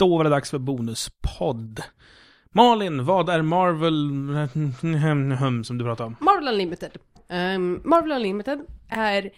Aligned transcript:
Då 0.00 0.16
var 0.16 0.24
det 0.24 0.30
dags 0.30 0.50
för 0.50 0.58
bonuspodd. 0.58 1.82
Malin, 2.50 3.04
vad 3.04 3.28
är 3.28 3.42
Marvel 3.42 4.08
som 5.64 5.78
du 5.78 5.84
pratade 5.84 6.06
om? 6.06 6.16
Marvel 6.20 6.48
Unlimited. 6.48 6.98
Um, 7.28 7.82
Marvel 7.84 8.12
Unlimited 8.12 8.60
är... 8.88 9.30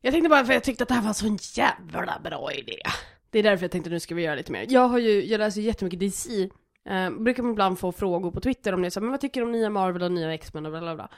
Jag 0.00 0.12
tänkte 0.12 0.28
bara 0.28 0.44
för 0.44 0.52
jag 0.52 0.64
tyckte 0.64 0.82
att 0.82 0.88
det 0.88 0.94
här 0.94 1.02
var 1.02 1.12
så 1.12 1.26
en 1.26 1.38
jävla 1.54 2.20
bra 2.24 2.52
idé. 2.52 2.76
Det 3.30 3.38
är 3.38 3.42
därför 3.42 3.64
jag 3.64 3.70
tänkte 3.70 3.90
nu 3.90 4.00
ska 4.00 4.14
vi 4.14 4.22
göra 4.22 4.34
lite 4.34 4.52
mer. 4.52 4.66
Jag 4.68 4.88
har 4.88 4.98
ju, 4.98 5.24
jag 5.24 5.38
läser 5.38 5.60
ju 5.60 5.66
jättemycket 5.66 6.00
DC. 6.00 6.42
Um, 6.42 6.50
ehm, 6.88 7.24
brukar 7.24 7.50
ibland 7.50 7.78
få 7.78 7.92
frågor 7.92 8.30
på 8.30 8.40
Twitter 8.40 8.72
om 8.74 8.82
det, 8.82 8.90
så, 8.90 9.00
men 9.00 9.10
vad 9.10 9.20
tycker 9.20 9.40
du 9.40 9.46
om 9.46 9.52
nya 9.52 9.70
Marvel 9.70 10.02
och 10.02 10.12
nya 10.12 10.34
X-Men 10.34 10.66
och 10.66 10.72
bla 10.72 10.80
bla 10.80 10.94
bla. 10.94 11.08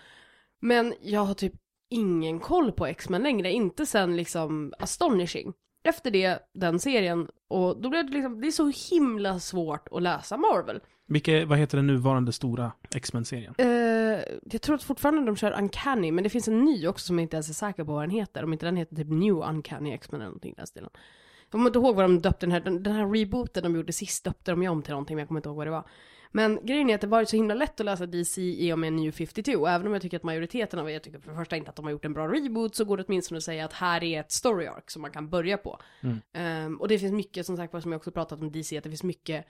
Men 0.60 0.94
jag 1.02 1.20
har 1.20 1.34
typ 1.34 1.54
ingen 1.90 2.40
koll 2.40 2.72
på 2.72 2.86
X-Men 2.86 3.22
längre, 3.22 3.52
inte 3.52 3.86
sen 3.86 4.16
liksom 4.16 4.74
Astonishing. 4.78 5.52
Efter 5.84 6.10
det, 6.10 6.38
den 6.54 6.80
serien, 6.80 7.28
och 7.48 7.80
då 7.80 7.88
blev 7.88 8.06
det 8.06 8.12
liksom, 8.12 8.40
det 8.40 8.46
är 8.46 8.50
så 8.50 8.72
himla 8.94 9.38
svårt 9.40 9.88
att 9.90 10.02
läsa 10.02 10.36
Marvel. 10.36 10.80
Vilka, 11.08 11.46
vad 11.46 11.58
heter 11.58 11.76
den 11.78 11.86
nuvarande 11.86 12.32
stora 12.32 12.72
X-Men-serien? 12.94 13.54
Uh, 13.60 13.66
jag 14.52 14.62
tror 14.62 14.74
att 14.74 14.82
fortfarande 14.82 15.26
de 15.26 15.36
kör 15.36 15.58
Uncanny, 15.58 16.12
men 16.12 16.24
det 16.24 16.30
finns 16.30 16.48
en 16.48 16.64
ny 16.64 16.86
också 16.86 17.06
som 17.06 17.18
jag 17.18 17.24
inte 17.24 17.36
ens 17.36 17.48
är 17.48 17.54
säker 17.54 17.84
på 17.84 17.92
vad 17.92 18.02
den 18.02 18.10
heter. 18.10 18.44
Om 18.44 18.52
inte 18.52 18.66
den 18.66 18.76
heter 18.76 18.96
typ 18.96 19.08
New 19.08 19.34
Uncanny 19.34 19.92
X-Men 19.92 20.20
eller 20.20 20.28
någonting 20.28 20.52
i 20.52 20.54
den 20.56 20.66
stilen. 20.66 20.90
Jag 21.42 21.50
kommer 21.50 21.66
inte 21.66 21.78
ihåg 21.78 21.96
vad 21.96 22.04
de 22.04 22.20
döpte 22.20 22.46
den 22.46 22.52
här, 22.52 22.60
den, 22.60 22.82
den 22.82 22.92
här 22.92 23.06
rebooten 23.06 23.62
de 23.62 23.76
gjorde 23.76 23.92
sist 23.92 24.24
döpte 24.24 24.50
de 24.50 24.62
ju 24.62 24.68
om 24.68 24.82
till 24.82 24.92
någonting, 24.92 25.16
men 25.16 25.20
jag 25.20 25.28
kommer 25.28 25.38
inte 25.38 25.48
ihåg 25.48 25.56
vad 25.56 25.66
det 25.66 25.70
var. 25.70 25.86
Men 26.36 26.66
grejen 26.66 26.90
är 26.90 26.94
att 26.94 27.00
det 27.00 27.06
varit 27.06 27.28
så 27.28 27.36
himla 27.36 27.54
lätt 27.54 27.80
att 27.80 27.86
läsa 27.86 28.06
DC 28.06 28.42
i 28.42 28.72
och 28.72 28.78
med 28.78 28.92
New 28.92 29.12
52, 29.12 29.66
även 29.66 29.86
om 29.86 29.92
jag 29.92 30.02
tycker 30.02 30.16
att 30.16 30.22
majoriteten 30.22 30.78
av 30.78 30.90
er 30.90 30.98
tycker 30.98 31.18
för 31.18 31.30
det 31.30 31.36
första 31.36 31.56
inte 31.56 31.70
att 31.70 31.76
de 31.76 31.84
har 31.84 31.92
gjort 31.92 32.04
en 32.04 32.12
bra 32.12 32.28
reboot, 32.28 32.74
så 32.74 32.84
går 32.84 32.96
det 32.96 33.04
åtminstone 33.06 33.38
att 33.38 33.44
säga 33.44 33.64
att 33.64 33.72
här 33.72 34.04
är 34.04 34.20
ett 34.20 34.32
story 34.32 34.66
arc 34.66 34.84
som 34.86 35.02
man 35.02 35.10
kan 35.10 35.30
börja 35.30 35.58
på. 35.58 35.80
Mm. 36.00 36.66
Um, 36.66 36.80
och 36.80 36.88
det 36.88 36.98
finns 36.98 37.12
mycket, 37.12 37.46
som 37.46 37.56
sagt 37.56 37.82
som 37.82 37.92
jag 37.92 37.98
också 37.98 38.10
pratat 38.10 38.40
om 38.40 38.52
DC, 38.52 38.78
att 38.78 38.84
det 38.84 38.90
finns 38.90 39.02
mycket 39.02 39.46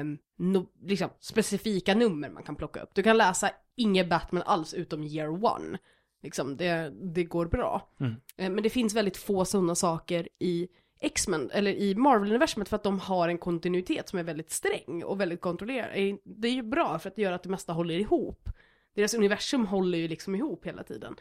um, 0.00 0.18
no, 0.38 0.66
liksom, 0.82 1.08
specifika 1.20 1.94
nummer 1.94 2.30
man 2.30 2.42
kan 2.42 2.56
plocka 2.56 2.80
upp. 2.80 2.90
Du 2.94 3.02
kan 3.02 3.16
läsa 3.16 3.50
inget 3.76 4.08
Batman 4.08 4.42
alls 4.46 4.74
utom 4.74 5.02
year 5.02 5.44
one. 5.44 5.78
Liksom, 6.22 6.56
det, 6.56 6.92
det 7.14 7.24
går 7.24 7.46
bra. 7.46 7.88
Mm. 8.00 8.12
Uh, 8.12 8.18
men 8.54 8.62
det 8.62 8.70
finns 8.70 8.94
väldigt 8.94 9.16
få 9.16 9.44
sådana 9.44 9.74
saker 9.74 10.28
i 10.38 10.68
X-Men, 11.00 11.50
eller 11.50 11.70
i 11.70 11.94
Marvel-universumet 11.94 12.68
för 12.68 12.76
att 12.76 12.82
de 12.82 12.98
har 12.98 13.28
en 13.28 13.38
kontinuitet 13.38 14.08
som 14.08 14.18
är 14.18 14.22
väldigt 14.22 14.50
sträng 14.50 15.04
och 15.04 15.20
väldigt 15.20 15.40
kontrollerad. 15.40 16.18
Det 16.24 16.48
är 16.48 16.52
ju 16.52 16.62
bra 16.62 16.98
för 16.98 17.08
att 17.08 17.16
det 17.16 17.22
gör 17.22 17.32
att 17.32 17.42
det 17.42 17.48
mesta 17.48 17.72
håller 17.72 17.94
ihop. 17.94 18.48
Deras 18.94 19.14
universum 19.14 19.66
håller 19.66 19.98
ju 19.98 20.08
liksom 20.08 20.34
ihop 20.34 20.66
hela 20.66 20.82
tiden. 20.82 21.16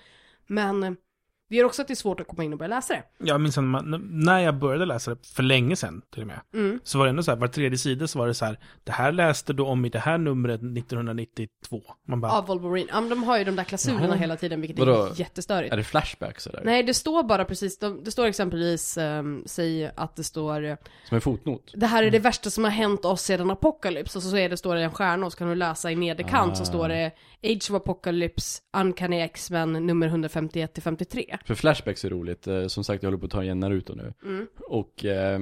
Men 0.48 0.98
det 1.54 1.58
gör 1.58 1.66
också 1.66 1.82
att 1.82 1.88
det 1.88 1.94
är 1.94 1.96
svårt 1.96 2.20
att 2.20 2.28
komma 2.28 2.44
in 2.44 2.54
och 2.54 2.60
börja 2.60 2.76
läsa 2.76 2.94
det. 2.94 3.04
Jag 3.18 3.42
minns 3.42 3.58
när 4.10 4.40
jag 4.40 4.56
började 4.56 4.86
läsa 4.86 5.12
det, 5.12 5.28
för 5.28 5.44
länge 5.44 5.76
sedan 5.76 6.02
till 6.14 6.22
och 6.22 6.28
med, 6.28 6.40
Mm. 6.54 6.80
så 6.84 6.98
var 6.98 7.06
det 7.06 7.10
ändå 7.10 7.24
så 7.24 7.32
här, 7.32 7.38
var 7.38 7.48
tredje 7.48 7.78
sida 7.78 8.08
så 8.08 8.20
var 8.20 8.28
det 8.28 8.34
så 8.34 8.46
här, 8.46 8.60
det 8.84 8.92
här 8.92 9.12
läste 9.12 9.54
du 9.54 9.64
om 9.64 9.86
i 9.86 9.90
det 9.90 10.00
här 10.00 10.18
numret 10.18 10.62
1992. 11.08 11.82
Man 12.08 12.22
bara, 12.22 12.32
Av 12.32 12.48
Wolverine. 12.48 12.88
Ja, 12.92 13.00
men 13.02 13.10
de 13.10 13.24
har 13.24 13.38
ju 13.38 13.44
de 13.44 13.56
där 13.56 13.64
klausulerna 13.64 14.08
Jaha. 14.08 14.16
hela 14.16 14.36
tiden, 14.36 14.62
vilket 14.62 14.80
Vadå? 14.80 15.04
är 15.06 15.20
jättestörigt. 15.20 15.74
Är 15.74 15.78
det 15.78 15.84
flashbacks 15.84 16.48
eller? 16.48 16.62
Nej, 16.64 16.84
det 16.84 16.94
står 16.94 17.24
bara 17.24 17.46
precis, 17.46 17.78
de, 17.80 18.04
det 18.04 18.12
står 18.12 18.26
exempelvis, 18.26 18.98
um, 18.98 19.44
säg 19.46 19.92
att 19.96 20.16
det 20.16 20.24
står 20.24 20.64
eh, 20.66 20.76
Som 21.10 21.16
en 21.16 21.22
fotnot? 21.22 21.72
Det 21.76 21.86
här 21.86 22.04
är 22.04 22.12
det 22.12 22.20
värsta 22.20 22.50
som 22.50 22.64
har 22.64 22.72
hänt 22.72 23.06
oss 23.06 23.22
sedan 23.22 23.52
Apocalypse, 23.52 24.18
och 24.18 24.24
så 24.24 24.38
är 24.38 24.50
det, 24.50 24.58
står 24.58 24.76
det 24.76 24.82
en 24.82 24.92
stjärna 24.92 25.26
och 25.26 25.32
så 25.32 25.38
kan 25.38 25.48
du 25.50 25.56
läsa 25.56 25.92
i 25.92 25.96
nederkant 25.96 26.58
så 26.58 26.64
Ah. 26.64 26.66
står 26.66 26.90
det 26.90 27.12
Age 27.44 27.72
of 27.72 27.72
Apocalypse, 27.72 28.62
Uncanny 28.78 29.20
X-Men 29.20 29.74
nummer 29.74 30.08
151 30.08 30.74
till 30.74 30.84
53. 30.84 31.38
För 31.46 31.56
flashbacks 31.56 32.06
är 32.06 32.10
roligt, 32.10 32.48
eh, 32.48 32.68
som 32.68 32.84
sagt 32.84 33.04
jag 33.04 33.08
håller 33.08 33.20
på 33.20 33.26
att 33.26 33.32
ta 33.32 33.44
igen 33.44 33.60
Naruto 33.60 33.96
nu. 33.96 34.14
Mm. 34.24 34.48
Och 34.68 35.06
eh, 35.06 35.40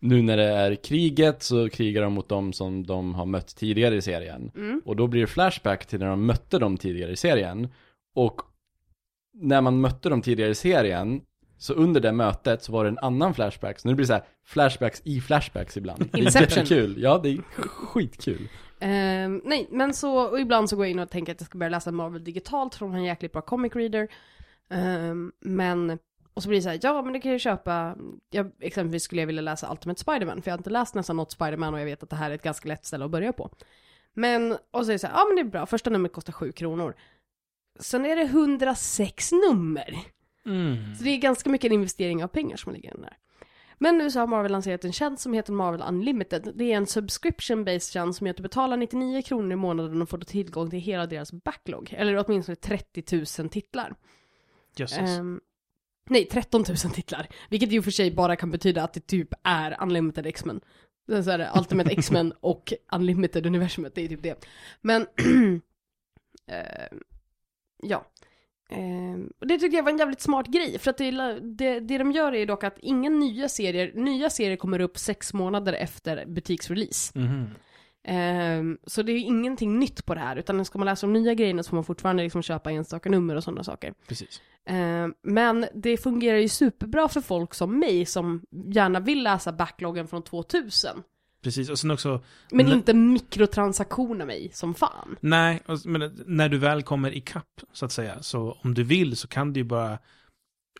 nu 0.00 0.22
när 0.22 0.36
det 0.36 0.44
är 0.44 0.74
kriget 0.74 1.42
så 1.42 1.68
krigar 1.68 2.02
de 2.02 2.12
mot 2.12 2.28
dem 2.28 2.52
som 2.52 2.86
de 2.86 3.14
har 3.14 3.26
mött 3.26 3.56
tidigare 3.56 3.94
i 3.96 4.02
serien. 4.02 4.50
Mm. 4.56 4.82
Och 4.84 4.96
då 4.96 5.06
blir 5.06 5.20
det 5.20 5.26
flashback 5.26 5.86
till 5.86 5.98
när 5.98 6.06
de 6.06 6.26
mötte 6.26 6.58
dem 6.58 6.76
tidigare 6.76 7.12
i 7.12 7.16
serien. 7.16 7.68
Och 8.14 8.40
när 9.34 9.60
man 9.60 9.80
mötte 9.80 10.08
dem 10.08 10.22
tidigare 10.22 10.50
i 10.50 10.54
serien, 10.54 11.20
så 11.58 11.74
under 11.74 12.00
det 12.00 12.12
mötet 12.12 12.62
så 12.62 12.72
var 12.72 12.84
det 12.84 12.90
en 12.90 12.98
annan 12.98 13.34
flashback. 13.34 13.78
Så 13.78 13.88
nu 13.88 13.94
blir 13.94 14.02
det 14.02 14.06
så 14.06 14.12
här 14.12 14.24
flashbacks 14.44 15.02
i 15.04 15.20
flashbacks 15.20 15.76
ibland. 15.76 16.08
Det 16.12 16.18
är 16.18 16.22
Inception. 16.22 16.58
jättekul. 16.58 17.02
Ja, 17.02 17.20
det 17.22 17.28
är 17.28 17.38
skitkul. 17.58 18.48
Ehm, 18.80 19.42
nej, 19.44 19.68
men 19.70 19.94
så, 19.94 20.20
och 20.20 20.40
ibland 20.40 20.70
så 20.70 20.76
går 20.76 20.84
jag 20.86 20.90
in 20.90 20.98
och 20.98 21.10
tänker 21.10 21.32
att 21.32 21.40
jag 21.40 21.46
ska 21.46 21.58
börja 21.58 21.70
läsa 21.70 21.92
Marvel 21.92 22.24
digitalt, 22.24 22.74
för 22.74 22.86
har 22.86 22.96
en 22.96 23.04
jäkligt 23.04 23.32
bra 23.32 23.42
comic 23.42 23.76
reader. 23.76 24.08
Ehm, 24.70 25.32
men, 25.40 25.98
och 26.34 26.42
så 26.42 26.48
blir 26.48 26.58
det 26.58 26.62
så 26.62 26.68
här, 26.68 26.80
ja 26.82 27.02
men 27.02 27.12
det 27.12 27.20
kan 27.20 27.30
jag 27.30 27.34
ju 27.34 27.38
köpa, 27.38 27.96
jag, 28.30 28.50
exempelvis 28.60 29.02
skulle 29.02 29.22
jag 29.22 29.26
vilja 29.26 29.42
läsa 29.42 29.72
Ultimate 29.72 30.00
Spider-Man, 30.00 30.42
för 30.42 30.50
jag 30.50 30.52
har 30.52 30.58
inte 30.58 30.70
läst 30.70 30.94
nästan 30.94 31.16
något 31.16 31.32
Spider-Man 31.32 31.74
och 31.74 31.80
jag 31.80 31.84
vet 31.84 32.02
att 32.02 32.10
det 32.10 32.16
här 32.16 32.30
är 32.30 32.34
ett 32.34 32.42
ganska 32.42 32.68
lätt 32.68 32.84
ställe 32.84 33.04
att 33.04 33.10
börja 33.10 33.32
på. 33.32 33.50
Men, 34.14 34.56
och 34.70 34.84
så 34.84 34.90
är 34.90 34.92
det 34.92 34.98
så 34.98 35.06
här, 35.06 35.14
ja 35.14 35.24
men 35.24 35.36
det 35.36 35.42
är 35.42 35.50
bra, 35.50 35.66
första 35.66 35.90
numret 35.90 36.12
kostar 36.12 36.32
7 36.32 36.52
kronor. 36.52 36.94
Sen 37.80 38.06
är 38.06 38.16
det 38.16 38.22
106 38.22 39.32
nummer. 39.32 39.98
mm. 40.46 40.94
Så 40.94 41.04
det 41.04 41.10
är 41.10 41.18
ganska 41.18 41.50
mycket 41.50 41.66
en 41.66 41.74
investering 41.74 42.24
av 42.24 42.28
pengar 42.28 42.56
som 42.56 42.72
ligger 42.72 42.88
i 42.88 42.92
den 42.92 43.02
där. 43.02 43.16
Men 43.78 43.98
nu 43.98 44.10
så 44.10 44.18
har 44.18 44.26
Marvel 44.26 44.52
lanserat 44.52 44.84
en 44.84 44.92
tjänst 44.92 45.22
som 45.22 45.32
heter 45.32 45.52
Marvel 45.52 45.82
Unlimited. 45.88 46.52
Det 46.54 46.72
är 46.72 46.76
en 46.76 46.86
subscription-based 46.86 47.92
tjänst 47.92 48.18
som 48.18 48.26
gör 48.26 48.30
att 48.30 48.36
du 48.36 48.42
betalar 48.42 48.76
99 48.76 49.22
kronor 49.22 49.52
i 49.52 49.56
månaden 49.56 50.02
och 50.02 50.08
får 50.08 50.18
tillgång 50.18 50.70
till 50.70 50.78
hela 50.78 51.06
deras 51.06 51.32
backlog. 51.32 51.94
Eller 51.98 52.24
åtminstone 52.26 52.56
30 52.56 53.42
000 53.42 53.48
titlar. 53.48 53.94
Jösses. 54.80 55.18
Ehm, 55.18 55.40
nej, 56.10 56.24
13 56.24 56.64
000 56.68 56.76
titlar. 56.76 57.28
Vilket 57.50 57.72
i 57.72 57.78
och 57.78 57.84
för 57.84 57.90
sig 57.90 58.10
bara 58.10 58.36
kan 58.36 58.50
betyda 58.50 58.82
att 58.82 58.92
det 58.92 59.06
typ 59.06 59.28
är 59.42 59.82
Unlimited 59.82 60.26
X-Men. 60.26 60.60
Det 61.06 61.16
är 61.16 61.22
så 61.22 61.30
här, 61.30 61.58
Ultimate 61.58 61.90
X-Men 61.98 62.32
och 62.40 62.72
Unlimited 62.92 63.46
Universumet, 63.46 63.94
det 63.94 64.04
är 64.04 64.08
typ 64.08 64.22
det. 64.22 64.46
Men, 64.80 65.06
ehm, 66.46 67.02
ja. 67.82 68.06
Ehm, 68.70 69.32
och 69.40 69.46
det 69.46 69.58
tyckte 69.58 69.76
jag 69.76 69.84
var 69.84 69.92
en 69.92 69.98
jävligt 69.98 70.20
smart 70.20 70.46
grej, 70.46 70.78
för 70.78 70.90
att 70.90 70.98
det, 70.98 71.40
det, 71.40 71.80
det 71.80 71.98
de 71.98 72.12
gör 72.12 72.34
är 72.34 72.46
dock 72.46 72.64
att 72.64 72.78
inga 72.78 73.10
nya 73.10 73.48
serier, 73.48 73.92
nya 73.94 74.30
serier 74.30 74.56
kommer 74.56 74.80
upp 74.80 74.98
sex 74.98 75.34
månader 75.34 75.72
efter 75.72 76.26
butiksrelease. 76.26 77.18
Mhm. 77.18 77.50
Ehm, 78.10 78.78
så 78.86 79.02
det 79.02 79.12
är 79.12 79.14
ju 79.14 79.20
ingenting 79.20 79.78
nytt 79.78 80.06
på 80.06 80.14
det 80.14 80.20
här, 80.20 80.36
utan 80.36 80.64
ska 80.64 80.78
man 80.78 80.86
läsa 80.86 81.06
de 81.06 81.12
nya 81.12 81.34
grejerna 81.34 81.62
så 81.62 81.68
får 81.68 81.76
man 81.76 81.84
fortfarande 81.84 82.22
liksom 82.22 82.42
köpa 82.42 82.70
enstaka 82.70 83.10
nummer 83.10 83.36
och 83.36 83.44
sådana 83.44 83.64
saker. 83.64 83.94
Precis. 84.08 84.42
Ehm, 84.66 85.14
men 85.22 85.66
det 85.74 85.96
fungerar 85.96 86.38
ju 86.38 86.48
superbra 86.48 87.08
för 87.08 87.20
folk 87.20 87.54
som 87.54 87.78
mig 87.78 88.06
som 88.06 88.42
gärna 88.50 89.00
vill 89.00 89.22
läsa 89.22 89.52
backloggen 89.52 90.08
från 90.08 90.22
2000. 90.22 91.02
Precis, 91.42 91.70
och 91.70 91.78
sen 91.78 91.90
också, 91.90 92.22
Men 92.50 92.72
inte 92.72 92.94
mikrotransaktioner 92.94 94.26
mig 94.26 94.50
som 94.52 94.74
fan. 94.74 95.16
nej, 95.20 95.62
men 95.84 96.22
när 96.26 96.48
du 96.48 96.58
väl 96.58 96.82
kommer 96.82 97.16
ikapp, 97.16 97.60
så 97.72 97.84
att 97.84 97.92
säga, 97.92 98.22
så 98.22 98.58
om 98.62 98.74
du 98.74 98.84
vill 98.84 99.16
så 99.16 99.28
kan 99.28 99.52
du 99.52 99.60
ju 99.60 99.64
bara 99.64 99.98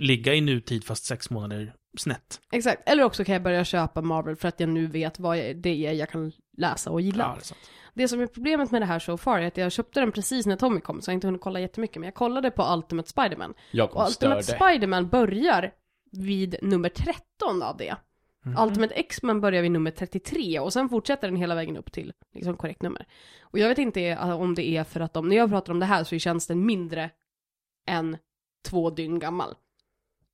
ligga 0.01 0.35
i 0.35 0.41
nutid 0.41 0.85
fast 0.85 1.05
sex 1.05 1.31
månader 1.31 1.75
snett. 1.99 2.41
Exakt, 2.53 2.89
eller 2.89 3.03
också 3.03 3.25
kan 3.25 3.33
jag 3.33 3.43
börja 3.43 3.65
köpa 3.65 4.03
Marvel 4.03 4.37
för 4.37 4.49
att 4.49 4.61
jag 4.61 4.69
nu 4.69 4.87
vet 4.87 5.19
vad 5.19 5.37
det 5.37 5.87
är 5.87 5.93
jag 5.93 6.09
kan 6.09 6.33
läsa 6.59 6.91
och 6.91 7.01
gilla. 7.01 7.25
Ja, 7.25 7.37
det. 7.49 7.55
Det 7.95 8.09
som 8.09 8.21
är 8.21 8.27
problemet 8.27 8.71
med 8.71 8.83
det 8.83 8.87
här 8.87 8.99
so 8.99 9.17
far 9.17 9.39
är 9.39 9.47
att 9.47 9.57
jag 9.57 9.73
köpte 9.73 10.01
den 10.01 10.13
precis 10.13 10.47
när 10.47 10.57
Tommy 10.57 10.81
kom, 10.81 11.01
så 11.01 11.11
jag 11.11 11.13
har 11.13 11.15
inte 11.15 11.27
hunnit 11.27 11.41
kolla 11.41 11.61
jättemycket, 11.61 11.97
men 11.97 12.05
jag 12.05 12.15
kollade 12.15 12.51
på 12.51 12.75
Ultimate 12.75 13.09
Spider-Man. 13.09 13.55
Jag 13.71 13.97
Och 13.97 14.07
Ultimate. 14.09 14.43
Spider-Man 14.43 15.09
börjar 15.09 15.73
vid 16.13 16.57
nummer 16.63 16.89
13 16.89 17.63
av 17.63 17.77
det. 17.77 17.97
Mhm. 18.45 18.59
Ultimate 18.59 18.95
X-Men 18.95 19.41
börjar 19.41 19.63
vid 19.63 19.71
nummer 19.71 19.91
33 19.91 20.61
och 20.61 20.73
sen 20.73 20.89
fortsätter 20.89 21.29
den 21.29 21.37
hela 21.37 21.55
vägen 21.55 21.77
upp 21.77 21.93
till 21.93 22.13
liksom 22.35 22.57
korrekt 22.57 22.83
nummer. 22.83 23.07
Och 23.41 23.59
jag 23.59 23.69
vet 23.69 23.79
inte 23.79 24.03
eh, 24.03 24.41
om 24.41 24.55
det 24.55 24.69
är 24.69 24.85
för 24.85 25.01
att 25.01 25.13
de, 25.13 25.29
när 25.29 25.37
jag 25.37 25.51
pratar 25.51 25.73
om 25.73 25.81
det 25.81 25.87
här 25.87 26.05
så 26.05 26.15
är 26.15 26.19
tjänsten 26.19 26.67
mindre 26.67 27.11
än 27.89 28.17
två 28.69 28.91
dygn 28.91 29.19
gammal. 29.19 29.55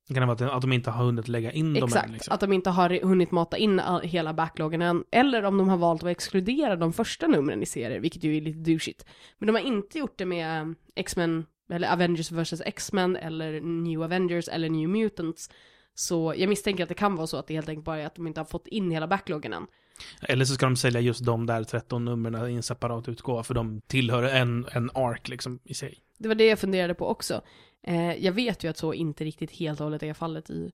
Det 0.07 0.13
kan 0.13 0.27
vara 0.27 0.51
att, 0.51 0.61
de 0.61 0.73
inte 0.73 0.91
har 0.91 1.05
hunnit 1.05 1.27
lägga 1.27 1.51
in 1.51 1.73
dem 1.73 1.83
Exakt, 1.83 2.05
än. 2.05 2.13
Liksom. 2.13 2.33
att 2.33 2.39
de 2.39 2.53
inte 2.53 2.69
har 2.69 3.05
hunnit 3.05 3.31
mata 3.31 3.57
in 3.57 3.81
hela 4.03 4.33
backloggen 4.33 4.81
än. 4.81 5.03
Eller 5.11 5.43
om 5.43 5.57
de 5.57 5.69
har 5.69 5.77
valt 5.77 6.03
att 6.03 6.09
exkludera 6.09 6.75
de 6.75 6.93
första 6.93 7.27
numren 7.27 7.63
i 7.63 7.65
serier, 7.65 7.99
vilket 7.99 8.23
ju 8.23 8.37
är 8.37 8.41
lite 8.41 8.71
douchigt. 8.71 9.05
Men 9.37 9.47
de 9.47 9.55
har 9.55 9.61
inte 9.61 9.99
gjort 9.99 10.17
det 10.17 10.25
med 10.25 10.61
eh, 10.61 10.67
X-Men, 10.95 11.45
eller 11.69 11.93
Avengers 11.93 12.31
vs 12.31 12.61
X-Men, 12.65 13.15
eller 13.15 13.61
New 13.61 14.03
Avengers, 14.03 14.47
eller 14.47 14.69
New 14.69 14.89
Mutants. 14.89 15.49
Så 15.93 16.33
jag 16.37 16.49
misstänker 16.49 16.83
att 16.83 16.89
det 16.89 16.95
kan 16.95 17.15
vara 17.15 17.27
så 17.27 17.37
att 17.37 17.47
det 17.47 17.53
helt 17.53 17.69
enkelt 17.69 17.85
bara 17.85 17.97
är 17.97 18.05
att 18.05 18.15
de 18.15 18.27
inte 18.27 18.39
har 18.39 18.45
fått 18.45 18.67
in 18.67 18.91
hela 18.91 19.07
backloggen 19.07 19.53
än. 19.53 19.67
Eller 20.21 20.45
så 20.45 20.53
ska 20.53 20.65
de 20.65 20.75
sälja 20.75 21.01
just 21.01 21.25
de 21.25 21.45
där 21.45 21.63
13 21.63 22.05
numren 22.05 22.49
i 22.49 22.55
en 22.55 22.63
separat 22.63 23.09
utgåva, 23.09 23.43
för 23.43 23.53
de 23.53 23.81
tillhör 23.87 24.23
en, 24.23 24.65
en 24.71 24.89
ark 24.93 25.27
liksom 25.27 25.59
i 25.63 25.73
sig. 25.73 25.97
Det 26.17 26.27
var 26.27 26.35
det 26.35 26.45
jag 26.45 26.59
funderade 26.59 26.93
på 26.93 27.07
också. 27.07 27.41
Eh, 27.87 28.25
jag 28.25 28.31
vet 28.31 28.63
ju 28.63 28.69
att 28.69 28.77
så 28.77 28.93
inte 28.93 29.23
riktigt 29.23 29.51
helt 29.51 29.79
och 29.79 29.83
hållet 29.83 30.03
är 30.03 30.13
fallet 30.13 30.49
i 30.49 30.71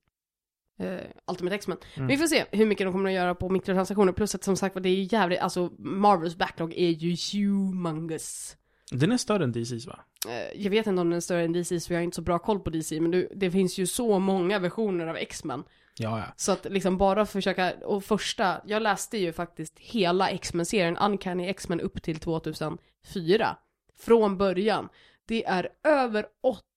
eh, 0.80 1.00
Ultimate 1.28 1.56
X-Men. 1.56 1.78
Mm. 1.78 1.90
Men 1.96 2.08
vi 2.08 2.18
får 2.18 2.28
se 2.28 2.46
hur 2.52 2.66
mycket 2.66 2.88
de 2.88 2.94
kommer 2.94 3.10
att 3.10 3.16
göra 3.16 3.36
på 3.36 3.50
mikrotransaktioner. 3.50 4.14
Plus 4.14 4.36
att 4.36 4.44
som 4.44 4.58
sagt 4.58 4.84
det 4.84 4.90
är 4.90 4.96
ju 4.96 5.08
jävligt, 5.12 5.40
alltså 5.40 5.72
Marvels 5.78 6.36
backlog 6.36 6.74
är 6.74 6.90
ju 6.90 7.16
humongous. 7.34 8.58
Den 8.92 9.12
är 9.12 9.18
större 9.18 9.44
än 9.44 9.54
DC's 9.54 9.88
va? 9.88 10.00
Eh, 10.30 10.62
jag 10.62 10.72
vet 10.72 10.88
inte 10.88 11.02
om 11.02 11.10
den 11.10 11.18
är 11.18 11.22
större 11.22 11.44
än 11.44 11.54
DC, 11.54 11.80
så 11.80 11.94
jag 11.94 12.00
har 12.00 12.04
inte 12.04 12.16
så 12.16 12.22
bra 12.22 12.40
koll 12.40 12.60
på 12.60 12.70
DC, 12.70 13.00
men 13.00 13.12
det, 13.12 13.28
det 13.36 13.52
finns 13.52 13.78
ju 13.78 13.88
så 13.88 14.20
många 14.20 14.60
versioner 14.60 15.08
av 15.08 15.16
X-Men. 15.16 15.64
Ja, 15.98 16.20
ja. 16.20 16.34
Så 16.36 16.52
att 16.52 16.66
liksom 16.70 16.98
bara 16.98 17.26
försöka, 17.26 17.74
och 17.86 18.04
första, 18.04 18.62
jag 18.66 18.82
läste 18.82 19.18
ju 19.18 19.34
faktiskt 19.34 19.80
hela 19.80 20.30
X-Men-serien, 20.30 20.98
Uncanny 20.98 21.48
X-Men 21.48 21.80
upp 21.80 22.04
till 22.04 22.20
2004. 22.20 23.58
Från 24.00 24.38
början. 24.38 24.90
Det 25.32 25.46
är 25.46 25.70
över 25.84 26.26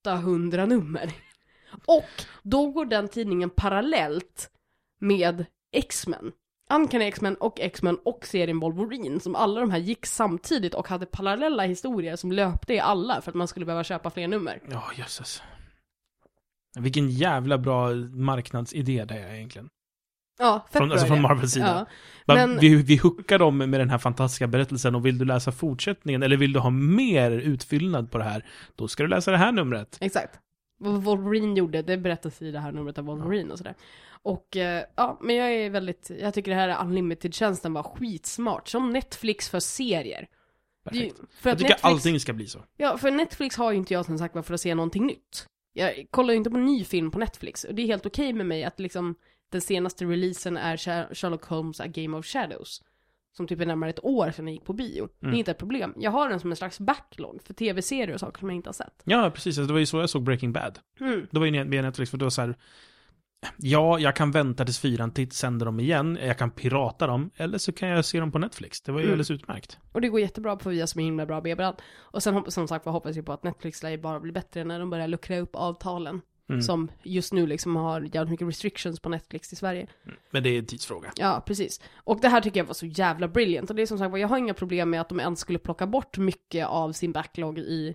800 0.05 0.67
nummer. 0.67 1.13
Och 1.87 2.11
då 2.43 2.71
går 2.71 2.85
den 2.85 3.09
tidningen 3.09 3.51
parallellt 3.51 4.51
med 4.99 5.47
X-Men. 5.73 6.33
Uncanny 6.71 7.05
X-Men 7.05 7.35
och 7.35 7.61
X-Men 7.61 7.99
och 8.05 8.27
serien 8.27 8.61
Wolverine, 8.61 9.21
som 9.21 9.37
alla 9.37 9.61
de 9.61 9.71
här 9.71 9.79
gick 9.79 10.07
samtidigt 10.07 10.75
och 10.75 10.89
hade 10.89 11.07
parallella 11.07 11.63
historier 11.63 12.17
som 12.17 12.33
löpte 12.33 12.75
i 12.75 12.81
alla 12.81 13.21
för 13.21 13.31
att 13.31 13.35
man 13.35 13.49
skulle 13.49 13.67
behöva 13.67 13.85
köpa 13.85 14.11
fler 14.11 14.29
nummer. 14.29 14.61
Ja, 14.71 14.85
jösses. 14.97 15.43
Vilken 16.79 17.11
jävla 17.11 17.59
bra 17.59 17.91
marknadsidé 18.13 19.05
det 19.05 19.19
är 19.19 19.35
egentligen. 19.35 19.69
Ja, 20.39 20.67
fett 20.71 20.79
Från, 20.79 20.89
bra 20.89 20.95
alltså 20.95 21.07
från. 21.07 21.23
Marvels 21.23 21.53
sida. 21.53 21.87
Ja. 22.27 22.35
Men- 22.35 22.59
vi, 22.59 22.75
vi 22.75 22.97
hookar 22.97 23.39
dem 23.39 23.59
med 23.59 23.81
den 23.81 23.91
här 23.91 23.99
fantastiska 23.99 24.47
berättelsen 24.47 24.95
och 24.95 25.07
vill 25.07 25.19
du 25.19 25.25
läsa 25.25 25.53
fortsättningen 25.53 26.23
eller 26.23 26.37
vill 26.37 26.53
du 26.53 26.61
ha 26.61 26.71
mer 26.71 27.31
utfyllnad 27.31 28.11
på 28.11 28.19
det 28.19 28.25
här, 28.25 28.45
då 28.75 28.89
ska 28.89 29.03
du 29.03 29.09
läsa 29.09 29.31
det 29.31 29.37
här 29.37 29.53
numret. 29.53 29.99
Exakt. 30.01 30.39
Vad 30.79 31.03
Wolverine 31.03 31.59
gjorde, 31.59 31.83
det 31.83 31.97
berättas 31.97 32.43
i 32.43 32.51
det 32.51 32.59
här 32.61 32.73
numret 32.73 32.99
av 32.99 33.05
Wolverine 33.05 33.53
och 33.53 33.59
sådär. 33.59 33.75
Och 34.23 34.57
eh, 34.57 34.85
ja, 34.97 35.19
men 35.23 35.37
jag 35.37 35.53
är 35.53 35.71
väldigt, 35.71 36.11
jag 36.21 36.35
tycker 36.35 36.51
det 36.51 36.57
här 36.57 36.85
Unlimited-tjänsten 36.85 37.73
var 37.73 37.83
skitsmart. 37.83 38.69
Som 38.69 38.91
Netflix 38.93 39.49
för 39.49 39.61
serier. 39.61 40.27
Är 40.91 40.95
ju- 40.95 41.01
Perfekt. 41.11 41.17
För 41.41 41.51
Jag 41.51 41.53
att 41.55 41.59
tycker 41.59 41.71
Netflix, 41.71 41.85
allting 41.85 42.21
ska 42.21 42.33
bli 42.33 42.47
så. 42.47 42.59
Ja, 42.77 42.99
för 42.99 43.11
Netflix 43.11 43.57
har 43.57 43.73
ju 43.73 43.79
inte 43.79 43.95
jag 43.95 44.05
som 44.05 44.19
sagt 44.19 44.35
var 44.35 44.43
för 44.43 44.55
att 44.55 44.61
se 44.61 44.75
någonting 44.75 45.07
nytt. 45.07 45.47
Jag 45.73 46.07
kollar 46.11 46.31
ju 46.33 46.37
inte 46.39 46.51
på 46.51 46.57
ny 46.57 46.85
film 46.85 47.11
på 47.11 47.19
Netflix. 47.19 47.65
Och 47.65 47.75
det 47.75 47.83
är 47.83 47.87
helt 47.87 48.07
okej 48.07 48.33
med 48.33 48.47
mig 48.47 48.65
att 48.65 48.81
liksom 48.81 49.15
den 49.55 49.61
senaste 49.61 50.05
releasen 50.05 50.57
är 50.57 50.77
Sher- 50.77 51.15
Sherlock 51.15 51.45
Holmes 51.45 51.81
A 51.81 51.87
Game 51.87 52.17
of 52.17 52.27
Shadows. 52.27 52.83
Som 53.37 53.47
typ 53.47 53.61
är 53.61 53.67
närmare 53.67 53.91
ett 53.91 54.05
år 54.05 54.31
sedan 54.31 54.47
jag 54.47 54.55
gick 54.55 54.65
på 54.65 54.73
bio. 54.73 55.09
Det 55.21 55.27
Mm. 55.27 55.35
är 55.35 55.39
inte 55.39 55.51
ett 55.51 55.59
problem. 55.59 55.95
Jag 55.97 56.11
har 56.11 56.29
den 56.29 56.41
som 56.41 56.51
en 56.51 56.57
slags 56.57 56.81
backlog 56.81 57.43
för 57.43 57.55
tv-serier 57.55 58.15
och 58.15 58.21
saker 58.21 58.39
som 58.39 58.49
jag 58.49 58.57
inte 58.57 58.69
har 58.69 58.75
sett. 58.75 59.03
Ja, 59.05 59.31
precis. 59.35 59.59
Alltså, 59.59 59.67
Det 59.67 59.73
var 59.73 59.81
ju 59.81 59.87
så 59.87 59.99
jag 60.01 60.11
såg 60.11 60.23
Breaking 60.23 60.53
Bad. 60.53 60.79
Mm. 61.01 61.27
Det 61.31 61.39
var 61.39 61.47
ju 61.47 61.65
via 61.65 61.83
Netflix, 61.83 62.11
för 62.11 62.19
då 62.19 62.31
så 62.31 62.41
här. 62.43 62.55
Ja, 63.57 63.99
jag 63.99 64.17
kan 64.17 64.31
vänta 64.31 64.65
tills 64.65 64.79
fyran 64.79 65.13
sänder 65.31 65.67
dem 65.67 65.81
igen, 65.81 66.19
jag 66.23 66.39
kan 66.39 66.51
pirata 66.51 67.07
dem, 67.07 67.31
eller 67.37 67.59
så 67.59 67.73
kan 67.73 67.89
jag 67.89 68.05
se 68.05 68.21
dem 68.21 68.33
på 68.33 68.39
Netflix. 68.39 68.81
Det 68.83 68.93
var 68.93 68.99
ju 68.99 69.05
Mm. 69.05 69.13
alldeles 69.13 69.31
utmärkt. 69.31 69.79
Och 69.93 70.01
det 70.01 70.09
går 70.09 70.21
jättebra 70.21 70.57
på 70.57 70.69
via 70.69 70.87
som 70.87 71.01
är 71.01 71.05
himla 71.05 71.27
bra 71.27 71.41
B-brand. 71.41 71.77
Och 71.97 72.23
sen 72.23 72.45
som 72.51 72.69
sagt 72.69 72.87
var 72.87 72.93
hoppas 72.93 73.17
jag 73.17 73.27
på 73.27 73.33
att 73.33 73.43
Netflix 73.43 73.83
lär 73.83 73.99
bara 73.99 74.21
bli 74.21 74.33
bättre 74.33 74.65
när 74.65 74.79
de 74.81 74.91
börjar 74.91 75.09
luckra 75.09 75.39
upp 75.39 75.57
avtalen. 75.57 76.21
Mm. 76.49 76.63
Som 76.63 76.91
just 77.03 77.33
nu 77.33 77.47
liksom 77.47 77.77
har 77.77 78.01
jävligt 78.01 78.31
mycket 78.31 78.49
restrictions 78.49 79.01
på 79.01 79.09
Netflix 79.09 79.53
i 79.53 79.57
Sverige. 79.57 79.87
Men 80.31 80.43
det 80.43 80.51
är 80.51 80.59
en 80.59 80.67
tidsfråga. 80.67 81.13
Ja, 81.17 81.43
precis. 81.47 81.81
Och 81.97 82.21
det 82.21 82.29
här 82.29 82.41
tycker 82.41 82.61
jag 82.61 82.65
var 82.65 82.75
så 82.75 82.87
jävla 82.87 83.29
brilliant. 83.29 83.71
Och 83.71 83.77
det 83.77 83.83
är 83.83 83.87
som 83.87 83.99
sagt 83.99 84.19
jag 84.19 84.29
har 84.29 84.39
inga 84.39 84.55
problem 84.55 84.91
med 84.91 85.01
att 85.01 85.09
de 85.09 85.21
ens 85.21 85.41
skulle 85.41 85.59
plocka 85.59 85.87
bort 85.87 86.19
mycket 86.19 86.67
av 86.67 86.93
sin 86.93 87.13
backlog 87.13 87.59
i 87.59 87.95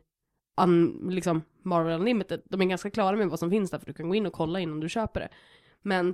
un, 0.62 1.08
liksom 1.10 1.42
Marvel 1.64 2.00
Unlimited. 2.00 2.42
De 2.46 2.62
är 2.62 2.66
ganska 2.66 2.90
klara 2.90 3.16
med 3.16 3.28
vad 3.28 3.40
som 3.40 3.50
finns 3.50 3.72
där, 3.72 3.80
för 3.80 3.86
du 3.86 3.94
kan 3.94 4.10
gå 4.10 4.16
in 4.16 4.26
och 4.26 4.34
kolla 4.34 4.60
innan 4.60 4.80
du 4.80 4.90
köper 4.90 5.20
det. 5.20 5.30
Men 5.82 6.14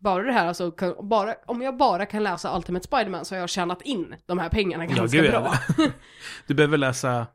bara 0.00 0.22
det 0.22 0.32
här, 0.32 0.46
alltså, 0.46 0.70
kan, 0.70 1.08
bara, 1.08 1.34
om 1.46 1.62
jag 1.62 1.76
bara 1.76 2.06
kan 2.06 2.22
läsa 2.22 2.56
Ultimate 2.56 2.84
Spider-Man 2.84 3.24
så 3.24 3.34
har 3.34 3.40
jag 3.40 3.48
tjänat 3.50 3.82
in 3.82 4.14
de 4.26 4.38
här 4.38 4.48
pengarna 4.48 4.86
Ja, 4.86 4.96
ganska 4.96 5.18
gud, 5.18 5.30
bra. 5.30 5.54
ja. 5.78 5.84
Du 6.46 6.54
behöver 6.54 6.78
läsa... 6.78 7.26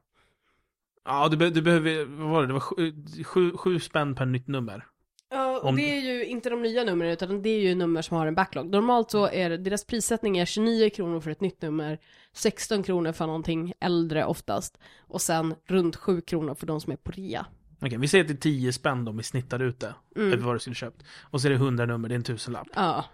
Ja, 1.05 1.27
du, 1.29 1.37
be, 1.37 1.49
du 1.49 1.61
behöver... 1.61 2.05
Vad 2.05 2.29
var 2.29 2.41
det? 2.41 2.47
Det 2.47 2.53
var 2.53 2.59
sju, 2.59 2.93
sju, 3.23 3.51
sju 3.57 3.79
spänn 3.79 4.15
per 4.15 4.25
nytt 4.25 4.47
nummer. 4.47 4.85
Ja, 5.31 5.57
och 5.59 5.69
Om- 5.69 5.75
det 5.75 5.81
är 5.97 6.01
ju 6.01 6.25
inte 6.25 6.49
de 6.49 6.61
nya 6.61 6.83
numren 6.83 7.11
utan 7.11 7.41
det 7.41 7.49
är 7.49 7.59
ju 7.59 7.75
nummer 7.75 8.01
som 8.01 8.17
har 8.17 8.27
en 8.27 8.35
backlog. 8.35 8.69
Normalt 8.69 9.11
så 9.11 9.27
är 9.27 9.49
det- 9.49 9.57
deras 9.57 9.85
prissättning 9.85 10.37
är 10.37 10.45
29 10.45 10.89
kronor 10.89 11.19
för 11.19 11.31
ett 11.31 11.41
nytt 11.41 11.61
nummer, 11.61 11.99
16 12.33 12.83
kronor 12.83 13.11
för 13.11 13.25
någonting 13.27 13.73
äldre 13.79 14.25
oftast, 14.25 14.77
och 14.99 15.21
sen 15.21 15.55
runt 15.65 15.95
7 15.95 16.21
kronor 16.21 16.55
för 16.55 16.67
de 16.67 16.81
som 16.81 16.91
är 16.93 16.97
på 16.97 17.11
rea. 17.11 17.45
Okej, 17.81 17.97
vi 17.97 18.07
säger 18.07 18.23
att 18.23 18.27
det 18.27 18.33
är 18.33 18.37
10 18.37 18.73
spänn 18.73 19.05
de 19.05 19.17
vi 19.17 19.23
snittar 19.23 19.59
ut 19.61 19.79
det. 19.79 19.95
Mm. 20.15 20.33
Över 20.33 20.43
vad 20.43 20.55
du 20.55 20.59
skulle 20.59 20.75
köpt. 20.75 21.03
Och 21.21 21.41
så 21.41 21.47
är 21.47 21.49
det 21.49 21.55
100 21.57 21.85
nummer, 21.85 22.09
det 22.09 22.13
är 22.13 22.17
en 22.17 22.23
tusenlapp. 22.23 22.67
Ja, 22.75 23.05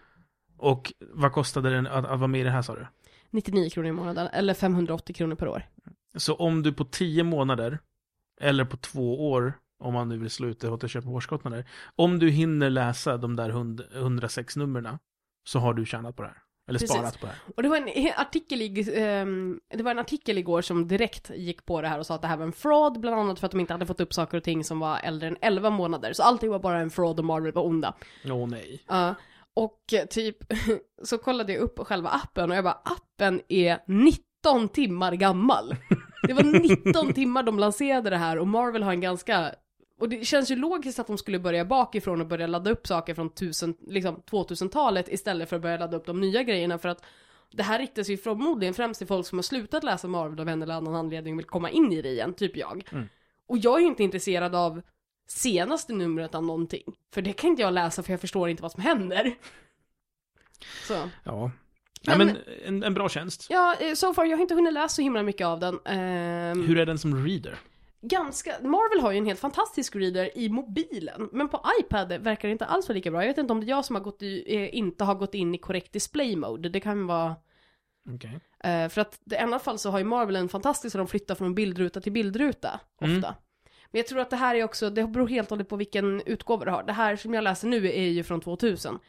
Och 0.58 0.94
vad 1.00 1.32
kostade 1.32 1.70
det 1.82 1.92
att, 1.92 2.06
att 2.06 2.20
vara 2.20 2.28
med 2.28 2.42
i 2.42 2.44
det 2.44 2.50
här 2.52 2.62
sa 2.62 2.76
du? 2.76 2.88
99 3.30 3.70
kronor 3.70 3.90
i 3.90 3.92
månaden, 3.92 4.28
eller 4.34 4.54
580 4.54 5.16
kronor 5.16 5.36
per 5.36 5.48
år. 5.48 5.64
Så 6.20 6.36
om 6.36 6.64
du 6.64 6.74
på 6.74 6.86
10 6.86 7.24
månader, 7.24 7.80
eller 8.42 8.66
på 8.66 8.78
två 8.78 9.32
år, 9.32 9.54
om 9.80 9.94
man 9.94 10.10
nu 10.10 10.18
vill 10.18 10.30
slå 10.30 10.48
ut 10.48 10.60
det 10.60 10.70
och 10.70 10.90
köpa 10.90 11.10
årskostnader. 11.10 11.66
Om 11.96 12.20
du 12.20 12.30
hinner 12.30 12.70
läsa 12.70 13.18
de 13.18 13.36
där 13.36 13.50
100, 13.50 13.84
106 13.94 14.56
numren 14.56 14.98
så 15.48 15.60
har 15.60 15.74
du 15.74 15.86
tjänat 15.86 16.16
på 16.16 16.22
det 16.22 16.28
här. 16.28 16.38
Eller 16.70 16.80
Precis. 16.80 16.96
sparat 16.96 17.20
på 17.20 17.26
det 17.26 17.32
här. 17.32 17.42
Och 17.58 17.64
det 17.64 17.70
var 17.70 17.78
en 17.78 18.12
artikel, 18.18 18.62
i, 18.62 18.94
ehm, 18.96 19.60
det 19.74 19.84
var 19.84 19.92
en 19.92 20.00
artikel 20.00 20.38
igår 20.38 20.62
som 20.62 20.88
direkt 20.88 21.32
gick 21.36 21.66
på 21.66 21.82
det 21.82 21.88
här 21.88 22.00
och 22.00 22.06
sa 22.06 22.16
att 22.16 22.22
det 22.22 22.28
här 22.28 22.38
var 22.38 22.46
en 22.46 22.52
fraud, 22.52 23.00
bland 23.00 23.20
annat 23.20 23.40
för 23.40 23.46
att 23.46 23.52
de 23.52 23.60
inte 23.60 23.74
hade 23.74 23.86
fått 23.86 24.02
upp 24.02 24.14
saker 24.14 24.38
och 24.38 24.44
ting 24.44 24.64
som 24.64 24.80
var 24.80 25.00
äldre 25.04 25.28
än 25.28 25.38
11 25.42 25.70
månader. 25.70 26.14
Så 26.14 26.24
allting 26.24 26.50
var 26.50 26.60
bara 26.60 26.80
en 26.80 26.90
fraud 26.90 27.20
och 27.20 27.26
Marvel 27.26 27.52
var 27.52 27.66
onda. 27.66 27.96
Åh 28.26 28.48
nej. 28.48 28.84
Ja, 28.88 29.16
och 29.54 29.94
eh, 29.94 30.06
typ 30.06 30.38
så 31.04 31.18
kollade 31.18 31.54
jag 31.54 31.62
upp 31.62 31.80
själva 31.80 32.10
appen 32.10 32.52
och 32.52 32.58
jag 32.58 32.64
bara, 32.64 32.82
appen 32.84 33.42
är 33.48 33.80
19 33.88 34.70
timmar 34.70 35.14
gammal. 35.14 35.76
Det 36.24 36.34
var 36.34 36.44
19 36.44 37.14
timmar 37.14 37.44
de 37.44 37.60
lanserade 37.60 38.10
det 38.10 38.18
här 38.18 38.38
och 38.40 38.48
Marvel 38.48 38.84
har 38.84 38.92
en 38.92 39.02
ganska, 39.02 39.56
och 40.00 40.10
det 40.10 40.26
känns 40.26 40.52
ju 40.52 40.56
logiskt 40.56 41.00
att 41.00 41.08
de 41.08 41.18
skulle 41.18 41.40
börja 41.40 41.66
bakifrån 41.66 42.22
och 42.22 42.28
börja 42.28 42.48
ladda 42.48 42.72
upp 42.72 42.88
saker 42.88 43.14
från 43.14 43.28
1000, 43.28 43.76
liksom 43.88 44.16
2000-talet 44.16 45.10
istället 45.10 45.50
för 45.50 45.56
att 45.56 45.62
börja 45.62 45.78
ladda 45.78 45.98
upp 45.98 46.06
de 46.06 46.22
nya 46.22 46.44
grejerna 46.44 46.78
för 46.78 46.90
att 46.90 47.04
det 47.52 47.64
här 47.64 47.80
riktar 47.80 48.04
sig 48.04 48.18
förmodligen 48.18 48.74
främst 48.74 48.98
till 48.98 49.08
folk 49.08 49.28
som 49.28 49.38
har 49.38 49.44
slutat 49.44 49.84
läsa 49.84 50.08
Marvel 50.08 50.40
av 50.40 50.50
en 50.50 50.62
eller 50.62 50.74
annan 50.74 50.96
anledning 50.96 51.34
och 51.34 51.40
vill 51.40 51.46
komma 51.46 51.70
in 51.70 51.92
i 51.92 52.02
det 52.02 52.10
igen, 52.10 52.34
typ 52.34 52.58
jag. 52.58 52.88
Mm. 52.92 53.10
Och 53.48 53.58
jag 53.58 53.76
är 53.76 53.80
ju 53.80 53.88
inte 53.88 54.04
intresserad 54.04 54.56
av 54.56 54.82
senaste 55.28 55.94
numret 55.94 56.36
av 56.36 56.44
någonting. 56.44 56.84
För 57.14 57.22
det 57.22 57.34
kan 57.34 57.50
inte 57.50 57.62
jag 57.62 57.74
läsa 57.74 58.04
för 58.04 58.14
jag 58.14 58.22
förstår 58.22 58.50
inte 58.50 58.64
vad 58.64 58.72
som 58.72 58.84
händer. 58.84 59.36
Så. 60.88 61.10
Ja. 61.24 61.52
Nej, 62.08 62.18
men 62.18 62.38
en, 62.66 62.84
en 62.84 62.94
bra 62.94 63.10
tjänst. 63.10 63.48
Ja, 63.50 63.76
eh, 63.80 63.94
so 63.94 64.14
far, 64.14 64.26
jag 64.26 64.38
har 64.38 64.42
inte 64.42 64.56
hunnit 64.56 64.74
läsa 64.74 64.90
så 64.90 65.02
himla 65.02 65.24
mycket 65.24 65.48
av 65.48 65.60
den. 65.60 65.80
Ehm, 65.86 66.68
Hur 66.68 66.78
är 66.78 66.86
den 66.86 66.98
som 66.98 67.26
reader? 67.26 67.60
Ganska, 68.02 68.56
Marvel 68.62 69.02
har 69.02 69.12
ju 69.12 69.18
en 69.18 69.26
helt 69.26 69.40
fantastisk 69.40 69.96
reader 69.96 70.38
i 70.38 70.50
mobilen, 70.50 71.30
men 71.32 71.50
på 71.50 71.64
iPad 71.82 72.22
verkar 72.22 72.48
det 72.48 72.52
inte 72.52 72.66
alls 72.66 72.88
vara 72.90 72.96
lika 72.96 73.12
bra. 73.12 73.22
Jag 73.22 73.28
vet 73.28 73.38
inte 73.38 73.54
om 73.54 73.60
det 73.60 73.66
är 73.66 73.70
jag 73.70 73.86
som 73.86 73.96
har 73.96 74.04
gått 74.04 74.22
i, 74.22 74.56
eh, 74.56 74.76
inte 74.76 75.04
har 75.04 75.16
gått 75.16 75.34
in 75.34 75.56
i 75.56 75.58
korrekt 75.58 75.94
display 75.94 76.36
mode. 76.36 76.70
Det 76.70 76.80
kan 76.80 77.08
vara 77.08 77.36
Okej. 78.16 78.40
Eh, 78.64 78.90
för 78.90 79.02
att 79.02 79.20
i 79.32 79.36
alla 79.36 79.60
fall 79.60 79.80
så 79.80 79.90
har 79.90 80.00
ju 80.00 80.06
Marvel 80.06 80.36
en 80.36 80.50
fantastisk, 80.50 80.92
så 80.92 80.98
de 80.98 81.08
flyttar 81.08 81.36
från 81.36 81.56
bildruta 81.56 82.02
till 82.02 82.12
bildruta 82.12 82.80
ofta. 82.96 83.08
Mm. 83.08 83.34
Men 83.92 84.00
jag 84.00 84.08
tror 84.08 84.20
att 84.20 84.30
det 84.30 84.36
här 84.36 84.56
är 84.56 84.64
också, 84.64 84.90
det 84.90 85.04
beror 85.04 85.28
helt 85.28 85.48
och 85.48 85.50
hållet 85.50 85.70
på 85.70 85.76
vilken 85.76 86.22
utgåva 86.22 86.66
du 86.66 86.72
har. 86.72 86.84
Det 86.84 86.94
här 86.94 87.16
som 87.16 87.34
jag 87.34 87.44
läser 87.44 87.68
nu 87.68 87.88
är 87.88 88.08
ju 88.08 88.24
från 88.24 88.42
2000. 88.42 89.00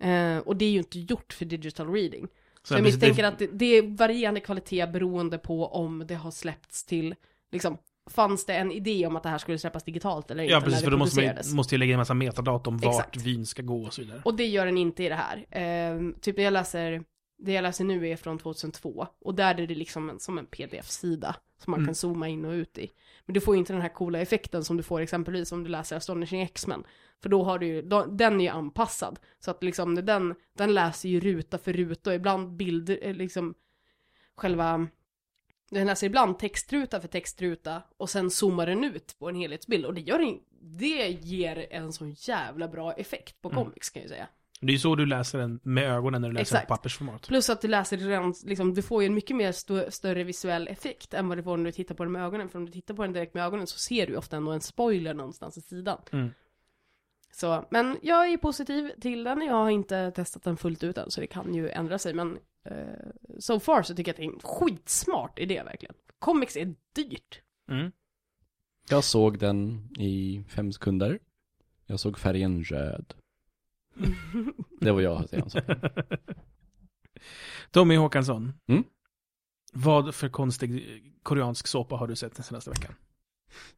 Eh, 0.00 0.38
och 0.38 0.56
det 0.56 0.64
är 0.64 0.70
ju 0.70 0.78
inte 0.78 0.98
gjort 0.98 1.32
för 1.32 1.44
digital 1.44 1.92
reading. 1.92 2.28
Så, 2.66 2.74
jag 2.74 2.82
misstänker 2.82 3.22
det- 3.22 3.28
att 3.28 3.38
det, 3.38 3.46
det 3.46 3.64
är 3.78 3.96
varierande 3.96 4.40
kvalitet 4.40 4.86
beroende 4.86 5.38
på 5.38 5.66
om 5.66 6.04
det 6.06 6.14
har 6.14 6.30
släppts 6.30 6.84
till, 6.84 7.14
liksom, 7.52 7.78
fanns 8.10 8.46
det 8.46 8.54
en 8.54 8.72
idé 8.72 9.06
om 9.06 9.16
att 9.16 9.22
det 9.22 9.28
här 9.28 9.38
skulle 9.38 9.58
släppas 9.58 9.84
digitalt 9.84 10.30
eller 10.30 10.42
inte 10.42 10.52
Ja, 10.52 10.60
precis, 10.60 10.84
för 10.84 10.90
då 10.90 10.96
måste 10.96 11.34
man 11.46 11.56
måste 11.56 11.74
ju 11.74 11.78
lägga 11.78 11.90
in 11.90 11.94
en 11.94 11.98
massa 11.98 12.14
metadata 12.14 12.70
om 12.70 12.78
vart 12.78 12.94
Exakt. 12.94 13.16
vyn 13.16 13.46
ska 13.46 13.62
gå 13.62 13.82
och 13.82 13.94
så 13.94 14.02
vidare. 14.02 14.20
Och 14.24 14.34
det 14.34 14.46
gör 14.46 14.66
den 14.66 14.78
inte 14.78 15.04
i 15.04 15.08
det 15.08 15.14
här. 15.14 15.46
Ehm, 15.50 16.14
typ 16.20 16.38
jag 16.38 16.52
läser, 16.52 17.02
det 17.44 17.52
jag 17.52 17.62
läser 17.62 17.84
nu 17.84 18.08
är 18.08 18.16
från 18.16 18.38
2002. 18.38 19.06
Och 19.20 19.34
där 19.34 19.60
är 19.60 19.66
det 19.66 19.74
liksom 19.74 20.10
en, 20.10 20.20
som 20.20 20.38
en 20.38 20.46
pdf-sida 20.46 21.36
som 21.58 21.70
man 21.70 21.78
Mm. 21.80 21.86
kan 21.88 21.94
zooma 21.94 22.28
in 22.28 22.44
och 22.44 22.50
ut 22.52 22.78
i. 22.78 22.90
Men 23.26 23.34
du 23.34 23.40
får 23.40 23.54
ju 23.54 23.58
inte 23.58 23.72
den 23.72 23.82
här 23.82 23.88
coola 23.94 24.18
effekten 24.18 24.64
som 24.64 24.76
du 24.76 24.82
får 24.82 25.00
exempelvis 25.00 25.52
om 25.52 25.64
du 25.64 25.70
läser 25.70 25.96
Astonishing 25.96 26.40
X-Men. 26.42 26.84
För 27.22 27.28
då 27.28 27.42
har 27.44 27.58
du 27.58 27.66
ju, 27.66 27.82
då, 27.82 28.04
den 28.04 28.40
är 28.40 28.44
ju 28.44 28.50
anpassad. 28.50 29.18
Så 29.40 29.50
att 29.50 29.62
liksom 29.62 29.94
den, 29.94 30.34
den 30.56 30.74
läser 30.74 31.08
ju 31.08 31.20
ruta 31.20 31.58
för 31.58 31.72
ruta 31.72 32.10
och 32.10 32.16
ibland 32.16 32.56
bilder, 32.56 32.98
eh, 33.02 33.14
liksom 33.14 33.54
själva 34.36 34.86
den 35.70 35.86
läser 35.86 36.06
ibland 36.06 36.38
textruta 36.38 37.00
för 37.00 37.08
textruta 37.08 37.82
och 37.96 38.10
sen 38.10 38.30
zoomar 38.30 38.66
den 38.66 38.84
ut 38.84 39.16
på 39.18 39.28
en 39.28 39.34
helhetsbild 39.36 39.84
och 39.86 39.94
det 39.94 40.00
gör 40.00 40.18
en, 40.20 40.40
det 40.60 41.08
ger 41.08 41.66
en 41.70 41.92
så 41.92 42.06
jävla 42.16 42.68
bra 42.68 42.92
effekt 42.92 43.40
på 43.40 43.48
Mm. 43.50 43.64
comics 43.64 43.90
kan 43.90 44.02
jag 44.02 44.08
säga. 44.10 44.28
Det 44.66 44.70
är 44.70 44.74
ju 44.74 44.78
så 44.78 44.94
du 44.94 45.06
läser 45.06 45.38
den 45.38 45.60
med 45.62 45.90
ögonen 45.90 46.22
när 46.22 46.28
du 46.28 46.34
läser 46.34 46.42
Exakt. 46.42 46.68
på 46.68 46.74
pappersformat. 46.74 47.28
Plus 47.28 47.50
att 47.50 47.60
du 47.60 47.68
läser 47.68 47.96
redan, 47.96 48.34
liksom, 48.44 48.74
du 48.74 48.82
får 48.82 49.02
ju 49.02 49.06
en 49.06 49.14
mycket 49.14 49.36
mer 49.36 49.52
stö- 49.52 49.90
större 49.90 50.24
visuell 50.24 50.68
effekt 50.68 51.14
än 51.14 51.28
vad 51.28 51.38
du 51.38 51.42
får 51.42 51.56
när 51.56 51.64
du 51.64 51.72
tittar 51.72 51.94
på 51.94 52.04
den 52.04 52.12
med 52.12 52.24
ögonen. 52.24 52.48
För 52.48 52.58
om 52.58 52.66
du 52.66 52.72
tittar 52.72 52.94
på 52.94 53.02
den 53.02 53.12
direkt 53.12 53.34
med 53.34 53.44
ögonen 53.44 53.66
så 53.66 53.78
ser 53.78 54.06
du 54.06 54.16
ofta 54.16 54.36
ändå 54.36 54.52
en 54.52 54.60
spoiler 54.60 55.14
någonstans 55.14 55.58
i 55.58 55.60
sidan. 55.60 55.98
Mm. 56.12 56.30
Så, 57.32 57.64
men 57.70 57.98
jag 58.02 58.32
är 58.32 58.36
positiv 58.36 58.90
till 59.00 59.24
den. 59.24 59.42
Jag 59.42 59.54
har 59.54 59.70
inte 59.70 60.10
testat 60.10 60.42
den 60.42 60.56
fullt 60.56 60.84
ut 60.84 60.98
än, 60.98 61.10
så 61.10 61.20
det 61.20 61.26
kan 61.26 61.54
ju 61.54 61.70
ändra 61.70 61.98
sig. 61.98 62.14
Men 62.14 62.38
eh, 62.64 62.74
so 63.38 63.60
far 63.60 63.82
så 63.82 63.94
tycker 63.94 64.08
jag 64.08 64.12
att 64.12 64.16
det 64.16 64.24
är 64.24 64.32
en 64.34 64.40
skitsmart 64.40 65.38
idé 65.38 65.62
verkligen. 65.62 65.94
Comics 66.18 66.56
är 66.56 66.74
dyrt. 66.92 67.40
Mm. 67.70 67.92
Jag 68.88 69.04
såg 69.04 69.38
den 69.38 69.88
i 69.98 70.44
fem 70.48 70.72
sekunder. 70.72 71.18
Jag 71.86 72.00
såg 72.00 72.18
färgen 72.18 72.64
röd. 72.64 73.14
Det 74.80 74.92
var 74.92 75.00
jag 75.00 75.28
säga 75.28 75.42
om 75.42 75.50
saken. 75.50 75.80
Tommy 77.70 77.96
Håkansson. 77.96 78.52
Mm? 78.68 78.84
Vad 79.72 80.14
för 80.14 80.28
konstig 80.28 81.02
koreansk 81.22 81.66
såpa 81.66 81.96
har 81.96 82.06
du 82.08 82.16
sett 82.16 82.34
den 82.36 82.44
senaste 82.44 82.70
veckan? 82.70 82.94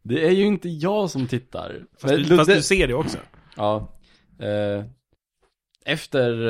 Det 0.03 0.27
är 0.27 0.31
ju 0.31 0.45
inte 0.45 0.69
jag 0.69 1.11
som 1.11 1.27
tittar. 1.27 1.87
Fast 1.93 2.15
du, 2.15 2.21
Ludde- 2.23 2.37
fast 2.37 2.51
du 2.51 2.63
ser 2.63 2.89
det 2.89 2.95
också. 2.95 3.19
Ja. 3.57 3.99
Eh, 4.39 4.85
efter 5.85 6.49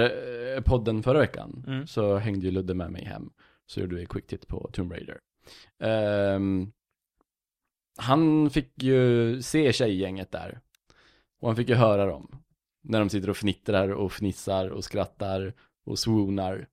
eh, 0.56 0.62
podden 0.62 1.02
förra 1.02 1.18
veckan 1.18 1.64
Mm. 1.66 1.86
så 1.86 2.16
hängde 2.16 2.46
ju 2.46 2.50
Ludde 2.52 2.74
med 2.74 2.92
mig 2.92 3.04
hem. 3.04 3.30
Så 3.66 3.80
gjorde 3.80 3.96
vi 3.96 4.06
quick 4.06 4.26
titt 4.26 4.46
på 4.48 4.70
Tomb 4.72 4.92
Raider. 4.92 5.18
Ehm, 5.82 6.72
han 7.98 8.50
fick 8.50 8.82
ju 8.82 9.42
se 9.42 9.72
tjejgänget 9.72 10.32
där. 10.32 10.60
Och 11.40 11.48
han 11.48 11.56
fick 11.56 11.68
ju 11.68 11.74
höra 11.74 12.06
dem. 12.06 12.42
När 12.88 12.98
de 12.98 13.08
sitter 13.10 13.30
och 13.30 13.36
fnittrar 13.36 13.88
och 13.88 14.12
fnissar 14.12 14.68
och 14.68 14.84
skrattar 14.84 15.52
och 15.84 15.98
swoonar. 15.98 16.66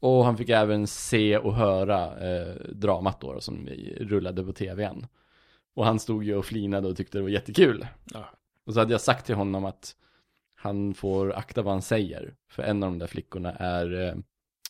Och 0.00 0.24
han 0.24 0.36
fick 0.36 0.48
även 0.48 0.86
se 0.86 1.38
och 1.38 1.54
höra 1.54 2.30
eh, 2.30 2.54
dramat 2.72 3.20
då 3.20 3.40
som 3.40 3.64
vi 3.64 3.96
rullade 4.00 4.44
på 4.44 4.52
tvn. 4.52 5.06
Och 5.74 5.84
han 5.84 5.98
stod 5.98 6.24
ju 6.24 6.34
och 6.34 6.44
flinade 6.46 6.88
och 6.88 6.96
tyckte 6.96 7.18
det 7.18 7.22
var 7.22 7.28
jättekul. 7.28 7.86
Ja. 8.14 8.24
Och 8.66 8.74
så 8.74 8.80
hade 8.80 8.92
jag 8.92 9.00
sagt 9.00 9.26
till 9.26 9.34
honom 9.34 9.64
att 9.64 9.96
han 10.54 10.94
får 10.94 11.32
akta 11.32 11.62
vad 11.62 11.72
han 11.72 11.82
säger. 11.82 12.34
För 12.50 12.62
en 12.62 12.82
av 12.82 12.90
de 12.90 12.98
där 12.98 13.06
flickorna 13.06 13.52
är 13.52 14.06
eh, 14.08 14.14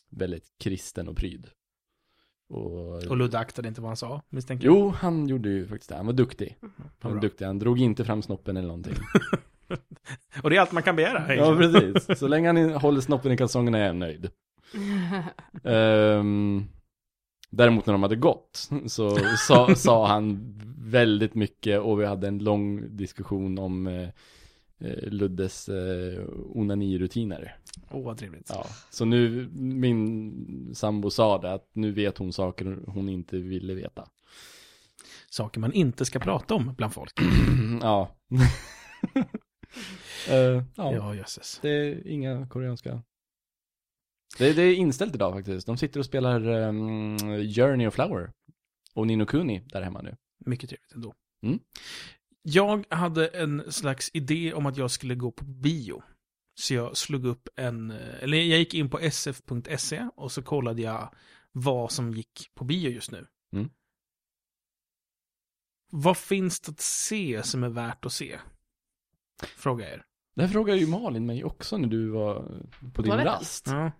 väldigt 0.09 0.45
kristen 0.57 1.07
och 1.07 1.17
pryd. 1.17 1.47
Och, 2.49 3.03
Och 3.03 3.17
Ludde 3.17 3.39
aktade 3.39 3.67
inte 3.67 3.81
vad 3.81 3.89
han 3.89 3.97
sa, 3.97 4.21
misstänker 4.29 4.65
jag. 4.65 4.75
Jo, 4.75 4.89
han 4.89 5.27
gjorde 5.27 5.49
ju 5.49 5.67
faktiskt 5.67 5.89
det. 5.89 5.95
Han 5.95 6.05
var 6.05 6.13
duktig. 6.13 6.57
Han 6.61 6.71
var 6.99 7.11
bra. 7.11 7.21
duktig. 7.21 7.45
Han 7.45 7.59
drog 7.59 7.79
inte 7.79 8.05
fram 8.05 8.21
snoppen 8.21 8.57
eller 8.57 8.67
någonting. 8.67 8.95
Och 10.43 10.49
det 10.49 10.55
är 10.55 10.61
allt 10.61 10.71
man 10.71 10.83
kan 10.83 10.95
begära. 10.95 11.35
ja, 11.35 11.55
precis. 11.57 12.19
Så 12.19 12.27
länge 12.27 12.47
han 12.47 12.73
håller 12.73 13.01
snoppen 13.01 13.31
i 13.31 13.37
kalsongerna 13.37 13.77
är 13.77 13.85
jag 13.85 13.95
nöjd. 13.95 14.29
Ehm, 15.63 16.65
däremot 17.49 17.85
när 17.85 17.93
de 17.93 18.03
hade 18.03 18.15
gått 18.15 18.69
så 18.87 19.17
sa, 19.47 19.75
sa 19.75 20.07
han 20.07 20.55
väldigt 20.77 21.35
mycket 21.35 21.79
och 21.79 22.01
vi 22.01 22.05
hade 22.05 22.27
en 22.27 22.39
lång 22.39 22.97
diskussion 22.97 23.59
om 23.59 23.87
eh, 23.87 24.09
eh, 24.79 25.09
Luddes 25.09 25.69
eh, 25.69 26.23
onanirutiner. 26.53 27.57
Åh, 27.91 28.03
vad 28.03 28.17
trevligt. 28.17 28.49
Ja, 28.49 28.65
så 28.89 29.05
nu, 29.05 29.49
min 29.53 30.75
sambo 30.75 31.09
sa 31.09 31.37
det 31.37 31.53
att 31.53 31.69
nu 31.73 31.91
vet 31.91 32.17
hon 32.17 32.33
saker 32.33 32.79
hon 32.87 33.09
inte 33.09 33.37
ville 33.37 33.73
veta. 33.73 34.07
Saker 35.29 35.59
man 35.59 35.73
inte 35.73 36.05
ska 36.05 36.19
prata 36.19 36.55
om 36.55 36.73
bland 36.77 36.93
folk. 36.93 37.19
ja. 37.81 38.15
Eh, 40.29 40.35
ja, 40.35 40.93
Ja, 40.93 41.15
jösses. 41.15 41.59
det 41.61 41.69
är 41.69 42.07
inga 42.07 42.47
koreanska. 42.47 43.03
Det, 44.37 44.53
det 44.53 44.61
är 44.61 44.75
inställt 44.75 45.15
idag 45.15 45.33
faktiskt. 45.33 45.67
De 45.67 45.77
sitter 45.77 45.99
och 45.99 46.05
spelar 46.05 46.47
um, 46.47 47.17
Journey 47.55 47.87
of 47.87 47.93
Flower. 47.93 48.31
Och 48.93 49.07
Nino 49.07 49.25
Kuni 49.25 49.59
där 49.59 49.81
hemma 49.81 50.01
nu. 50.01 50.15
Mycket 50.45 50.69
trevligt 50.69 50.91
ändå. 50.91 51.13
Mm. 51.43 51.59
Jag 52.41 52.85
hade 52.89 53.27
en 53.27 53.71
slags 53.71 54.09
idé 54.13 54.53
om 54.53 54.65
att 54.65 54.77
jag 54.77 54.91
skulle 54.91 55.15
gå 55.15 55.31
på 55.31 55.45
bio. 55.45 56.03
Så 56.59 56.73
jag 56.73 56.97
slog 56.97 57.25
upp 57.25 57.49
en, 57.55 57.91
eller 57.91 58.37
jag 58.37 58.59
gick 58.59 58.73
in 58.73 58.89
på 58.89 58.99
sf.se 59.11 60.09
och 60.15 60.31
så 60.31 60.41
kollade 60.43 60.81
jag 60.81 61.13
vad 61.51 61.91
som 61.91 62.11
gick 62.13 62.51
på 62.55 62.63
bio 62.63 62.89
just 62.89 63.11
nu. 63.11 63.27
Mm. 63.55 63.69
Vad 65.91 66.17
finns 66.17 66.59
det 66.59 66.71
att 66.71 66.79
se 66.79 67.43
som 67.43 67.63
är 67.63 67.69
värt 67.69 68.05
att 68.05 68.13
se? 68.13 68.39
Fråga 69.45 69.93
er. 69.93 70.03
Det 70.35 70.41
här 70.41 70.49
frågade 70.49 70.79
ju 70.79 70.87
Malin 70.87 71.25
mig 71.25 71.43
också 71.43 71.77
när 71.77 71.87
du 71.87 72.09
var 72.09 72.35
på 72.93 73.01
din 73.01 73.11
Toaletten? 73.11 73.25
rast. 73.33 73.67
Ja. 73.67 73.91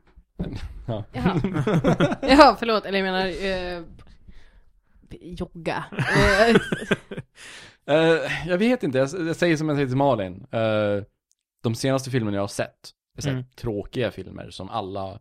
Ja. 0.87 1.03
Jaha. 1.13 1.41
ja, 2.21 2.55
förlåt, 2.59 2.85
eller 2.85 2.99
jag 2.99 3.05
menar 3.05 3.25
eh, 3.45 3.83
jogga. 5.21 5.83
Eh, 5.97 6.55
Eh, 7.85 8.47
jag 8.47 8.57
vet 8.57 8.83
inte, 8.83 8.97
jag, 8.97 9.09
jag 9.27 9.35
säger 9.35 9.57
som 9.57 9.67
jag 9.69 9.77
säger 9.77 9.87
till 9.87 9.97
Malin. 9.97 10.45
Eh, 10.51 11.03
de 11.63 11.75
senaste 11.75 12.09
filmerna 12.11 12.37
jag 12.37 12.41
har 12.43 12.47
sett, 12.47 12.91
är 13.17 13.21
så 13.21 13.27
här 13.29 13.35
Mm. 13.35 13.45
tråkiga 13.55 14.11
filmer 14.11 14.49
som 14.49 14.69
alla 14.69 15.19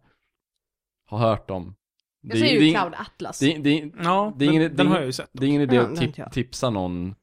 har 1.06 1.18
hört 1.18 1.50
om. 1.50 1.75
jag 2.20 2.38
säger 2.38 2.60
ju 2.62 2.72
Cloud 2.75 2.94
Atlas. 2.94 3.38
det, 3.38 3.58
det, 3.58 3.92
Ja, 3.98 4.32
Det 4.37 4.44
är 4.44 4.46
den, 4.46 4.54
ingen- 4.54 4.62
den 4.62 4.76
det 4.76 4.82
är 4.82 4.84
har 4.84 4.84
ingen- 4.84 4.94
jag 4.94 5.06
ju 5.06 5.12
sett. 5.12 5.30
det 5.32 5.44
är 5.46 5.48
ingen 5.48 5.62
idé 5.62 5.76
Ja, 5.76 5.82
att 5.82 5.88
det 5.88 5.94
har 5.94 6.00
tip, 6.00 6.08
inte 6.08 6.20
jag. 6.20 6.32
tipsa 6.32 6.70
någon 6.70 7.14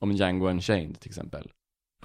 om 0.00 0.12
Django 0.12 0.48
Unchained 0.48 1.00
till 1.00 1.10
exempel. 1.10 1.50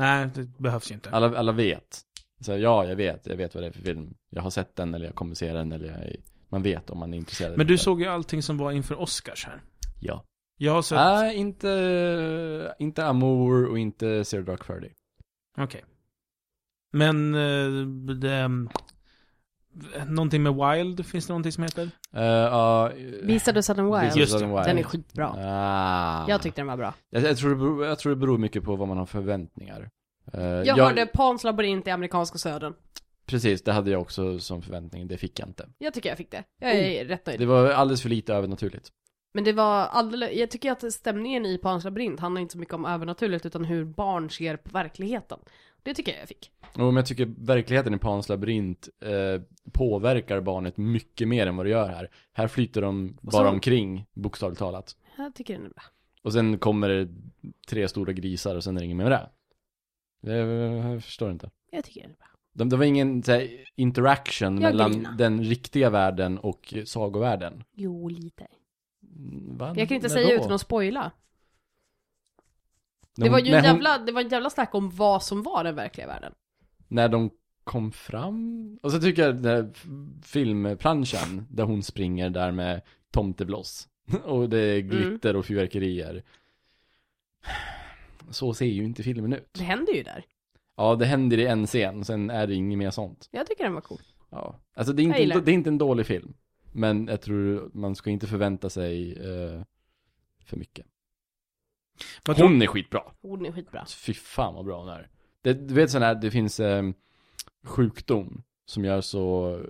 Nej, 0.01 0.29
det 0.33 0.57
behövs 0.57 0.91
ju 0.91 0.95
inte. 0.95 1.09
Alla, 1.09 1.37
alla 1.37 1.51
vet. 1.51 2.01
Så, 2.39 2.57
ja, 2.57 2.85
jag 2.85 2.95
vet, 2.95 3.27
jag 3.27 3.37
vet 3.37 3.55
vad 3.55 3.63
det 3.63 3.67
är 3.67 3.71
för 3.71 3.81
film. 3.81 4.13
Jag 4.29 4.41
har 4.41 4.49
sett 4.49 4.75
den 4.75 4.93
eller 4.93 5.05
jag 5.05 5.15
kommer 5.15 5.35
se 5.35 5.53
den 5.53 5.71
eller 5.71 5.85
jag 5.85 5.95
är, 5.95 6.15
man 6.49 6.63
vet 6.63 6.89
om 6.89 6.99
man 6.99 7.13
är 7.13 7.17
intresserad. 7.17 7.57
Men 7.57 7.67
du 7.67 7.77
såg 7.77 8.01
ju 8.01 8.07
allting 8.07 8.43
som 8.43 8.57
var 8.57 8.71
inför 8.71 9.01
Oscars 9.01 9.45
här. 9.45 9.61
Ja. 9.99 10.23
Jag 10.57 10.73
har 10.73 10.81
sett... 10.81 10.95
Nej, 10.95 11.35
inte, 11.35 12.75
inte 12.79 13.05
Amour 13.05 13.65
och 13.65 13.79
inte 13.79 14.25
Zero 14.25 14.43
Dark 14.43 14.67
Thirty. 14.67 14.89
Okej. 15.57 15.83
Men 16.93 17.35
eh, 17.35 17.87
det, 18.15 18.49
någonting 20.07 20.43
med 20.43 20.53
Wild, 20.55 21.05
finns 21.05 21.27
det 21.27 21.33
någonting 21.33 21.51
som 21.51 21.63
heter? 21.63 21.83
Uh, 21.83 22.23
ja, 22.23 22.91
Beast 23.23 23.47
of 23.47 23.53
the 23.53 23.63
Southern 23.63 24.01
Wild. 24.01 24.15
Just 24.15 24.31
Southern 24.31 24.51
Wild. 24.51 24.65
Den 24.65 24.77
är 24.77 24.83
skitbra. 24.83 25.35
Ah. 25.37 26.25
Jag 26.29 26.41
tyckte 26.41 26.61
den 26.61 26.67
var 26.67 26.77
bra. 26.77 26.93
jag, 27.09 27.23
jag, 27.23 27.37
tror 27.37 27.49
det 27.49 27.55
beror, 27.55 27.85
jag 27.85 27.99
tror 27.99 28.09
det 28.09 28.15
beror 28.15 28.37
mycket 28.37 28.63
på 28.63 28.75
vad 28.75 28.87
man 28.87 28.97
har 28.97 29.05
för 29.05 29.19
förväntningar. 29.19 29.89
Eh, 30.33 30.41
Jag, 30.41 30.75
hörde 30.75 31.05
Pans 31.05 31.43
labyrint 31.43 31.87
i 31.87 31.89
amerikanska 31.89 32.37
södern. 32.37 32.73
Precis, 33.25 33.63
det 33.63 33.71
hade 33.71 33.91
jag 33.91 34.01
också 34.01 34.39
som 34.39 34.61
förväntning, 34.61 35.07
det 35.07 35.17
fick 35.17 35.39
jag 35.39 35.47
inte. 35.47 35.67
Jag 35.77 35.93
tycker 35.93 36.09
jag 36.09 36.17
fick 36.17 36.31
det. 36.31 36.43
Jag 36.59 36.71
är 36.71 37.05
rätt 37.05 37.25
nöjd. 37.25 37.39
Det 37.39 37.45
var 37.45 37.69
alldeles 37.69 38.01
för 38.01 38.09
lite 38.09 38.33
övernaturligt. 38.33 38.91
Men 39.33 39.43
det 39.43 39.53
var 39.53 39.85
alldeles, 39.85 40.31
jag 40.33 40.51
tycker 40.51 40.71
att 40.71 40.93
stämningen 40.93 41.45
i 41.45 41.57
Pans 41.57 41.83
labyrint 41.83 42.19
handlar 42.19 42.41
inte 42.41 42.51
så 42.51 42.59
mycket 42.59 42.73
om 42.73 42.85
övernaturligt 42.85 43.45
utan 43.45 43.65
hur 43.65 43.85
barn 43.85 44.29
ser 44.29 44.57
på 44.57 44.69
verkligheten. 44.69 45.39
Det 45.83 45.93
tycker 45.93 46.11
jag 46.11 46.21
jag 46.21 46.27
fick. 46.27 46.51
Och 46.73 46.79
men 46.79 46.95
jag 46.95 47.05
tycker 47.05 47.25
verkligheten 47.37 47.93
i 47.93 47.97
Pans 47.97 48.29
labyrint 48.29 48.89
eh, 49.01 49.41
påverkar 49.71 50.41
barnet 50.41 50.77
mycket 50.77 51.27
mer 51.27 51.47
än 51.47 51.57
vad 51.57 51.65
det 51.65 51.69
gör 51.69 51.89
här. 51.89 52.09
Här 52.33 52.47
flyter 52.47 52.81
de 52.81 53.17
Och 53.21 53.31
bara 53.31 53.47
så- 53.47 53.49
omkring, 53.53 54.05
bokstavligt 54.13 54.59
talat. 54.59 54.95
Jag 55.17 55.35
tycker 55.35 55.53
den 55.53 55.65
är 55.65 55.69
bra. 55.69 55.83
Och 56.23 56.33
sen 56.33 56.57
kommer 56.59 56.89
det 56.89 57.07
tre 57.69 57.87
stora 57.87 58.13
grisar 58.13 58.55
och 58.55 58.63
sen 58.63 58.75
är 58.77 58.79
det 58.81 58.85
inget 58.85 58.97
mer 58.97 59.03
med 59.09 59.11
det. 59.11 59.29
Jag, 60.33 60.47
jag 60.93 61.03
förstår 61.03 61.31
inte. 61.31 61.49
Jag 61.71 61.83
tycker 61.83 62.01
den 62.01 62.11
är 62.11 62.15
bra. 62.15 62.27
Det, 62.53 62.63
det 62.65 62.77
var 62.77 62.85
ingen 62.85 63.23
så 63.23 63.31
här, 63.31 63.47
interaction 63.75 64.53
Jag 64.53 64.61
mellan 64.61 64.91
grinar. 64.91 65.11
den 65.17 65.43
riktiga 65.43 65.89
världen 65.89 66.37
och 66.37 66.73
sagovärlden. 66.85 67.63
Jo, 67.75 68.07
lite. 68.09 68.47
Mm, 69.17 69.57
Va? 69.57 69.73
Jag 69.77 69.87
kan 69.87 69.95
inte 69.95 70.07
När 70.07 70.15
säga 70.15 70.27
då? 70.27 70.33
utan 70.43 70.51
att 70.51 70.61
spoila. 70.61 71.11
När 73.17 73.25
Det 73.25 73.31
var 73.31 73.39
ju 73.39 73.45
en 73.45 73.51
när 73.51 73.57
hon- 73.59 73.65
jävla, 73.65 73.97
det 73.97 74.11
var 74.11 74.21
en 74.21 74.29
jävla 74.29 74.49
snack 74.49 74.75
om 74.75 74.89
vad 74.89 75.23
som 75.23 75.43
var 75.43 75.63
den 75.63 75.75
verkliga 75.75 76.07
världen. 76.07 76.33
när 76.87 77.09
de 77.09 77.29
kom 77.63 77.91
fram. 77.91 78.79
Och 78.83 78.91
så 78.91 78.99
tycker 78.99 79.21
jag 79.25 79.35
den 79.35 79.45
här 79.55 79.71
filmplanschen 80.23 81.47
där 81.49 81.63
hon 81.63 81.83
springer 81.83 82.29
där 82.29 82.51
med 82.51 82.81
tomtebloss. 83.11 83.87
Och 84.23 84.49
det 84.49 84.59
är 84.59 84.79
glitter 84.79 85.35
och 85.35 85.45
fyrverkerier. 85.45 86.23
Så 88.29 88.53
ser 88.53 88.65
ju 88.65 88.83
inte 88.83 89.03
filmen 89.03 89.33
ut. 89.33 89.49
Det 89.53 89.63
händer 89.63 89.93
ju 89.93 90.03
där. 90.03 90.25
Ja, 90.77 90.95
det 90.95 91.05
händer 91.05 91.37
i 91.37 91.45
en 91.47 91.67
scen, 91.67 92.05
sen 92.05 92.29
är 92.29 92.47
det 92.47 92.53
inget 92.53 92.77
mer 92.77 92.91
sånt. 92.91 93.27
Jag 93.31 93.47
tycker 93.47 93.63
den 93.63 93.73
var 93.73 93.81
cool. 93.81 94.01
Ja. 94.29 94.59
Alltså 94.73 94.93
det 94.93 95.01
är 95.01 95.03
inte, 95.03 95.19
gillar 95.19 95.41
det 95.41 95.51
är 95.51 95.53
inte 95.53 95.69
en 95.69 95.77
dålig 95.77 96.05
film. 96.05 96.33
Men 96.71 97.07
jag 97.07 97.21
tror 97.21 97.71
man 97.73 97.95
ska 97.95 98.09
inte 98.09 98.27
förvänta 98.27 98.69
sig 98.69 99.11
eh, 99.13 99.61
för 100.45 100.57
mycket. 100.57 100.85
Vad 102.25 102.35
tror- 102.37 102.47
Hon 102.47 102.61
är 102.61 102.67
skitbra. 102.67 103.01
Hon 103.21 103.45
är 103.45 103.51
skitbra. 103.51 103.85
Fy 103.85 104.13
fan 104.13 104.53
vad 104.55 104.65
bra 104.65 104.79
hon 104.79 104.89
är. 104.89 105.07
Det, 105.41 105.53
du 105.53 105.73
vet 105.73 105.91
sån 105.91 106.01
här, 106.01 106.15
det 106.15 106.31
finns 106.31 106.59
eh, 106.59 106.83
sjukdom 107.65 108.43
som 108.65 108.85
gör 108.85 109.01
så 109.01 109.49
eh, 109.59 109.65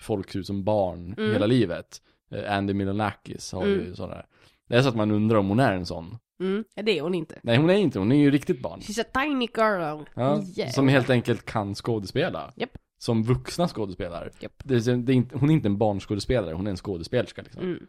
folk 0.00 0.30
ser 0.30 0.38
ut 0.38 0.46
som 0.46 0.64
barn 0.64 1.14
Mm. 1.18 1.32
hela 1.32 1.46
livet. 1.46 2.02
Eh, 2.30 2.52
Andy 2.56 2.74
Milonakis 2.74 3.52
har 3.52 3.66
ju 3.66 3.80
Mm. 3.82 3.94
sådana 3.96 4.14
där. 4.14 4.26
Det 4.68 4.76
är 4.76 4.82
så 4.82 4.88
att 4.88 4.96
man 4.96 5.10
undrar 5.10 5.38
om 5.38 5.48
hon 5.48 5.60
är 5.60 5.72
en 5.72 5.86
sån. 5.86 6.18
Mm, 6.40 6.64
ja, 6.74 6.82
det 6.82 6.98
är 6.98 7.02
hon 7.02 7.14
inte. 7.14 7.38
Nej 7.42 7.56
hon 7.56 7.70
är 7.70 7.74
inte, 7.74 7.98
hon 7.98 8.12
är 8.12 8.16
ju 8.16 8.30
riktigt 8.30 8.62
barn. 8.62 8.80
She's 8.80 9.00
a 9.00 9.04
tiny 9.22 9.48
girl. 9.56 10.04
Ja, 10.14 10.42
Yeah. 10.56 10.70
Som 10.72 10.88
helt 10.88 11.10
enkelt 11.10 11.44
kan 11.44 11.74
skådespela. 11.74 12.52
Japp. 12.56 12.78
Som 12.98 13.22
vuxna 13.22 13.68
skådespelare. 13.68 14.30
Japp. 14.40 14.62
Det, 14.64 14.74
är- 14.74 14.96
det 14.96 15.12
är 15.12 15.14
inte, 15.14 15.38
hon 15.38 15.50
är 15.50 15.54
inte 15.54 15.68
en 15.68 15.78
barnskådespelare, 15.78 16.54
hon 16.54 16.66
är 16.66 16.70
en 16.70 16.76
skådespelerska 16.76 17.42
liksom. 17.42 17.62
Mm. 17.62 17.86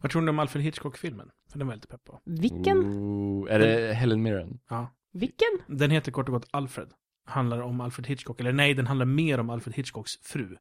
Vad 0.00 0.10
tror 0.10 0.22
ni 0.22 0.30
om 0.30 0.38
Alfred 0.38 0.64
Hitchcock-filmen? 0.64 1.30
För 1.50 1.58
den 1.58 1.66
var 1.66 1.74
jag 1.74 1.76
lite 1.78 1.88
pepp 1.88 2.04
på. 2.04 2.20
Vilken? 2.24 2.78
Ooh, 2.78 3.52
är 3.52 3.58
det 3.58 3.92
Helen 3.94 4.22
Mirren? 4.22 4.58
Ja. 4.68 4.94
Vilken? 5.12 5.48
Den 5.66 5.90
heter 5.90 6.12
kort 6.12 6.28
och 6.28 6.34
gott 6.34 6.46
Alfred. 6.50 6.88
Handlar 7.26 7.60
om 7.60 7.80
Alfred 7.80 8.06
Hitchcock. 8.06 8.40
Eller 8.40 8.52
nej, 8.52 8.74
den 8.74 8.86
handlar 8.86 9.06
mer 9.06 9.40
om 9.40 9.50
Alfred 9.50 9.74
Hitchcocks 9.74 10.12
fru. 10.22 10.56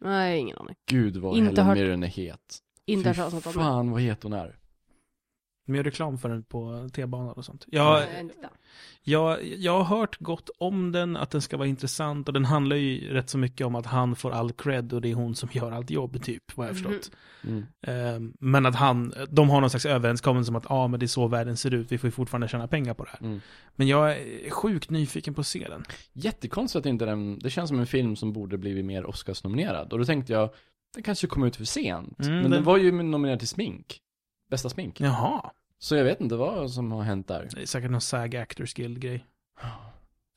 Nej, 0.00 0.38
ingen 0.38 0.58
aning. 0.58 0.74
Gud 0.90 1.16
vad 1.16 1.36
Inte 1.36 1.50
Helen 1.50 1.66
hört- 1.66 1.76
Mirren 1.78 2.02
är 2.02 2.06
het. 2.06 2.58
Inte 2.86 3.02
Fy 3.14 3.20
hört 3.20 3.30
talas 3.30 3.32
om 3.46 3.52
den. 3.52 3.62
fan 3.62 3.90
vad 3.90 4.00
het 4.00 4.22
hon 4.22 4.32
är. 4.32 4.58
De 5.66 5.74
gör 5.74 5.82
reklam 5.84 6.18
för 6.18 6.28
den 6.28 6.42
på 6.42 6.88
T-banan 6.92 7.32
och 7.32 7.44
sånt. 7.44 7.64
Jag, 7.70 8.02
jag, 9.02 9.44
jag 9.44 9.82
har 9.82 9.96
hört 9.98 10.16
gott 10.18 10.50
om 10.58 10.92
den, 10.92 11.16
att 11.16 11.30
den 11.30 11.42
ska 11.42 11.56
vara 11.56 11.68
intressant 11.68 12.28
och 12.28 12.34
den 12.34 12.44
handlar 12.44 12.76
ju 12.76 13.12
rätt 13.12 13.28
så 13.30 13.38
mycket 13.38 13.66
om 13.66 13.74
att 13.74 13.86
han 13.86 14.16
får 14.16 14.30
all 14.30 14.52
cred 14.52 14.92
och 14.92 15.00
det 15.00 15.10
är 15.10 15.14
hon 15.14 15.34
som 15.34 15.48
gör 15.52 15.72
allt 15.72 15.90
jobb, 15.90 16.22
typ, 16.22 16.42
vad 16.56 16.66
jag 16.66 16.70
har 16.70 16.74
förstått. 16.74 17.10
Mm. 17.44 17.64
Eh, 17.86 18.32
Men 18.40 18.66
att 18.66 18.74
han, 18.74 19.14
de 19.30 19.50
har 19.50 19.60
någon 19.60 19.70
slags 19.70 19.86
överenskommelse 19.86 20.50
om 20.50 20.56
att 20.56 20.66
ja, 20.68 20.88
men 20.88 21.00
det 21.00 21.06
är 21.06 21.08
så 21.08 21.26
världen 21.28 21.56
ser 21.56 21.74
ut, 21.74 21.92
vi 21.92 21.98
får 21.98 22.08
ju 22.08 22.12
fortfarande 22.12 22.48
tjäna 22.48 22.68
pengar 22.68 22.94
på 22.94 23.04
det 23.04 23.10
här. 23.10 23.20
Mm. 23.26 23.40
Men 23.76 23.86
jag 23.88 24.12
är 24.12 24.50
sjukt 24.50 24.90
nyfiken 24.90 25.34
på 25.34 25.40
att 25.40 25.46
se 25.46 25.66
den. 25.68 25.84
Jättekonstigt 26.12 26.80
att 26.80 26.86
inte 26.86 27.04
den, 27.04 27.38
det 27.38 27.50
känns 27.50 27.68
som 27.68 27.78
en 27.80 27.86
film 27.86 28.16
som 28.16 28.32
borde 28.32 28.58
blivit 28.58 28.84
mer 28.84 29.06
Oscarsnominerad. 29.06 29.92
Och 29.92 29.98
då 29.98 30.04
tänkte 30.04 30.32
jag, 30.32 30.50
den 30.94 31.02
kanske 31.02 31.26
kom 31.26 31.44
ut 31.44 31.56
för 31.56 31.64
sent. 31.64 32.18
Mm, 32.20 32.32
men 32.34 32.42
den- 32.42 32.50
den 32.50 32.64
var 32.64 32.76
ju 32.78 32.92
nominerad 32.92 33.38
till 33.38 33.48
smink. 33.48 34.00
Bästa 34.50 34.68
smink. 34.68 35.00
Jaha, 35.00 35.50
Så 35.78 35.96
jag 35.96 36.04
vet 36.04 36.20
inte 36.20 36.36
vad 36.36 36.70
som 36.70 36.92
har 36.92 37.02
hänt 37.02 37.28
där. 37.28 37.48
det 37.54 37.62
är 37.62 37.66
säkert 37.66 37.90
någon 37.90 38.00
SAG 38.00 38.36
Actors 38.36 38.74
Guild-grej. 38.74 39.24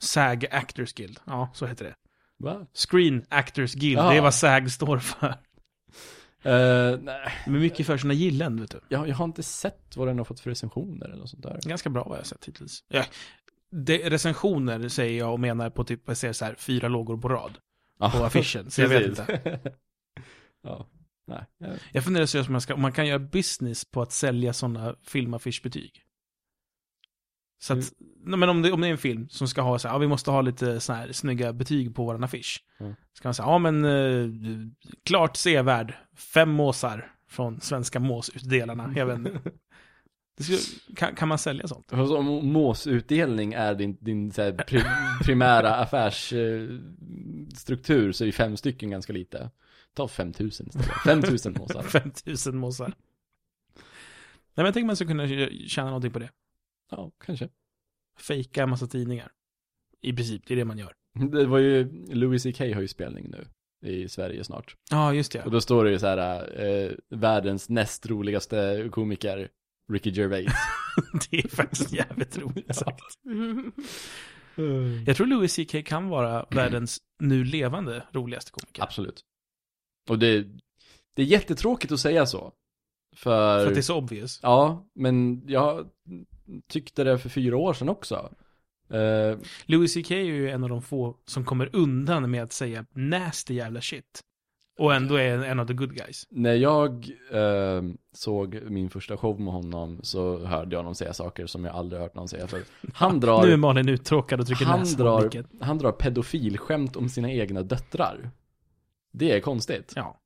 SAG 0.02 0.46
Actors 0.52 0.94
Guild, 0.94 1.20
ja, 1.26 1.50
så 1.54 1.66
heter 1.66 1.86
det. 1.86 1.96
Va? 2.40 2.66
Screen 2.90 3.26
Actors 3.30 3.74
Guild, 3.74 3.98
Ja. 3.98 4.10
det 4.10 4.18
är 4.18 4.22
vad 4.22 4.34
SAG 4.34 4.72
står 4.72 4.98
för. 4.98 5.28
Uh, 6.46 7.00
nej, 7.02 7.32
Men 7.46 7.60
mycket 7.62 7.86
för 7.86 7.98
sina 7.98 8.14
gillen, 8.14 8.62
vet 8.62 8.72
du. 8.72 8.80
jag, 8.90 9.08
jag 9.08 9.16
har 9.16 9.26
inte 9.26 9.44
sett 9.44 9.98
vad 9.98 10.08
den 10.08 10.18
har 10.18 10.26
fått 10.26 10.40
för 10.40 10.50
recensioner 10.50 11.06
eller 11.06 11.18
något 11.18 11.30
sånt 11.30 11.44
där. 11.44 11.60
Ganska 11.64 11.90
bra 11.90 12.04
vad 12.04 12.12
jag 12.18 12.20
har 12.20 12.26
sett 12.26 12.46
hittills. 12.46 12.84
Ja, 12.88 13.04
det, 13.72 14.10
recensioner 14.10 14.90
säger 14.90 15.20
jag 15.20 15.34
och 15.34 15.40
menar 15.40 15.70
på 15.70 15.84
typ, 15.84 16.02
jag 16.06 16.18
ser 16.18 16.34
så 16.34 16.46
här, 16.46 16.56
fyra 16.56 16.88
lågor 16.88 17.18
på 17.18 17.30
rad. 17.30 17.58
På 18.00 18.06
affischen, 18.06 18.72
så 18.72 18.82
jag 18.82 18.90
vet 18.90 19.06
inte. 19.08 19.40
ja, 20.64 20.88
nej. 21.28 21.46
jag. 21.58 21.76
Jag 21.92 22.04
funderar 22.04 22.26
seriöst 22.26 22.50
om 22.50 22.52
man, 22.52 22.62
ska, 22.62 22.74
om 22.74 22.82
man 22.82 22.92
kan 22.92 23.08
göra 23.08 23.20
business 23.20 23.86
på 23.86 24.02
att 24.02 24.12
sälja 24.12 24.54
sådana 24.54 24.96
filmaffischbetyg. 25.04 26.04
Så 27.60 27.74
att, 27.74 27.80
nej, 28.24 28.40
men 28.40 28.50
om 28.50 28.62
det, 28.62 28.72
om 28.72 28.82
det 28.82 28.88
är 28.88 28.92
en 28.92 28.98
film 28.98 29.30
som 29.30 29.48
ska 29.48 29.62
ha 29.62 29.80
så 29.80 29.88
här, 29.88 29.96
ja 29.96 30.00
vi 30.00 30.08
måste 30.08 30.32
ha 30.32 30.42
lite 30.42 30.80
så 30.80 30.94
här 30.94 31.12
snygga 31.12 31.54
betyg 31.54 31.96
på 31.96 32.06
våran 32.06 32.24
affisch. 32.24 32.64
Mm. 32.80 32.96
Ska 33.14 33.28
man 33.28 33.34
säga, 33.34 33.46
ja 33.46 33.58
men 33.58 33.86
eh, 33.86 34.30
klart 35.04 35.38
sevärd, 35.38 35.94
fem 36.16 36.50
måsar 36.50 37.12
från 37.30 37.62
svenska 37.62 38.00
måsutdelarna, 38.00 38.94
jag 38.96 39.06
vet 39.06 39.18
inte. 39.18 39.40
Skulle, 40.40 40.58
kan, 40.96 41.16
kan 41.16 41.28
man 41.28 41.38
sälja 41.38 41.68
sånt? 41.68 41.94
Alltså, 41.94 42.18
om 42.18 42.52
måsutdelning 42.52 43.54
är 43.54 43.76
din, 43.76 43.98
din 44.02 44.32
så 44.32 44.42
här, 44.42 44.52
pri, 44.52 44.84
primära 45.24 45.76
affärsstruktur 45.84 48.12
så 48.12 48.26
är 48.26 48.32
fem 48.32 48.58
stycken 48.58 48.90
ganska 48.90 49.14
lite. 49.14 49.50
Ta 49.98 50.08
5000 50.08 50.68
istället. 50.68 50.88
5000 51.04 51.54
måsar. 51.60 51.84
5000 51.84 52.58
måsar. 52.58 52.88
Nej 52.88 52.96
men 54.56 54.66
jag 54.66 54.74
tänker 54.74 54.88
man 54.88 54.96
skulle 54.96 55.08
kunna 55.08 55.28
tjäna 55.68 55.88
någonting 55.88 56.12
på 56.12 56.20
det. 56.20 56.30
Ja, 56.92 57.12
kanske. 57.26 57.50
Fejka 58.20 58.64
en 58.64 58.70
massa 58.70 58.88
tidningar. 58.88 59.32
I 60.02 60.14
princip, 60.14 60.48
det 60.48 60.54
är 60.54 60.56
det 60.56 60.66
man 60.66 60.78
gör. 60.78 60.94
Det 61.32 61.46
var 61.46 61.58
ju, 61.58 62.06
Louis 62.16 62.44
CK 62.44 62.60
har 62.60 62.82
ju 62.82 62.88
spelning 62.88 63.30
nu. 63.30 63.48
I 63.90 64.10
Sverige 64.10 64.44
snart. 64.44 64.76
Ja, 64.92 65.14
just 65.14 65.32
det. 65.32 65.44
Och 65.44 65.52
då 65.52 65.62
står 65.62 65.86
det 65.86 65.92
ju 65.92 66.00
så 66.00 66.08
här, 66.08 66.60
eh, 66.66 66.92
världens 67.10 67.70
näst 67.70 68.06
roligaste 68.06 68.90
komiker, 68.92 69.50
Ricky 69.92 70.10
Gervais. 70.10 70.54
det 71.30 71.38
är 71.38 71.48
faktiskt 71.48 71.94
jävligt 71.94 72.38
roligt 72.38 72.76
sagt. 72.76 73.02
Jag 75.06 75.18
tror 75.18 75.28
Louis 75.28 75.56
CK 75.56 75.86
kan 75.86 76.10
vara 76.10 76.46
världens 76.50 77.02
nu 77.20 77.44
levande 77.44 78.04
roligaste 78.12 78.52
komiker. 78.52 78.84
Absolut. 78.84 79.24
Och 80.08 80.20
det, 80.20 80.48
det 81.16 81.22
är 81.22 81.26
jättetråkigt 81.26 81.92
att 81.94 82.00
säga 82.00 82.26
så. 82.26 82.54
För, 83.16 83.60
För 83.60 83.68
att 83.68 83.74
det 83.74 83.80
är 83.80 83.82
så 83.82 83.98
obvious. 83.98 84.40
ja, 84.44 84.88
men 84.96 85.44
jag 85.48 85.88
tyckte 86.68 87.04
det 87.04 87.18
för 87.18 87.30
fyra 87.30 87.58
år 87.58 87.74
sedan 87.74 87.90
också. 87.90 88.30
Eh, 88.90 89.38
Louis 89.66 89.94
CK 89.94 90.12
är 90.12 90.16
ju 90.16 90.50
en 90.50 90.64
av 90.64 90.70
de 90.70 90.82
få 90.82 91.16
som 91.26 91.46
kommer 91.46 91.70
undan 91.76 92.32
med 92.32 92.44
att 92.44 92.54
säga 92.54 92.86
nasty 92.94 93.54
jävla 93.54 93.82
shit. 93.82 94.22
Och 94.80 94.96
ändå 94.96 95.16
är 95.16 95.44
en 95.44 95.60
av 95.60 95.66
the 95.66 95.74
good 95.74 95.96
guys. 95.96 96.24
när 96.30 96.54
jag 96.54 97.10
eh, 97.32 97.82
såg 98.16 98.60
min 98.70 98.90
första 98.90 99.18
show 99.18 99.40
med 99.42 99.54
honom 99.54 100.00
så 100.04 100.46
hörde 100.46 100.76
jag 100.76 100.80
honom 100.80 100.96
säga 100.96 101.14
saker 101.14 101.46
som 101.46 101.66
jag 101.66 101.76
aldrig 101.76 102.02
hört 102.02 102.16
någon 102.16 102.28
säga 102.28 102.48
förut. 102.48 102.68
Han 102.94 103.20
drar, 103.20 103.46
Nu 103.46 103.54
är 103.54 103.58
Malin 103.58 103.90
uttråkad 103.90 104.40
och 104.40 104.48
trycker 104.48 104.66
han 104.66 104.84
drar, 104.84 105.44
han 105.64 105.78
drar 105.78 105.92
pedofilskämt 105.92 106.96
om 106.96 107.10
sina 107.10 107.32
egna 107.32 107.62
döttrar. 107.62 108.32
Det 109.12 109.32
är 109.32 109.40
konstigt. 109.40 109.94
Ja. 109.96 110.20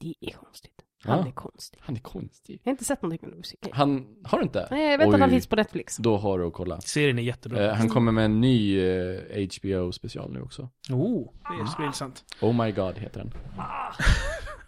Det 0.00 0.14
är 0.20 0.30
konstigt. 0.32 0.72
Han 1.04 1.18
Ja. 1.18 1.26
är 1.26 1.32
konstig. 1.32 1.78
Han 1.82 1.96
är 1.96 2.00
konstig. 2.00 2.60
Jag 2.62 2.70
har 2.70 2.72
inte 2.72 2.84
sett 2.84 3.02
någonting 3.02 3.28
med 3.28 3.34
Louis 3.36 3.46
CK. 3.52 3.68
Han, 3.72 4.16
har 4.24 4.38
du 4.38 4.44
inte? 4.44 4.68
Nej, 4.70 4.90
jag 4.90 4.98
vet 4.98 5.06
att 5.08 5.12
han 5.20 5.22
Oj. 5.22 5.30
finns 5.30 5.46
på 5.46 5.56
Netflix. 5.56 5.96
Då 5.96 6.16
har 6.16 6.38
du 6.38 6.46
att 6.46 6.52
kolla. 6.52 6.80
Serien 6.80 7.18
är 7.18 7.22
jättebra. 7.22 7.64
Eh, 7.70 7.74
han 7.74 7.88
kommer 7.88 8.12
med 8.12 8.24
en 8.24 8.40
ny 8.40 8.80
eh, 8.80 9.48
HBO 9.60 9.92
special 9.92 10.32
nu 10.32 10.42
också. 10.42 10.62
Oh, 10.90 11.32
det 11.32 11.48
skulle 11.48 11.64
vara 11.78 11.84
intressant. 11.86 12.24
Oh 12.40 12.64
my 12.64 12.72
god 12.72 12.98
heter 12.98 13.20
den. 13.20 13.32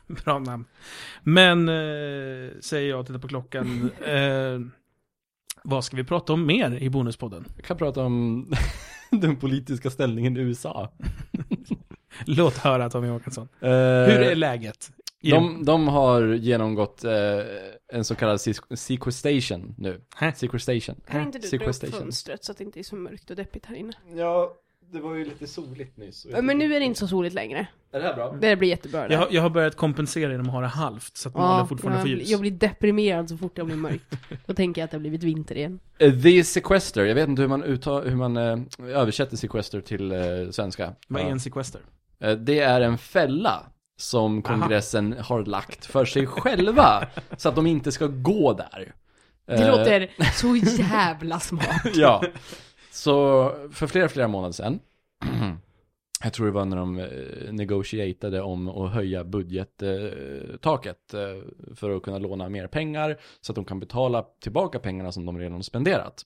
Bra 0.24 0.38
namn. 0.38 0.64
Men, 1.22 1.68
eh, 1.68 2.50
säger 2.60 2.90
jag 2.90 3.00
och 3.00 3.06
tittar 3.06 3.18
på 3.20 3.28
klockan. 3.28 3.90
Eh, 4.06 4.58
vad 5.64 5.84
ska 5.84 5.96
vi 5.96 6.04
prata 6.04 6.32
om 6.32 6.46
mer 6.46 6.74
i 6.82 6.90
Bonuspodden? 6.90 7.44
Jag 7.56 7.64
kan 7.64 7.76
prata 7.76 8.02
om 8.04 8.50
den 9.10 9.36
politiska 9.36 9.90
ställningen 9.90 10.36
i 10.36 10.40
USA. 10.40 10.92
Låt 12.26 12.56
höra 12.56 12.90
Tommy 12.90 13.08
Håkansson. 13.08 13.48
Eh, 13.60 13.68
Hur 13.70 14.20
är 14.20 14.34
läget? 14.34 14.90
De, 15.22 15.64
de 15.64 15.88
har 15.88 16.22
genomgått 16.34 17.04
eh, 17.04 17.12
en 17.92 18.04
så 18.04 18.14
kallad 18.14 18.40
se- 18.40 18.54
sequestration 18.74 19.74
nu. 19.78 20.00
Hä? 20.16 20.32
Sequestration. 20.36 20.96
Kan 21.10 21.22
inte 21.22 21.38
du 21.38 21.58
dra 21.58 21.66
upp 21.66 21.94
fönstret 21.94 22.44
så 22.44 22.52
att 22.52 22.58
det 22.58 22.64
inte 22.64 22.78
är 22.80 22.82
så 22.84 22.96
mörkt 22.96 23.30
och 23.30 23.36
deppigt 23.36 23.66
här 23.66 23.76
inne? 23.76 23.92
Ja, 24.16 24.52
det 24.92 25.00
var 25.00 25.14
ju 25.14 25.24
lite 25.24 25.46
soligt 25.46 25.96
nyss. 25.96 26.26
Ja, 26.30 26.42
Men 26.42 26.58
nu 26.58 26.74
är 26.74 26.80
det 26.80 26.86
inte 26.86 27.00
så 27.00 27.08
soligt 27.08 27.34
längre. 27.34 27.66
Är 27.92 27.98
det 28.00 28.04
här 28.06 28.14
bra? 28.14 28.36
Det 28.40 28.56
blir 28.56 28.68
jättebra 28.68 29.12
jag, 29.12 29.32
jag 29.32 29.42
har 29.42 29.50
börjat 29.50 29.76
kompensera 29.76 30.30
genom 30.30 30.46
att 30.46 30.52
ha 30.52 30.60
det 30.60 30.66
halvt, 30.66 31.16
så 31.16 31.28
att 31.28 31.34
Malin 31.34 31.68
fortfarande 31.68 31.98
jag, 31.98 32.02
får 32.02 32.08
blir- 32.08 32.18
ljus. 32.18 32.30
jag 32.30 32.40
blir 32.40 32.50
deprimerad 32.50 33.28
så 33.28 33.36
fort 33.36 33.56
det 33.56 33.64
blir 33.64 33.76
mörkt. 33.76 34.04
Då 34.46 34.54
tänker 34.54 34.80
jag 34.80 34.84
att 34.84 34.90
det 34.90 34.96
har 34.96 35.00
blivit 35.00 35.22
vinter 35.22 35.56
igen. 35.56 35.80
Eh, 35.98 36.20
The 36.22 36.44
Sequester, 36.44 37.04
jag 37.04 37.14
vet 37.14 37.28
inte 37.28 37.42
hur 37.42 37.48
man, 37.48 37.62
uttar, 37.62 38.02
hur 38.04 38.16
man 38.16 38.36
eh, 38.36 38.58
översätter 38.86 39.36
sequester 39.36 39.80
till 39.80 40.12
eh, 40.12 40.18
svenska. 40.50 40.92
Vad 41.08 41.20
är 41.22 41.26
Ja. 41.26 41.30
en 41.32 41.40
sequester? 41.40 41.80
Eh, 42.22 42.32
Det 42.32 42.58
är 42.60 42.80
en 42.80 42.98
fälla 42.98 43.66
som 43.96 44.42
kongressen 44.42 45.14
har 45.20 45.44
lagt 45.44 45.86
för 45.86 46.04
sig 46.04 46.26
själva. 46.26 47.08
så 47.36 47.48
att 47.48 47.54
de 47.56 47.66
inte 47.66 47.92
ska 47.92 48.06
gå 48.06 48.52
där. 48.52 48.94
Det 49.46 49.52
Eh, 49.54 49.70
låter 49.78 50.10
så 50.32 50.56
jävla 50.82 51.40
smart. 51.40 51.82
Ja. 51.94 52.22
Så 52.90 53.48
för 53.72 53.86
flera, 53.86 54.08
flera 54.08 54.28
månader 54.28 54.52
sedan. 54.52 54.78
Jag 56.24 56.32
tror 56.32 56.46
det 56.46 56.52
var 56.52 56.64
när 56.64 56.76
de 56.76 56.98
eh, 56.98 57.06
negotiatade 57.52 58.42
om 58.42 58.68
att 58.68 58.92
höja 58.92 59.24
budgettaket 59.24 60.98
för 61.74 61.96
att 61.96 62.02
kunna 62.02 62.18
låna 62.18 62.48
mer 62.48 62.66
pengar 62.66 63.16
så 63.40 63.52
att 63.52 63.56
de 63.56 63.64
kan 63.64 63.80
betala 63.80 64.24
tillbaka 64.42 64.78
pengarna 64.78 65.12
som 65.12 65.26
de 65.26 65.38
redan 65.38 65.52
har 65.52 65.62
spenderat. 65.62 66.22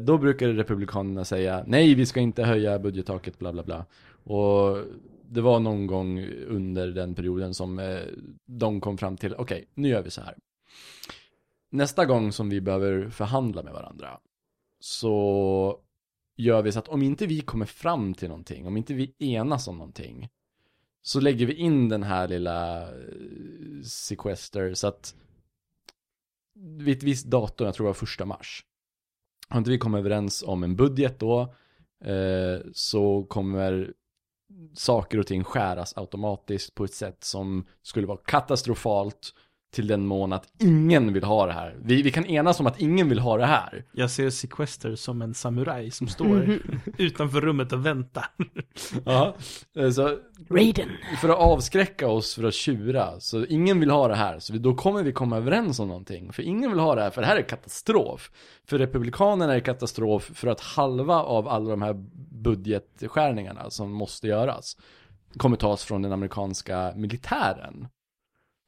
Då 0.00 0.18
brukar 0.18 0.48
republikanerna 0.48 1.24
säga 1.24 1.64
nej, 1.66 1.94
vi 1.94 2.06
ska 2.06 2.20
inte 2.20 2.42
höja 2.42 2.78
budgettaket, 2.78 3.38
bla 3.38 3.52
bla 3.52 3.62
bla. 3.62 3.84
Och 4.24 4.76
det 5.28 5.40
var 5.40 5.60
någon 5.60 5.86
gång 5.86 6.26
under 6.46 6.88
den 6.88 7.14
perioden 7.14 7.54
som 7.54 7.78
eh, 7.78 8.02
de 8.46 8.80
kom 8.80 8.98
fram 8.98 9.16
till, 9.16 9.34
okej, 9.34 9.68
nu 9.74 9.88
gör 9.88 10.02
vi 10.02 10.10
så 10.10 10.20
här. 10.20 10.34
Nästa 11.70 12.04
gång 12.04 12.32
som 12.32 12.48
vi 12.48 12.60
behöver 12.60 13.10
förhandla 13.10 13.62
med 13.62 13.72
varandra 13.72 14.18
så 14.80 15.80
gör 16.36 16.62
vi 16.62 16.72
så 16.72 16.78
att 16.78 16.88
om 16.88 17.02
inte 17.02 17.26
vi 17.26 17.40
kommer 17.40 17.66
fram 17.66 18.14
till 18.14 18.28
någonting, 18.28 18.66
om 18.66 18.76
inte 18.76 18.94
vi 18.94 19.14
enas 19.18 19.68
om 19.68 19.78
någonting, 19.78 20.28
så 21.02 21.20
lägger 21.20 21.46
vi 21.46 21.54
in 21.54 21.88
den 21.88 22.02
här 22.02 22.28
lilla 22.28 22.82
eh, 22.82 23.82
sequester 23.84 24.74
så 24.74 24.86
att 24.86 25.14
vid 26.54 26.96
ett 26.96 27.02
visst 27.02 27.26
datum, 27.26 27.64
jag 27.64 27.74
tror 27.74 27.84
det 27.84 27.88
var 27.88 27.94
första 27.94 28.24
mars, 28.24 28.64
har 29.48 29.58
inte 29.58 29.70
vi 29.70 29.78
kommit 29.78 29.98
överens 29.98 30.42
om 30.42 30.62
en 30.62 30.76
budget 30.76 31.18
då, 31.18 31.54
eh, 32.04 32.60
så 32.72 33.24
kommer 33.24 33.92
saker 34.74 35.18
och 35.18 35.26
ting 35.26 35.44
skäras 35.44 35.96
automatiskt 35.96 36.74
på 36.74 36.84
ett 36.84 36.94
sätt 36.94 37.24
som 37.24 37.66
skulle 37.82 38.06
vara 38.06 38.18
katastrofalt 38.18 39.34
till 39.74 39.86
den 39.86 40.06
mån 40.06 40.32
att 40.32 40.44
ingen 40.60 41.12
vill 41.12 41.24
ha 41.24 41.46
det 41.46 41.52
här. 41.52 41.76
Vi, 41.84 42.02
vi 42.02 42.10
kan 42.10 42.26
enas 42.26 42.60
om 42.60 42.66
att 42.66 42.80
ingen 42.80 43.08
vill 43.08 43.18
ha 43.18 43.36
det 43.36 43.46
här. 43.46 43.84
Jag 43.92 44.10
ser 44.10 44.30
sequester 44.30 44.94
som 44.94 45.22
en 45.22 45.34
samuraj 45.34 45.90
som 45.90 46.08
står 46.08 46.24
Mhm. 46.24 46.80
utanför 46.98 47.40
rummet 47.40 47.72
och 47.72 47.86
väntar. 47.86 48.26
Ja. 49.04 49.34
Eh, 49.76 49.90
Så 49.90 50.18
Raiden. 50.50 50.88
för 51.20 51.28
att 51.28 51.38
avskräcka 51.38 52.08
oss 52.08 52.34
för 52.34 52.44
att 52.44 52.54
tjura, 52.54 53.20
så 53.20 53.44
ingen 53.46 53.80
vill 53.80 53.90
ha 53.90 54.08
det 54.08 54.14
här, 54.14 54.38
så 54.38 54.52
vi, 54.52 54.58
då 54.58 54.74
kommer 54.74 55.02
vi 55.02 55.12
komma 55.12 55.36
överens 55.36 55.78
om 55.80 55.88
någonting. 55.88 56.32
För 56.32 56.42
ingen 56.42 56.70
vill 56.70 56.80
ha 56.80 56.94
det 56.94 57.02
här, 57.02 57.10
för 57.10 57.20
det 57.20 57.26
här 57.26 57.36
är 57.36 57.42
katastrof. 57.42 58.30
För 58.68 58.78
Republikanerna 58.78 59.52
är 59.52 59.56
det 59.56 59.60
katastrof 59.60 60.30
för 60.34 60.48
att 60.48 60.60
halva 60.60 61.22
av 61.22 61.48
alla 61.48 61.70
de 61.70 61.82
här 61.82 61.94
budgetskärningarna 62.42 63.70
som 63.70 63.92
måste 63.92 64.26
göras 64.28 64.76
kommer 65.36 65.56
tas 65.56 65.84
från 65.84 66.02
den 66.02 66.12
amerikanska 66.12 66.92
militären. 66.96 67.88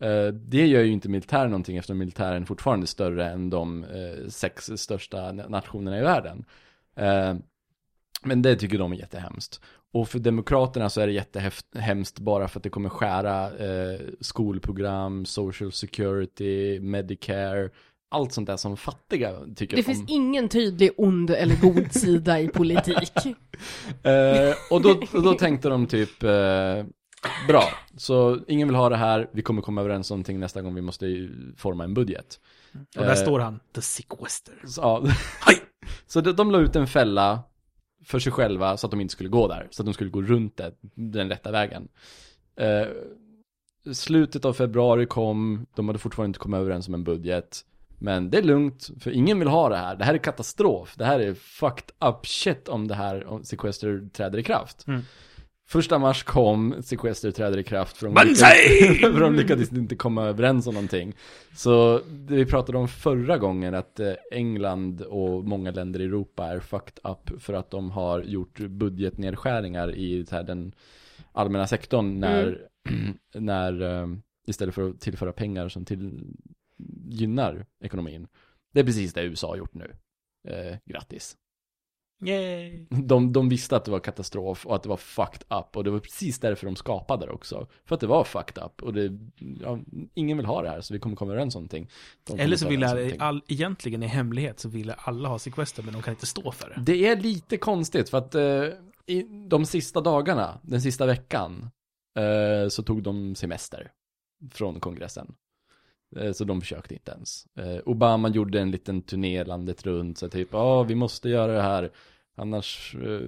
Eh, 0.03 0.27
det 0.27 0.67
gör 0.67 0.83
ju 0.83 0.93
inte 0.93 1.09
militären 1.09 1.51
någonting 1.51 1.77
eftersom 1.77 1.99
militären 1.99 2.43
är 2.43 2.47
fortfarande 2.47 2.87
större 2.87 3.31
än 3.31 3.51
de 3.51 3.85
eh, 3.85 4.29
sex 4.29 4.71
största 4.77 5.33
nationerna 5.33 5.99
i 5.99 6.03
världen. 6.03 6.45
Eh, 6.97 7.35
men 8.23 8.43
det 8.43 8.57
tycker 8.57 8.79
de 8.79 8.93
är 8.93 8.97
jättehemskt. 8.97 9.61
Och 9.93 10.09
för 10.09 10.19
demokraterna 10.19 10.91
så 10.91 11.01
är 11.01 11.07
det 11.07 11.13
jättehemskt 11.13 12.19
bara 12.19 12.49
för 12.49 12.59
att 12.59 12.63
det 12.63 12.71
kommer 12.71 12.89
skära 12.89 13.51
skolprogram, 14.21 15.25
social 15.27 15.73
security, 15.73 16.81
medicare, 16.81 17.71
allt 18.09 18.33
sånt 18.33 18.47
där 18.47 18.57
som 18.57 18.77
fattiga 18.77 19.33
tycker 19.57 19.77
Det 19.77 19.81
om. 19.83 19.85
finns 19.85 20.11
ingen 20.11 20.49
tydlig 20.49 20.91
ond 20.97 21.31
eller 21.31 21.57
god 21.57 21.93
sida 21.93 22.41
i 22.41 22.49
politik. 22.49 23.13
Eh, 24.03 24.55
och, 24.71 24.83
då, 24.83 25.01
och 25.13 25.23
då 25.23 25.33
tänkte 25.33 25.69
de 25.69 25.87
typ, 25.87 26.23
eh, 26.23 26.85
bra, 27.49 27.65
så 27.97 28.39
ingen 28.49 28.69
vill 28.69 28.77
ha 28.77 28.89
det 28.89 28.97
här, 28.97 29.31
vi 29.33 29.43
kommer 29.43 29.63
komma 29.63 29.81
överens 29.81 30.11
om 30.11 30.15
någonting 30.15 30.41
nästa 30.41 30.63
gång 30.63 30.75
vi 30.75 30.81
måste 30.81 31.29
forma 31.57 31.85
en 31.85 31.95
budget. 31.95 32.41
Och 32.97 33.03
där 33.03 33.11
Eh, 33.11 33.15
står 33.15 33.41
han, 33.41 33.61
the 33.75 33.83
sequester. 33.83 34.55
Så, 34.67 34.81
ja. 34.81 35.05
så 36.07 36.21
de, 36.21 36.33
de 36.33 36.51
la 36.51 36.59
ut 36.59 36.77
en 36.77 36.87
fälla 36.87 37.43
för 38.05 38.19
sig 38.19 38.33
själva 38.33 38.77
så 38.77 38.87
att 38.87 38.91
de 38.91 39.01
inte 39.01 39.13
skulle 39.13 39.29
gå 39.29 39.49
där, 39.49 39.69
så 39.71 39.83
att 39.83 39.87
de 39.87 39.95
skulle 39.95 40.11
gå 40.11 40.23
runt 40.23 40.57
det, 40.57 40.73
den 40.95 41.29
rätta 41.29 41.51
vägen. 41.51 41.89
Eh, 42.57 42.87
slutet 43.93 44.45
av 44.45 44.53
februari 44.53 45.07
kom, 45.07 45.67
de 45.75 45.89
hade 45.89 45.99
fortfarande 45.99 46.29
inte 46.29 46.39
kommit 46.39 46.59
överens 46.59 46.89
om 46.89 46.95
en 46.95 47.05
budget. 47.05 47.65
Men 47.99 48.31
det 48.31 48.39
är 48.39 48.43
lugnt, 48.43 48.91
för 49.01 49.11
ingen 49.11 49.39
vill 49.39 49.49
ha 49.49 49.69
det 49.69 49.77
här. 49.77 49.97
Det 49.97 50.05
här 50.05 50.15
är 50.15 50.19
katastrof. 50.19 50.95
Det 50.97 51.05
här 51.05 51.21
är 51.21 51.35
fucked 51.35 52.09
up 52.09 52.27
shit 52.27 52.69
om 52.69 52.89
det 52.89 52.95
här 52.95 53.27
om 53.27 53.45
sequester 53.45 54.09
träder 54.13 54.39
i 54.39 54.43
kraft. 54.43 54.87
Mm. 54.87 55.03
Första 55.69 55.99
mars 55.99 56.23
kom, 56.23 56.83
sequester 56.83 57.31
träder 57.31 57.59
i 57.59 57.63
kraft 57.65 57.97
för 57.97 58.07
de, 58.07 58.15
lyckades, 58.15 59.01
för 59.01 59.21
de 59.21 59.35
lyckades 59.35 59.73
inte 59.73 59.97
komma 59.97 60.25
överens 60.25 60.67
om 60.67 60.75
någonting. 60.75 61.15
Så 61.55 62.01
det 62.07 62.37
vi 62.37 62.47
pratade 62.47 62.79
om 62.79 62.89
förra 62.89 63.39
gången 63.39 63.75
att 63.75 64.01
eh, 64.01 64.13
England 64.33 65.01
och 65.01 65.45
många 65.45 65.71
länder 65.71 66.01
i 66.01 66.05
Europa 66.05 66.47
är 66.47 66.61
fucked 66.61 66.99
up 67.05 67.43
för 67.43 67.53
att 67.53 67.71
de 67.71 67.91
har 67.91 68.23
gjort 68.23 68.59
budgetnedskärningar 68.59 69.95
i 69.95 70.27
så 70.27 70.37
här, 70.37 70.43
den 70.43 70.73
allmänna 71.33 71.67
sektorn 71.67 72.21
när, 72.21 72.69
när 73.35 73.83
eh, 73.83 74.09
istället 74.47 74.75
för 74.75 74.91
att 74.91 75.01
tillföra 75.01 75.33
pengar 75.33 75.69
som 75.69 75.85
till, 75.85 76.35
gynnar 77.09 77.67
ekonomin. 77.81 78.29
Det 78.73 78.81
är 78.81 78.85
precis 78.85 79.13
det 79.13 79.23
USA 79.23 79.49
har 79.49 79.57
gjort 79.57 79.75
nu. 79.75 79.93
Eh, 80.49 80.77
grattis. 80.85 81.37
Yay. 82.25 82.87
De, 82.91 83.33
de 83.33 83.49
visste 83.49 83.77
att 83.77 83.85
det 83.85 83.91
var 83.91 84.01
katastrof 84.01 84.67
och 84.67 84.77
att 84.77 84.83
det 84.83 84.89
var 84.89 84.97
fucked 84.97 85.43
up 85.59 85.77
och 85.77 85.85
det 85.85 85.91
var 85.91 85.99
precis 85.99 86.39
därför 86.39 86.67
de 86.67 86.77
skapade 86.77 87.27
det 87.27 87.33
också. 87.33 87.67
För 87.85 87.95
att 87.95 88.01
det 88.01 88.07
var 88.07 88.25
fucked 88.25 88.65
up 88.65 88.83
och 88.83 88.95
det, 88.95 89.19
ja, 89.61 89.79
ingen 90.15 90.37
vill 90.37 90.47
ha 90.47 90.63
det 90.63 90.69
här 90.69 90.81
så 90.81 90.95
vi 90.95 91.01
kommer 91.01 91.17
komma 91.17 91.33
överens 91.33 91.55
om 91.55 91.59
någonting. 91.59 91.91
Eller 92.39 92.57
så 92.57 92.67
överens 92.67 93.13
om 93.13 93.21
all, 93.21 93.43
egentligen 93.49 94.03
i 94.03 94.07
hemlighet 94.07 94.61
så 94.61 94.69
ville 94.69 94.93
alla 94.93 95.29
ha 95.29 95.39
sequester 95.39 95.83
men 95.83 95.93
de 95.93 96.03
kan 96.03 96.15
inte 96.15 96.27
stå 96.27 96.53
för 96.53 96.69
det. 96.69 96.93
Det 96.93 97.07
är 97.07 97.17
lite 97.17 97.57
konstigt 97.57 98.09
för 98.09 98.19
att 98.19 98.35
eh, 98.35 98.43
i 99.07 99.23
de 99.49 99.67
sista 99.67 100.01
dagarna, 100.01 100.61
den 100.63 100.83
sista 100.83 101.07
veckan, 101.07 101.71
eh, 102.19 102.69
så 102.69 102.83
tog 102.83 103.03
de 103.03 103.35
semester 103.35 103.91
från 104.53 104.81
kongressen. 104.81 105.35
Eh, 106.17 106.33
Så 106.33 106.45
de 106.45 106.61
försökte 106.61 106.95
inte 106.95 107.13
ens. 107.13 107.47
Eh, 107.57 107.79
Obama 107.85 108.29
gjorde 108.29 108.61
en 108.61 108.71
liten 108.71 109.03
turné 109.03 109.45
landet 109.45 109.87
runt, 109.87 110.19
så 110.19 110.29
typ, 110.29 110.49
ja 110.53 110.83
vi 110.83 110.95
måste 110.95 111.29
göra 111.29 111.53
det 111.53 111.63
här, 111.63 111.91
annars... 112.37 112.95
Eh, 112.95 113.21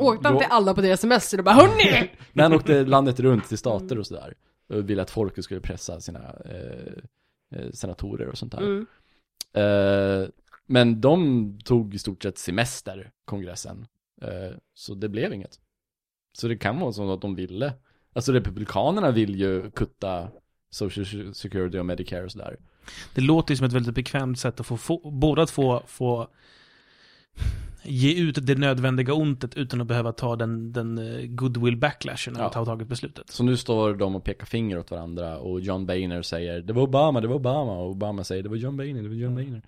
Åkte 0.00 0.28
till 0.28 0.46
alla 0.50 0.74
på 0.74 0.80
deras 0.80 1.00
semester 1.00 1.38
och 1.38 1.44
bara 1.44 1.54
Hörni! 1.54 2.10
Nej, 2.32 2.42
han 2.42 2.52
åkte 2.52 2.84
landet 2.84 3.20
runt 3.20 3.48
till 3.48 3.58
stater 3.58 3.98
och 3.98 4.06
sådär. 4.06 4.34
Och 4.68 4.90
ville 4.90 5.02
att 5.02 5.10
folket 5.10 5.44
skulle 5.44 5.60
pressa 5.60 6.00
sina 6.00 6.34
eh, 6.44 6.92
eh, 7.58 7.70
senatorer 7.72 8.28
och 8.28 8.38
sånt 8.38 8.52
där. 8.52 8.60
Mm. 8.60 8.86
Eh, 9.52 10.28
men 10.66 11.00
de 11.00 11.58
tog 11.64 11.94
i 11.94 11.98
stort 11.98 12.22
sett 12.22 12.38
semester, 12.38 13.10
kongressen. 13.24 13.86
Eh, 14.22 14.56
så 14.74 14.94
det 14.94 15.08
blev 15.08 15.32
inget. 15.32 15.60
Så 16.32 16.48
det 16.48 16.56
kan 16.56 16.80
vara 16.80 16.92
så 16.92 17.12
att 17.12 17.20
de 17.20 17.34
ville. 17.34 17.72
Alltså 18.12 18.32
republikanerna 18.32 19.10
vill 19.10 19.40
ju 19.40 19.70
kutta 19.70 20.28
social 20.70 21.34
security 21.34 21.78
och 21.78 21.86
medicare 21.86 22.24
och 22.24 22.32
sådär. 22.32 22.56
Det 23.14 23.20
låter 23.20 23.52
ju 23.52 23.56
som 23.56 23.66
ett 23.66 23.72
väldigt 23.72 23.94
bekvämt 23.94 24.38
sätt 24.38 24.60
att 24.60 24.66
få, 24.66 24.76
få 24.76 25.10
båda 25.10 25.42
att 25.42 25.50
få, 25.50 25.82
få 25.86 26.28
ge 27.82 28.14
ut 28.22 28.46
det 28.46 28.54
nödvändiga 28.54 29.14
ontet 29.14 29.54
utan 29.54 29.80
att 29.80 29.86
behöva 29.86 30.12
ta 30.12 30.36
den, 30.36 30.72
den 30.72 30.98
eh, 30.98 31.26
goodwill 31.26 31.76
backlashen 31.76 32.36
av 32.36 32.42
Ja. 32.42 32.58
ha 32.58 32.64
tagit 32.64 32.88
beslutet. 32.88 33.30
Så 33.30 33.44
nu 33.44 33.56
står 33.56 33.94
de 33.94 34.16
och 34.16 34.24
pekar 34.24 34.46
finger 34.46 34.78
åt 34.78 34.90
varandra 34.90 35.38
och 35.38 35.60
John 35.60 35.86
Boehner 35.86 36.22
säger 36.22 36.60
det 36.60 36.72
var 36.72 36.82
Obama, 36.82 37.20
det 37.20 37.28
var 37.28 37.34
Obama 37.36 37.78
och 37.78 37.90
Obama 37.90 38.24
säger 38.24 38.42
det 38.42 38.48
var 38.48 38.56
John 38.56 38.76
Boehner, 38.76 39.02
det 39.02 39.08
var 39.08 39.14
John 39.16 39.34
Boehner. 39.34 39.62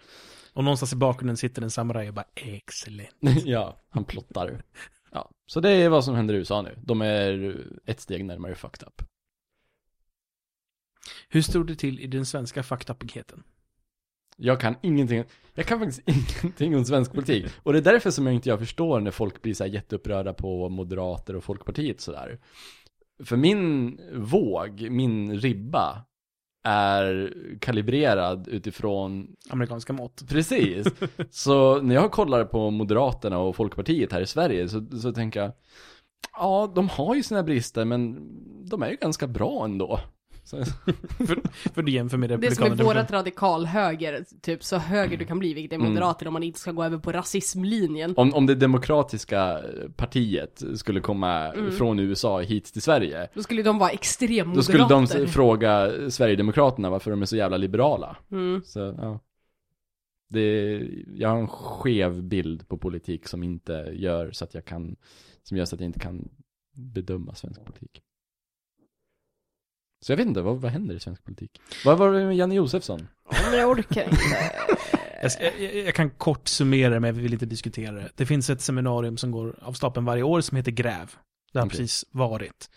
Och 0.53 0.65
någonstans 0.65 0.93
i 0.93 0.97
bakgrunden 0.97 1.37
sitter 1.37 1.63
en 1.63 1.71
samuraj 1.71 2.09
och 2.09 2.15
bara 2.15 2.27
excellent. 2.35 3.17
ja, 3.45 3.77
han 3.91 4.05
plottar. 4.05 4.63
Ja, 5.13 5.31
så 5.47 5.61
det 5.61 5.71
är 5.71 5.89
vad 5.89 6.05
som 6.05 6.15
händer 6.15 6.35
i 6.35 6.37
USA 6.37 6.63
nu. 6.63 6.75
De 6.85 7.03
är 7.03 7.57
ett 7.87 8.01
steg 8.01 8.25
närmare 8.25 8.55
fucked 8.55 8.89
up. 8.89 9.03
Hur 11.29 11.43
stod 11.43 11.67
det 11.67 11.75
till 11.75 12.01
i 12.01 12.07
den 12.07 12.27
svenska 12.27 12.63
faktapaketten? 12.63 13.43
Jag 14.37 14.61
kan 14.61 14.75
ingenting, 14.83 15.25
jag 15.55 15.67
kan 15.67 15.79
faktiskt 15.79 16.03
ingenting 16.43 16.77
om 16.77 16.85
svensk 16.85 17.13
politik. 17.13 17.47
Och 17.63 17.73
det 17.73 17.79
är 17.79 17.93
därför 17.93 18.11
som 18.11 18.27
jag 18.27 18.35
inte 18.35 18.49
jag 18.49 18.59
förstår 18.59 19.01
när 19.01 19.11
folk 19.11 19.43
blir 19.43 19.55
så 19.55 19.65
här 19.65 19.71
jätteupprörda 19.71 20.33
på 20.33 20.69
Moderater 20.69 21.37
och 21.37 21.45
Folkpartiet 21.45 22.01
sådär. 22.01 22.39
För 23.25 23.37
min 23.37 23.99
våg, 24.15 24.91
min 24.91 25.39
ribba, 25.41 26.05
är 26.63 27.35
kalibrerad 27.61 28.49
utifrån 28.49 29.37
Amerikanska 29.51 29.93
mått. 29.93 30.23
Precis. 30.29 30.87
Så 31.31 31.83
när 31.83 31.95
jag 31.95 32.11
kollar 32.11 32.45
på 32.45 32.71
Moderaterna 32.71 33.39
och 33.39 33.57
Folkpartiet 33.57 34.13
här 34.13 34.21
i 34.21 34.27
Sverige 34.27 34.69
så, 34.69 34.87
så 35.03 35.13
tänker 35.13 35.41
jag 35.41 35.53
Ja, 36.33 36.73
de 36.75 36.89
har 36.89 37.15
ju 37.15 37.23
sina 37.23 37.43
brister 37.43 37.85
men 37.85 38.29
de 38.71 38.83
är 38.83 38.91
ju 38.91 38.97
ganska 38.97 39.27
bra 39.27 39.65
ändå. 39.65 40.01
Så, 40.45 40.65
För 41.75 41.83
du 41.83 41.93
jämför 41.93 42.17
med 42.17 42.41
Det 42.41 42.55
som 42.55 42.65
är 42.65 42.85
vårat 42.85 43.11
radikalhöger, 43.11 44.25
typ 44.41 44.65
så 44.65 44.77
höger 44.77 45.17
du 45.17 45.25
kan 45.25 45.39
bli, 45.39 45.55
vilket 45.55 45.73
är 45.73 45.77
Mm. 45.77 45.89
moderater 45.89 46.27
om 46.27 46.33
man 46.33 46.43
inte 46.43 46.61
ska 46.61 46.73
gå 46.73 46.85
över 46.85 46.99
på 46.99 47.13
rasismlinjen. 47.13 48.15
om, 48.17 48.35
om 48.35 48.47
det 48.47 48.55
demokratiska 48.55 49.61
partiet 49.97 50.63
skulle 50.75 51.01
komma 51.01 51.53
från 51.79 51.99
USA 51.99 52.41
hit 52.41 52.73
till 52.73 52.83
Sverige 52.83 53.29
Då 53.35 53.43
skulle 53.43 53.63
de 53.63 53.79
vara 53.79 53.91
Då 53.91 53.97
skulle 54.03 54.19
de 54.45 54.59
extremmoderater. 54.59 55.27
fråga 55.27 55.91
Sverigedemokraterna 56.11 56.91
varför 56.91 57.11
de 57.11 57.23
är 57.23 57.27
så 57.27 57.37
jävla 57.37 57.57
liberala. 57.57 58.17
Mm. 58.31 58.63
Så, 58.65 58.79
ja. 58.99 59.21
Det, 60.29 60.81
jag 61.15 61.29
har 61.29 61.39
en 61.39 61.49
skev 61.49 62.23
bild 62.23 62.69
på 62.69 62.79
politik 62.79 63.29
som 63.29 63.43
inte 63.43 63.73
gör 63.93 64.31
så 64.33 64.45
att 64.45 64.55
jag 64.55 64.65
kan, 64.65 64.97
som 65.43 65.57
gör 65.57 65.65
så 65.65 65.75
att 65.75 65.81
jag 65.81 65.89
inte 65.89 66.01
kan 66.01 66.29
bedöma 66.73 67.35
svensk 67.35 67.65
politik. 67.65 68.03
Så 70.01 70.13
jag 70.13 70.17
vet 70.17 70.27
inte, 70.27 70.43
vad, 70.43 70.61
vad 70.61 70.73
händer 70.73 70.95
i 70.95 71.01
svensk 71.01 71.25
politik? 71.25 71.61
Vad 71.85 71.99
var 71.99 72.13
det 72.13 72.27
med 72.27 72.37
Janne 72.37 72.55
Josefsson? 72.55 73.09
Men 73.31 73.59
jag 73.59 73.71
orkar 73.71 74.05
inte. 74.05 74.17
Jag, 75.23 75.61
jag, 75.61 75.75
jag 75.75 75.95
kan 75.95 76.11
kort 76.11 76.49
summera 76.49 76.95
det, 76.95 77.01
men 77.01 77.15
jag 77.15 77.23
vill 77.23 77.33
inte 77.33 77.47
diskutera 77.47 77.93
det. 77.93 78.11
Det 78.15 78.27
finns 78.27 78.51
ett 78.51 78.61
seminarium 78.61 79.17
som 79.17 79.31
går 79.31 79.59
av 79.63 79.73
stapeln 79.73 80.07
varje 80.07 80.23
år 80.23 80.41
som 80.41 80.57
heter 80.57 80.71
Gräv. 80.71 81.15
Det 81.53 81.59
har 81.59 81.67
Okej. 81.67 81.79
precis 81.79 82.05
varit. 82.11 82.71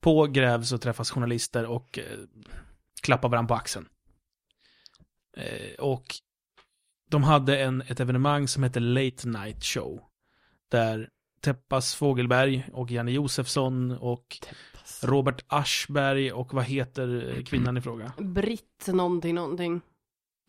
På 0.00 0.26
Gräv 0.26 0.62
så 0.62 0.78
träffas 0.78 1.10
journalister 1.10 1.66
och 1.66 1.98
eh, 1.98 2.04
klappar 3.02 3.28
varandra 3.28 3.48
på 3.48 3.54
axeln. 3.54 3.86
Eh, 5.36 5.74
och 5.78 6.04
de 7.10 7.22
hade 7.22 7.58
en, 7.58 7.82
ett 7.82 8.00
evenemang 8.00 8.48
som 8.48 8.62
heter 8.62 8.80
Late 8.80 9.28
Night 9.28 9.64
Show. 9.64 10.00
Där 10.70 11.08
Teppas 11.40 11.94
Fågelberg 11.94 12.68
och 12.72 12.90
Janne 12.90 13.10
Josefsson 13.10 13.90
och 13.90 14.38
Robert 15.02 15.44
Aschberg 15.48 16.32
och 16.32 16.54
vad 16.54 16.64
heter 16.64 17.42
kvinnan 17.46 17.76
i 17.76 17.80
fråga? 17.80 18.12
Britt 18.18 18.86
någonting, 18.86 19.34
någonting. 19.34 19.80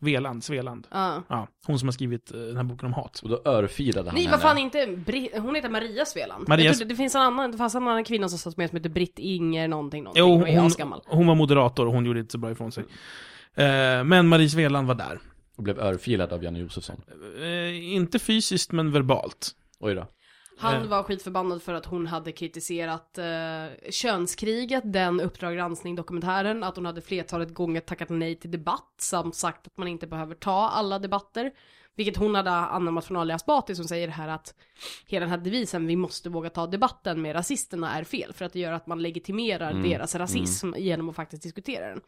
Veland, 0.02 0.44
Sveland. 0.44 0.86
Ja. 0.90 1.22
Ja, 1.28 1.48
hon 1.66 1.78
som 1.78 1.88
har 1.88 1.92
skrivit 1.92 2.32
eh, 2.34 2.40
den 2.40 2.56
här 2.56 2.64
boken 2.64 2.86
om 2.86 2.92
hat. 2.92 3.20
Och 3.22 3.28
då 3.28 3.42
örfilade 3.44 4.08
han 4.08 4.14
Nej, 4.14 4.24
henne. 4.24 4.36
vad 4.36 4.42
fan 4.42 4.58
inte 4.58 4.86
Britt, 4.86 5.38
hon 5.38 5.54
heter 5.54 5.68
Maria 5.68 6.04
Sveland. 6.04 6.48
Maria- 6.48 6.72
trodde, 6.72 6.84
det 6.84 6.96
finns 6.96 7.14
en 7.14 7.20
annan, 7.22 7.50
det 7.52 7.58
fanns 7.58 7.74
en 7.74 7.82
annan 7.82 8.04
kvinna 8.04 8.28
som 8.28 8.38
satt 8.38 8.56
med 8.56 8.68
som 8.70 8.76
heter 8.76 8.90
Britt 8.90 9.18
Inger 9.18 9.68
någonting, 9.68 10.04
någonting. 10.04 10.20
Jo, 10.20 10.60
hon 10.78 11.00
hon 11.06 11.26
var 11.26 11.34
moderator 11.34 11.86
och 11.86 11.92
hon 11.92 12.06
gjorde 12.06 12.20
inte 12.20 12.32
så 12.32 12.38
bra 12.38 12.50
ifrån 12.50 12.72
sig. 12.72 12.84
Eh, 13.54 14.04
men 14.04 14.28
Marie 14.28 14.48
Sveland 14.48 14.86
var 14.88 14.94
där. 14.94 15.20
Och 15.56 15.62
blev 15.62 15.78
örfilad 15.78 16.32
av 16.32 16.44
Janne 16.44 16.58
Josefsson. 16.58 17.00
Eh, 17.42 17.92
inte 17.94 18.18
fysiskt, 18.18 18.72
men 18.72 18.92
verbalt. 18.92 19.50
Oj 19.80 19.94
då. 19.94 20.06
Han 20.60 20.88
var 20.88 21.02
skitförbannad 21.02 21.62
för 21.62 21.74
att 21.74 21.86
hon 21.86 22.06
hade 22.06 22.32
kritiserat 22.32 23.18
eh, 23.18 23.90
könskriget, 23.90 24.82
den 24.92 25.20
Uppdrag 25.20 25.54
granskning-dokumentären, 25.54 26.64
att 26.64 26.76
hon 26.76 26.86
hade 26.86 27.00
flertalet 27.00 27.54
gånger 27.54 27.80
tackat 27.80 28.08
nej 28.08 28.36
till 28.36 28.50
debatt 28.50 28.94
samt 28.98 29.34
sagt 29.34 29.66
att 29.66 29.76
man 29.76 29.88
inte 29.88 30.06
behöver 30.06 30.34
ta 30.34 30.68
alla 30.68 30.98
debatter. 30.98 31.52
Vilket 31.96 32.16
hon 32.16 32.34
hade 32.34 32.50
anammat 32.50 33.04
från 33.04 33.16
Ali 33.16 33.32
Asbati 33.32 33.74
som 33.74 33.84
säger 33.84 34.08
här 34.08 34.28
att 34.28 34.54
hela 35.06 35.26
den 35.26 35.30
här 35.30 35.38
devisen, 35.38 35.86
vi 35.86 35.96
måste 35.96 36.28
våga 36.28 36.50
ta 36.50 36.66
debatten 36.66 37.22
med 37.22 37.36
rasisterna 37.36 37.98
är 37.98 38.04
fel. 38.04 38.32
För 38.32 38.44
att 38.44 38.52
det 38.52 38.58
gör 38.58 38.72
att 38.72 38.86
man 38.86 39.02
legitimerar 39.02 39.70
Mm, 39.70 39.90
deras 39.90 40.14
rasism 40.14 40.72
genom 40.76 41.08
att 41.08 41.16
faktiskt 41.16 41.42
diskutera 41.42 41.88
den. 41.88 42.00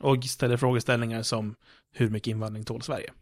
Och 0.00 0.24
ställer 0.24 0.56
frågeställningar 0.56 1.22
som 1.22 1.54
hur 1.92 2.10
mycket 2.10 2.30
invandring 2.30 2.64
tål 2.64 2.82
Sverige? 2.82 3.12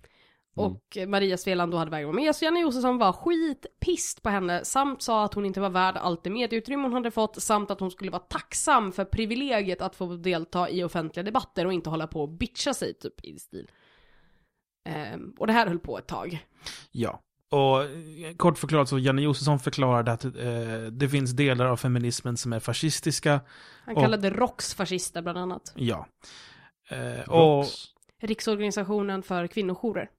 Mm. 0.56 0.70
Och 0.72 1.08
Maria 1.08 1.36
Sveland 1.36 1.72
då 1.72 1.78
hade 1.78 1.90
vägrat 1.90 2.06
vara 2.06 2.24
med, 2.24 2.36
så 2.36 2.44
Janne 2.44 2.60
Josefsson 2.60 2.98
var 2.98 3.12
skitpist 3.12 4.22
på 4.22 4.30
henne, 4.30 4.64
samt 4.64 5.02
sa 5.02 5.24
att 5.24 5.34
hon 5.34 5.46
inte 5.46 5.60
var 5.60 5.70
värd 5.70 5.96
allt 5.96 6.24
det 6.24 6.30
medieutrymme 6.30 6.82
hon 6.82 6.92
hade 6.92 7.10
fått, 7.10 7.42
samt 7.42 7.70
att 7.70 7.80
hon 7.80 7.90
skulle 7.90 8.10
vara 8.10 8.22
tacksam 8.22 8.92
för 8.92 9.04
privilegiet 9.04 9.82
att 9.82 9.96
få 9.96 10.06
delta 10.16 10.70
i 10.70 10.84
offentliga 10.84 11.22
debatter 11.24 11.66
och 11.66 11.72
inte 11.72 11.90
hålla 11.90 12.06
på 12.06 12.20
och 12.22 12.28
bitcha 12.28 12.74
sig, 12.74 12.94
typ 12.94 13.24
i 13.24 13.38
stil. 13.38 13.70
Ehm, 14.88 15.34
och 15.38 15.46
det 15.46 15.52
här 15.52 15.66
höll 15.66 15.78
på 15.78 15.98
ett 15.98 16.06
tag. 16.06 16.46
Ja. 16.92 17.20
Och 17.50 17.82
eh, 17.82 18.36
kort 18.36 18.58
förklarat 18.58 18.88
så 18.88 18.98
Janne 18.98 19.22
Josefsson 19.22 19.58
förklarade 19.58 20.12
att 20.12 20.24
eh, 20.24 20.32
det 20.92 21.08
finns 21.08 21.30
delar 21.30 21.66
av 21.66 21.76
feminismen 21.76 22.36
som 22.36 22.52
är 22.52 22.60
fascistiska. 22.60 23.40
Han 23.84 23.96
Och- 23.96 24.02
kallade 24.02 24.30
ROX 24.30 24.74
fascister 24.74 25.22
bland 25.22 25.38
annat. 25.38 25.72
Ja. 25.76 26.06
Eh, 26.90 27.28
och. 27.30 27.66
Riksorganisationen 28.22 29.22
för 29.22 29.46
kvinnojourer. 29.46 30.10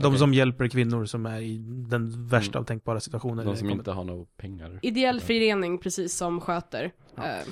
De 0.00 0.06
Okej. 0.06 0.18
som 0.18 0.34
hjälper 0.34 0.68
kvinnor 0.68 1.04
som 1.04 1.26
är 1.26 1.40
i 1.40 1.58
den 1.88 2.28
värsta 2.28 2.58
av 2.58 2.64
tänkbara 2.64 3.00
situationer. 3.00 3.44
De 3.44 3.56
som 3.56 3.70
inte 3.70 3.90
har 3.90 4.04
några 4.04 4.24
pengar. 4.36 4.78
Ideell 4.82 5.20
förening 5.20 5.78
precis 5.78 6.16
som 6.16 6.40
sköter. 6.40 6.92
Ja. 7.16 7.22
ehm, 7.22 7.48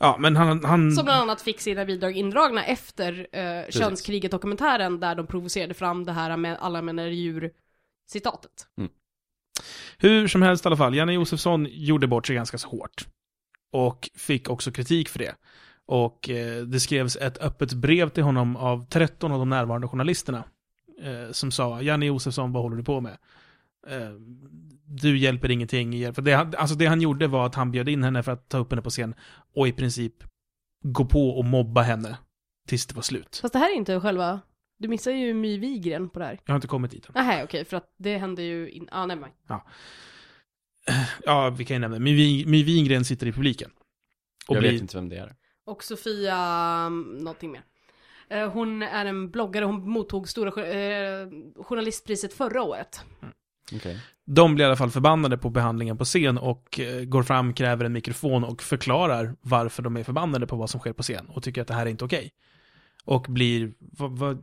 Ja, 0.00 0.16
men 0.18 0.36
han... 0.36 0.64
han 0.64 0.92
Som 0.92 1.04
bland 1.04 1.22
annat 1.22 1.42
fick 1.42 1.60
sina 1.60 1.84
bidrag 1.84 2.16
indragna 2.16 2.64
efter 2.64 3.26
eh, 3.32 3.70
Könskriget-dokumentären 3.70 5.00
där 5.00 5.14
de 5.14 5.26
provocerade 5.26 5.74
fram 5.74 6.04
det 6.04 6.12
här 6.12 6.36
med 6.36 6.58
alla 6.60 6.82
män 6.82 6.98
är 6.98 7.06
djur 7.06 7.50
citatet. 8.10 8.66
Hur 9.98 10.28
som 10.28 10.42
helst 10.42 10.64
i 10.64 10.68
alla 10.68 10.76
fall, 10.76 10.94
Janne 10.94 11.12
Josefsson 11.12 11.66
gjorde 11.70 12.06
bort 12.06 12.26
sig 12.26 12.36
ganska 12.36 12.58
så 12.58 12.68
hårt. 12.68 13.06
Och 13.72 14.10
fick 14.14 14.50
också 14.50 14.72
kritik 14.72 15.08
för 15.08 15.18
det. 15.18 15.34
Och 15.86 16.30
eh, 16.30 16.62
det 16.62 16.80
skrevs 16.80 17.16
ett 17.16 17.38
öppet 17.38 17.72
brev 17.72 18.08
till 18.08 18.22
honom 18.22 18.56
av 18.56 18.86
13 18.88 19.32
av 19.32 19.38
de 19.38 19.48
närvarande 19.48 19.88
journalisterna. 19.88 20.44
Eh, 21.02 21.32
som 21.32 21.50
sa, 21.50 21.82
Janne 21.82 22.06
Josefsson, 22.06 22.52
vad 22.52 22.62
håller 22.62 22.76
du 22.76 22.84
på 22.84 23.00
med? 23.00 23.16
Eh, 23.86 24.10
du 24.88 25.18
hjälper 25.18 25.50
ingenting. 25.50 26.14
För 26.14 26.22
det, 26.22 26.32
han- 26.32 26.54
alltså 26.58 26.76
det 26.76 26.86
han 26.86 27.00
gjorde 27.00 27.26
var 27.26 27.46
att 27.46 27.54
han 27.54 27.70
bjöd 27.70 27.88
in 27.88 28.02
henne 28.02 28.22
för 28.22 28.32
att 28.32 28.48
ta 28.48 28.58
upp 28.58 28.70
henne 28.72 28.82
på 28.82 28.90
scen 28.90 29.14
och 29.54 29.68
i 29.68 29.72
princip 29.72 30.14
gå 30.84 31.04
på 31.04 31.30
och 31.30 31.44
mobba 31.44 31.82
henne 31.82 32.16
tills 32.68 32.86
det 32.86 32.94
var 32.94 33.02
slut. 33.02 33.38
Fast 33.42 33.52
det 33.52 33.58
här 33.58 33.72
är 33.72 33.76
inte 33.76 34.00
själva, 34.00 34.40
du 34.78 34.88
missar 34.88 35.10
ju 35.10 35.34
My 35.34 35.58
Wigren 35.58 36.08
på 36.08 36.18
det 36.18 36.24
här. 36.24 36.40
Jag 36.44 36.52
har 36.52 36.56
inte 36.56 36.68
kommit 36.68 36.90
dit 36.90 37.06
än. 37.06 37.12
Nej, 37.14 37.44
okej, 37.44 37.64
för 37.64 37.76
att 37.76 37.94
det 37.98 38.18
hände 38.18 38.42
ju 38.42 38.70
in, 38.70 38.88
ah, 38.92 39.06
nej, 39.06 39.16
nej. 39.16 39.32
Ja, 41.24 41.50
vi 41.50 41.64
kan 41.64 41.74
ju 41.74 41.78
nämna 41.78 41.96
det. 41.98 42.04
My 42.04 42.44
My 42.46 42.64
Wingren 42.64 43.04
sitter 43.04 43.26
i 43.26 43.32
publiken. 43.32 43.70
Och 44.48 44.56
Jag 44.56 44.62
blir, 44.62 44.72
vet 44.72 44.80
inte 44.80 44.96
vem 44.96 45.08
det 45.08 45.16
är. 45.16 45.34
Och 45.66 45.84
Sofia, 45.84 46.36
um, 46.86 47.02
någonting 47.18 47.52
mer. 47.52 47.62
Eh, 48.30 48.48
hon 48.48 48.82
är 48.82 49.06
en 49.06 49.30
bloggare, 49.30 49.64
hon 49.64 49.90
mottog 49.90 50.28
stora 50.28 50.48
eh, 50.48 51.28
journalistpriset 51.56 52.34
förra 52.34 52.62
året. 52.62 53.00
Okej. 53.74 54.00
De 54.24 54.54
blir 54.54 54.64
i 54.64 54.66
alla 54.66 54.76
fall 54.76 54.90
förbannade 54.90 55.38
på 55.38 55.50
behandlingen 55.50 55.98
på 55.98 56.04
scen 56.04 56.38
och 56.38 56.80
eh, 56.80 57.04
går 57.04 57.22
fram, 57.22 57.54
kräver 57.54 57.84
en 57.84 57.92
mikrofon 57.92 58.44
och 58.44 58.62
förklarar 58.62 59.36
varför 59.40 59.82
de 59.82 59.96
är 59.96 60.04
förbannade 60.04 60.46
på 60.46 60.56
vad 60.56 60.70
som 60.70 60.80
sker 60.80 60.92
på 60.92 61.02
scen 61.02 61.26
och 61.28 61.42
tycker 61.42 61.62
att 61.62 61.68
det 61.68 61.74
här 61.74 61.86
är 61.86 61.90
inte 61.90 62.04
okej. 62.04 62.32
Och 63.04 63.26
blir, 63.28 63.72
vad, 63.78 64.18
vad, 64.18 64.38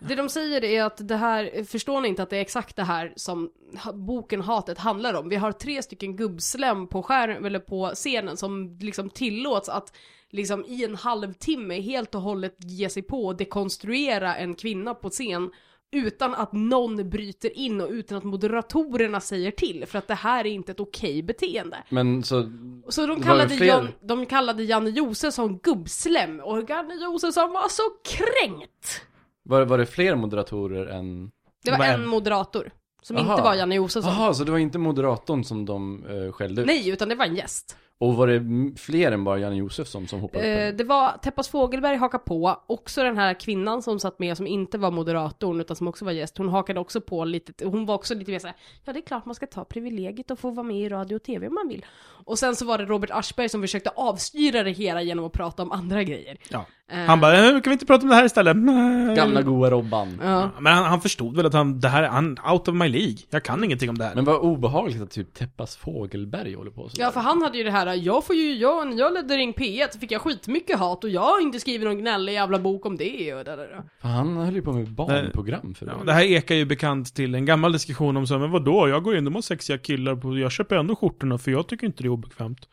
Det 0.00 0.14
de 0.14 0.28
säger 0.28 0.64
är 0.64 0.82
att 0.82 1.08
det 1.08 1.16
här, 1.16 1.64
förstår 1.64 2.00
ni 2.00 2.08
inte 2.08 2.22
att 2.22 2.30
det 2.30 2.36
är 2.36 2.40
exakt 2.40 2.76
det 2.76 2.84
här 2.84 3.12
som 3.16 3.50
boken 3.94 4.40
Hatet 4.40 4.78
handlar 4.78 5.14
om? 5.14 5.28
Vi 5.28 5.36
har 5.36 5.52
tre 5.52 5.82
stycken 5.82 6.16
gubbslem 6.16 6.86
på 6.86 7.02
skärm, 7.02 7.44
eller 7.44 7.58
på 7.58 7.90
scenen 7.94 8.36
som 8.36 8.78
liksom 8.80 9.10
tillåts 9.10 9.68
att 9.68 9.92
liksom 10.30 10.64
i 10.64 10.84
en 10.84 10.94
halvtimme 10.94 11.80
helt 11.80 12.14
och 12.14 12.20
hållet 12.20 12.56
ge 12.58 12.88
sig 12.88 13.02
på 13.02 13.26
och 13.26 13.36
dekonstruera 13.36 14.36
en 14.36 14.54
kvinna 14.54 14.94
på 14.94 15.10
scen 15.10 15.50
utan 15.90 16.34
att 16.34 16.52
någon 16.52 17.10
bryter 17.10 17.58
in 17.58 17.80
och 17.80 17.90
utan 17.90 18.18
att 18.18 18.24
moderatorerna 18.24 19.20
säger 19.20 19.50
till 19.50 19.86
för 19.86 19.98
att 19.98 20.08
det 20.08 20.14
här 20.14 20.46
är 20.46 20.50
inte 20.50 20.72
ett 20.72 20.80
okej 20.80 21.22
beteende. 21.22 21.76
Men 21.88 22.22
så, 22.22 22.50
Så 22.88 23.06
de 23.06 23.22
kallade, 23.22 23.56
var 23.56 23.66
Jan, 23.66 23.88
de 24.00 24.26
kallade 24.26 24.64
Janne 24.64 24.90
Josefsson 24.90 25.58
gubbslem 25.58 26.40
och 26.40 26.70
Janne 26.70 26.94
Josefsson 26.94 27.52
var 27.52 27.68
så 27.68 27.82
kränkt! 28.04 29.02
var, 29.48 29.64
var 29.64 29.78
det 29.78 29.86
fler 29.86 30.14
moderatorer 30.14 30.86
än... 30.86 31.30
Det 31.64 31.70
var 31.70 31.78
Vad 31.78 31.88
en 31.88 32.06
moderator. 32.06 32.70
Som 33.02 33.16
Aha. 33.16 33.32
inte 33.32 33.42
var 33.42 33.54
Janne 33.54 33.74
Josefsson. 33.74 34.12
Jaha, 34.12 34.34
så 34.34 34.44
det 34.44 34.50
var 34.50 34.58
inte 34.58 34.78
moderatorn 34.78 35.44
som 35.44 35.64
de 35.64 36.04
uh, 36.06 36.32
skällde 36.32 36.60
ut? 36.60 36.66
Nej, 36.66 36.88
utan 36.88 37.08
det 37.08 37.14
var 37.14 37.24
en 37.24 37.36
gäst. 37.36 37.76
Och 38.00 38.14
var 38.14 38.26
det 38.26 38.42
fler 38.80 39.12
än 39.12 39.24
bara 39.24 39.38
Janne 39.38 39.56
Josefsson 39.56 40.06
som 40.08 40.20
hoppade 40.20 40.44
Eh, 40.68 40.74
det 40.74 40.84
var 40.84 41.12
Teppas 41.22 41.48
Fågelberg 41.48 41.96
haka 41.96 42.18
på, 42.18 42.56
också 42.66 43.02
den 43.02 43.16
här 43.16 43.34
kvinnan 43.34 43.82
som 43.82 43.98
satt 44.00 44.18
med 44.18 44.36
som 44.36 44.46
inte 44.46 44.78
var 44.78 44.90
moderatorn 44.90 45.60
utan 45.60 45.76
som 45.76 45.88
också 45.88 46.04
var 46.04 46.12
gäst, 46.12 46.38
hon 46.38 46.48
hakade 46.48 46.80
också 46.80 47.00
på 47.00 47.24
lite, 47.24 47.64
hon 47.64 47.86
var 47.86 47.94
också 47.94 48.14
lite 48.14 48.30
mer 48.30 48.38
såhär, 48.38 48.56
ja 48.84 48.92
det 48.92 48.98
är 48.98 49.02
klart 49.02 49.26
man 49.26 49.34
ska 49.34 49.46
ta 49.46 49.64
privilegiet 49.64 50.30
och 50.30 50.38
få 50.38 50.50
vara 50.50 50.66
med 50.66 50.76
i 50.76 50.88
radio 50.88 51.16
och 51.16 51.22
tv 51.22 51.48
om 51.48 51.54
man 51.54 51.68
vill. 51.68 51.84
Och 52.24 52.38
sen 52.38 52.56
så 52.56 52.64
var 52.64 52.78
det 52.78 52.84
Robert 52.84 53.10
Aschberg 53.12 53.48
som 53.48 53.60
försökte 53.60 53.90
avstyra 53.96 54.62
det 54.62 54.70
hela 54.70 55.02
genom 55.02 55.24
att 55.24 55.32
prata 55.32 55.62
om 55.62 55.72
andra 55.72 56.02
grejer. 56.02 56.36
ja. 56.48 56.66
Eh, 56.90 56.98
Han 56.98 57.20
bara, 57.20 57.38
"Eh, 57.38 57.50
kan 57.52 57.62
vi 57.64 57.72
inte 57.72 57.86
prata 57.86 58.02
om 58.02 58.08
det 58.08 58.14
här 58.14 58.24
istället? 58.24 58.56
Nej. 58.56 59.16
Gamla 59.16 59.42
goa 59.42 59.70
Robban. 59.70 60.20
Ja. 60.22 60.50
Men 60.60 60.72
han, 60.74 60.84
han 60.84 61.00
förstod 61.00 61.36
väl 61.36 61.46
att 61.46 61.52
han, 61.52 61.80
det 61.80 61.88
här 61.88 62.02
är 62.02 62.08
han, 62.08 62.38
out 62.52 62.68
of 62.68 62.74
my 62.74 62.88
League. 62.88 63.16
Jag 63.30 63.42
kan 63.42 63.64
ingenting 63.64 63.90
om 63.90 63.98
det 63.98 64.04
här. 64.04 64.14
Men 64.14 64.24
vad 64.24 64.36
obehagligt 64.36 65.02
att 65.02 65.10
typ 65.10 65.34
Teppas 65.34 65.76
Fågelberg 65.76 66.54
håller 66.54 66.70
på 66.70 66.88
så. 66.88 66.96
Ja 67.02 67.10
för 67.10 67.20
han 67.20 67.42
hade 67.42 67.58
ju 67.58 67.64
det 67.64 67.70
här, 67.70 67.86
jag 67.94 68.24
får 68.24 68.36
ju, 68.36 68.54
jag, 68.54 68.88
när 68.88 68.96
jag 68.98 69.14
ledde 69.14 69.36
Ring 69.36 69.52
P1 69.52 69.88
så 69.92 69.98
fick 69.98 70.12
jag 70.12 70.22
skitmycket 70.22 70.78
hat 70.78 71.04
och 71.04 71.10
jag 71.10 71.20
har 71.20 71.40
inte 71.40 71.60
skrivit 71.60 71.86
någon 71.86 71.98
gnällig 71.98 72.32
jävla 72.32 72.58
bok 72.58 72.86
om 72.86 72.96
det 72.96 73.34
och 73.34 73.44
där, 73.44 73.56
där, 73.56 73.68
där. 73.68 73.82
För 74.00 74.08
han 74.08 74.36
höll 74.36 74.54
ju 74.54 74.62
på 74.62 74.72
med 74.72 74.88
barnprogram 74.88 75.74
för 75.74 75.86
Ja, 75.86 76.04
det 76.04 76.12
här 76.12 76.22
ekar 76.22 76.54
ju 76.54 76.64
bekant 76.64 77.14
till 77.14 77.34
en 77.34 77.44
gammal 77.44 77.72
diskussion 77.72 78.16
om 78.16 78.26
så, 78.26 78.38
men 78.38 78.50
vadå, 78.50 78.88
jag 78.88 79.02
går 79.02 79.16
in, 79.16 79.24
de 79.24 79.34
har 79.34 79.42
sexiga 79.42 79.78
killar 79.78 80.16
på, 80.16 80.38
jag 80.38 80.52
köper 80.52 80.76
ändå 80.76 80.96
skjortorna 80.96 81.38
för 81.38 81.50
jag 81.50 81.68
tycker 81.68 81.86
inte 81.86 82.02
det 82.02 82.06
är 82.06 82.10
obekvämt. 82.10 82.68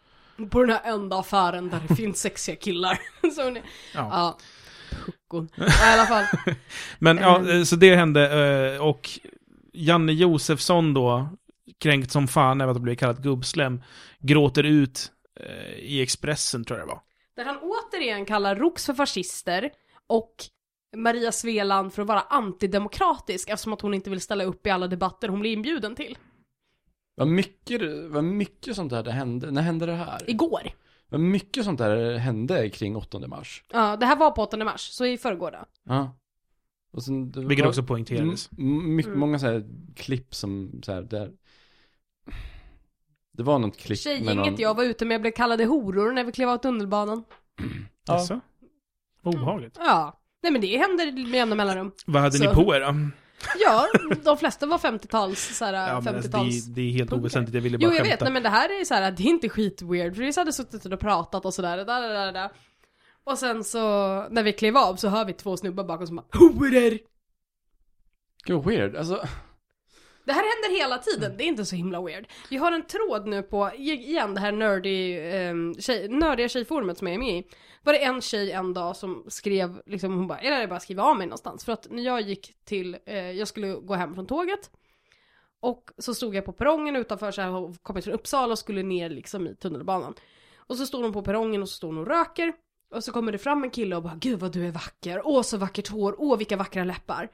På 0.49 0.61
den 0.61 0.69
här 0.69 0.93
enda 0.93 1.19
affären 1.19 1.69
där 1.69 1.79
det 1.87 1.95
finns 1.95 2.17
sexiga 2.19 2.55
killar. 2.55 2.99
så 3.35 3.49
ni, 3.49 3.61
Ja. 3.93 4.09
ja. 4.11 4.37
Puckon. 5.05 5.49
Ja, 5.55 5.65
I 5.65 5.99
alla 5.99 6.05
fall. 6.05 6.25
Men 6.99 7.17
ja, 7.17 7.49
eh, 7.51 7.63
så 7.63 7.75
det 7.75 7.95
hände 7.95 8.75
eh, 8.75 8.81
och 8.81 9.09
Janne 9.73 10.11
Josefsson 10.13 10.93
då, 10.93 11.29
kränkt 11.79 12.11
som 12.11 12.27
fan 12.27 12.61
över 12.61 12.71
att 12.71 12.81
bli 12.81 12.95
kallad 12.95 13.23
gubbslem, 13.23 13.81
gråter 14.25 14.63
ut 14.63 15.11
eh, 15.39 15.73
i 15.79 16.01
Expressen 16.01 16.63
tror 16.65 16.79
jag 16.79 16.87
det 16.87 16.91
var. 16.91 17.01
Där 17.35 17.45
han 17.45 17.57
återigen 17.61 18.25
kallar 18.25 18.55
ROX 18.55 18.85
för 18.85 18.93
fascister 18.93 19.71
och 20.07 20.35
Maria 20.95 21.31
Sveland 21.31 21.93
för 21.93 22.01
att 22.01 22.07
vara 22.07 22.21
antidemokratisk 22.21 23.49
eftersom 23.49 23.73
att 23.73 23.81
hon 23.81 23.93
inte 23.93 24.09
vill 24.09 24.21
ställa 24.21 24.43
upp 24.43 24.67
i 24.67 24.69
alla 24.69 24.87
debatter 24.87 25.27
hon 25.27 25.39
blir 25.39 25.53
inbjuden 25.53 25.95
till. 25.95 26.17
Vad 27.15 27.27
mycket, 27.27 27.81
vad 28.09 28.23
mycket 28.23 28.75
sånt 28.75 28.89
där 28.89 29.03
det 29.03 29.11
hände. 29.11 29.51
När 29.51 29.61
hände 29.61 29.85
det 29.85 29.93
här? 29.93 30.29
Igår. 30.29 30.61
Vad 31.09 31.19
mycket 31.21 31.65
sånt 31.65 31.77
där 31.77 32.17
hände 32.17 32.69
kring 32.69 32.95
8 32.95 33.27
mars. 33.27 33.63
Ja, 33.73 33.95
det 33.97 34.05
här 34.05 34.15
var 34.15 34.31
på 34.31 34.41
8 34.43 34.57
mars, 34.57 34.81
så 34.81 35.05
i 35.05 35.17
förrgår 35.17 35.51
då. 35.51 35.65
Ja. 35.83 36.17
Och 36.91 37.03
sen, 37.03 37.31
det 37.31 37.39
Vilket 37.39 37.63
var- 37.63 37.69
också 37.69 37.83
poängterades. 37.83 38.49
M- 38.51 38.57
m- 38.59 38.95
mycket, 38.95 39.07
Mm. 39.07 39.19
Många 39.19 39.39
så 39.39 39.45
här 39.45 39.63
klipp 39.95 40.35
som 40.35 40.81
så 40.83 40.91
här, 40.91 41.01
där 41.01 41.31
Det 43.37 43.43
var 43.43 43.59
något 43.59 43.77
klipp 43.77 43.89
med 43.89 43.97
Tjejgänget 43.97 44.35
någon... 44.35 44.55
jag 44.57 44.73
var 44.75 44.83
ute 44.83 45.05
med 45.05 45.21
blev 45.21 45.31
kallade 45.31 45.65
horor 45.65 46.11
när 46.11 46.23
vi 46.23 46.31
klev 46.31 46.49
av 46.49 46.57
tunnelbanan. 46.57 47.23
Ja. 48.07 48.13
Alltså? 48.13 48.39
Obehagligt. 49.23 49.75
Ja. 49.79 50.19
Nej 50.43 50.51
men 50.51 50.61
det 50.61 50.77
händer 50.77 51.11
med 51.11 51.33
jämna 51.33 51.55
mellanrum. 51.55 51.91
Vad 52.05 52.21
hade 52.21 52.37
Så- 52.37 52.43
ni 52.49 52.55
på 52.55 52.75
er 52.75 52.79
då? 52.81 52.95
Ja, 53.59 53.85
de 54.23 54.37
flesta 54.37 54.65
var 54.65 54.77
50-tals, 54.77 55.57
såhär 55.57 55.73
Ja, 55.73 56.01
men 56.01 56.15
alltså, 56.15 56.29
det, 56.31 56.37
50-tals. 56.37 56.67
är- 56.67 56.71
det 56.75 56.81
är 56.81 56.91
helt 56.91 57.09
punkter. 57.09 57.17
oväsentligt, 57.23 57.55
jag 57.55 57.61
ville 57.61 57.77
bara 57.77 57.83
Jo 57.83 57.89
jag 57.89 57.97
skämta. 57.97 58.09
vet, 58.15 58.21
nej 58.21 58.33
men 58.33 58.43
det 58.43 58.49
här 58.49 58.81
är 58.81 58.85
så 58.85 58.93
här, 58.93 59.11
det 59.11 59.23
är 59.23 59.27
inte 59.27 59.49
skitweird, 59.49 60.15
för 60.15 60.23
vi 60.23 60.33
hade 60.37 60.53
suttit 60.53 60.85
och 60.85 60.99
pratat 60.99 61.45
och 61.45 61.53
sådär, 61.53 61.77
där, 61.77 61.85
där, 61.85 62.09
där, 62.13 62.31
där. 62.31 62.49
Och 63.23 63.37
sen 63.37 63.63
så, 63.63 63.79
när 64.29 64.43
vi 64.43 64.53
klev 64.53 64.77
av 64.77 64.95
så 64.95 65.07
hör 65.09 65.25
vi 65.25 65.33
två 65.33 65.57
snubbar 65.57 65.83
bakom 65.83 66.07
som 66.07 66.15
bara 66.15 66.25
HOROR! 66.33 66.97
Gud 68.45 68.63
weird, 68.65 68.95
alltså 68.95 69.27
Det 70.25 70.33
här 70.33 70.41
händer 70.41 70.79
hela 70.79 70.97
tiden, 70.97 71.37
det 71.37 71.43
är 71.43 71.47
inte 71.47 71.65
så 71.65 71.75
himla 71.75 72.01
weird. 72.01 72.27
Vi 72.49 72.57
har 72.57 72.71
en 72.71 72.85
tråd 72.85 73.27
nu 73.27 73.43
på, 73.43 73.71
igen 73.75 74.33
det 74.33 74.39
här 74.39 74.51
nerdy, 74.51 75.19
um, 75.49 75.75
tjej, 75.79 76.07
nördiga 76.09 76.49
tjejforumet 76.49 76.97
som 76.97 77.07
jag 77.07 77.13
är 77.13 77.19
med 77.19 77.37
i. 77.37 77.47
Var 77.83 77.93
det 77.93 78.03
en 78.03 78.21
tjej 78.21 78.51
en 78.51 78.73
dag 78.73 78.95
som 78.95 79.25
skrev, 79.27 79.81
liksom 79.85 80.13
hon 80.13 80.27
bara, 80.27 80.39
eller 80.39 80.67
bara 80.67 80.79
skriva 80.79 81.03
av 81.03 81.17
mig 81.17 81.27
någonstans. 81.27 81.65
För 81.65 81.71
att 81.71 81.87
när 81.91 82.03
jag 82.03 82.21
gick 82.21 82.55
till, 82.63 82.97
eh, 83.05 83.31
jag 83.31 83.47
skulle 83.47 83.73
gå 83.73 83.93
hem 83.93 84.15
från 84.15 84.27
tåget. 84.27 84.71
Och 85.59 85.91
så 85.97 86.13
stod 86.13 86.35
jag 86.35 86.45
på 86.45 86.53
perrongen 86.53 86.95
utanför 86.95 87.31
så 87.31 87.41
här, 87.41 87.51
och 87.51 87.83
kommit 87.83 88.03
från 88.03 88.13
Uppsala 88.13 88.51
och 88.51 88.59
skulle 88.59 88.83
ner 88.83 89.09
liksom 89.09 89.47
i 89.47 89.55
tunnelbanan. 89.55 90.13
Och 90.57 90.77
så 90.77 90.85
stod 90.85 91.03
hon 91.03 91.13
på 91.13 91.21
perrongen 91.21 91.61
och 91.61 91.69
så 91.69 91.75
stod 91.75 91.89
hon 91.89 91.97
och 91.97 92.07
röker. 92.07 92.53
Och 92.91 93.03
så 93.03 93.11
kommer 93.11 93.31
det 93.31 93.37
fram 93.37 93.63
en 93.63 93.69
kille 93.69 93.95
och 93.95 94.03
bara, 94.03 94.15
gud 94.15 94.39
vad 94.39 94.51
du 94.51 94.67
är 94.67 94.71
vacker, 94.71 95.21
åh 95.23 95.41
så 95.41 95.57
vackert 95.57 95.87
hår, 95.87 96.15
åh 96.17 96.37
vilka 96.37 96.57
vackra 96.57 96.83
läppar. 96.83 97.29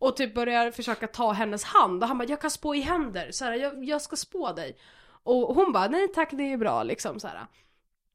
Och 0.00 0.16
typ 0.16 0.34
börjar 0.34 0.70
försöka 0.70 1.06
ta 1.06 1.32
hennes 1.32 1.64
hand 1.64 2.02
och 2.02 2.08
han 2.08 2.18
bara 2.18 2.28
jag 2.28 2.40
kan 2.40 2.50
spå 2.50 2.74
i 2.74 2.80
händer, 2.80 3.30
så 3.30 3.44
här, 3.44 3.54
jag, 3.54 3.84
jag 3.84 4.02
ska 4.02 4.16
spå 4.16 4.52
dig. 4.52 4.76
Och 5.22 5.54
hon 5.54 5.72
bara 5.72 5.88
nej 5.88 6.08
tack 6.08 6.30
det 6.32 6.52
är 6.52 6.56
bra 6.56 6.82
liksom 6.82 7.20
så 7.20 7.28
här. 7.28 7.46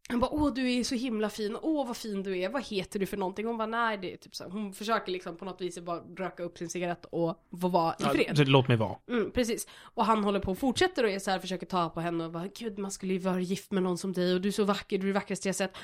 Han 0.09 0.19
bara 0.19 0.31
åh 0.31 0.53
du 0.53 0.73
är 0.73 0.83
så 0.83 0.95
himla 0.95 1.29
fin, 1.29 1.57
åh 1.61 1.87
vad 1.87 1.97
fin 1.97 2.23
du 2.23 2.39
är, 2.39 2.49
vad 2.49 2.63
heter 2.63 2.99
du 2.99 3.05
för 3.05 3.17
någonting? 3.17 3.45
Hon 3.45 3.57
bara 3.57 3.67
nej 3.67 3.97
det 3.97 4.13
är 4.13 4.17
typ 4.17 4.35
så 4.35 4.43
här. 4.43 4.51
Hon 4.51 4.73
försöker 4.73 5.11
liksom 5.11 5.37
på 5.37 5.45
något 5.45 5.61
vis 5.61 5.79
bara 5.79 5.99
röka 5.99 6.43
upp 6.43 6.57
sin 6.57 6.69
cigarett 6.69 7.05
och 7.05 7.45
få 7.61 7.67
vara 7.67 7.95
i 7.99 8.03
fred. 8.03 8.33
Ja, 8.37 8.43
låt 8.47 8.67
mig 8.67 8.77
vara. 8.77 8.95
Mm, 9.09 9.31
precis. 9.31 9.67
Och 9.81 10.05
han 10.05 10.23
håller 10.23 10.39
på 10.39 10.51
och 10.51 10.57
fortsätter 10.57 11.03
och 11.03 11.09
är 11.09 11.19
så 11.19 11.31
här, 11.31 11.39
försöker 11.39 11.65
ta 11.65 11.89
på 11.89 11.99
henne 11.99 12.25
och 12.25 12.31
bara 12.31 12.47
Gud 12.47 12.77
man 12.77 12.91
skulle 12.91 13.13
ju 13.13 13.19
vara 13.19 13.39
gift 13.39 13.71
med 13.71 13.83
någon 13.83 13.97
som 13.97 14.13
dig 14.13 14.33
och 14.33 14.41
du 14.41 14.47
är 14.47 14.53
så 14.53 14.63
vacker, 14.63 14.97
du 14.97 15.03
är 15.03 15.07
det 15.07 15.19
vackraste 15.19 15.47
jag 15.47 15.55
sett. 15.55 15.77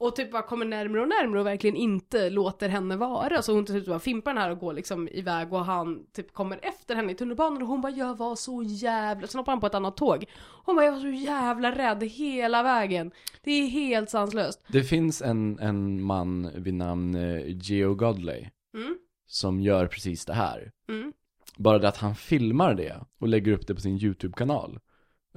Och 0.00 0.16
typ 0.16 0.32
bara 0.32 0.42
kommer 0.42 0.66
närmare 0.66 1.02
och 1.02 1.08
närmare 1.08 1.40
och 1.40 1.46
verkligen 1.46 1.76
inte 1.76 2.30
låter 2.30 2.68
henne 2.68 2.96
vara. 2.96 3.42
Så 3.42 3.52
hon 3.54 3.64
till 3.64 3.74
slut 3.74 3.86
bara 3.86 3.98
fimpar 3.98 4.34
den 4.34 4.42
här 4.42 4.50
och 4.50 4.58
går 4.58 4.72
liksom 4.72 5.08
iväg 5.08 5.52
och 5.52 5.64
han 5.64 6.06
typ 6.12 6.32
kommer 6.32 6.58
efter 6.62 6.94
henne 6.94 7.12
i 7.12 7.14
tunnelbanan 7.14 7.62
och 7.62 7.68
hon 7.68 7.80
bara 7.80 7.92
jag 7.92 8.16
var 8.18 8.36
så 8.36 8.62
jävla... 8.62 9.26
Sen 9.26 9.38
hoppar 9.38 9.52
han 9.52 9.60
på 9.60 9.66
ett 9.66 9.74
annat 9.74 9.96
tåg. 9.96 10.24
Hon 10.64 10.76
bara 10.76 10.84
jag 10.84 10.92
var 10.92 11.00
så 11.00 11.08
jävla 11.08 11.70
rädd 11.78 12.02
hela 12.02 12.62
vägen. 12.62 13.10
Det 13.44 13.50
är 13.50 13.66
helt 13.66 14.10
sanslöst. 14.10 14.64
Det 14.68 14.82
finns 14.82 15.22
en, 15.22 15.58
en 15.58 16.02
man 16.02 16.50
vid 16.54 16.74
namn 16.74 17.14
eh, 17.14 17.42
Geo 17.46 17.94
Godley 17.94 18.46
Mm, 18.74 18.96
som 19.26 19.60
gör 19.60 19.86
precis 19.86 20.24
det 20.24 20.32
här. 20.32 20.72
mm, 20.88 21.12
Bara 21.56 21.78
det 21.78 21.88
att 21.88 21.96
han 21.96 22.14
filmar 22.14 22.74
det 22.74 22.96
och 23.20 23.28
lägger 23.28 23.52
upp 23.52 23.66
det 23.66 23.74
på 23.74 23.80
sin 23.80 23.98
YouTube-kanal. 23.98 24.78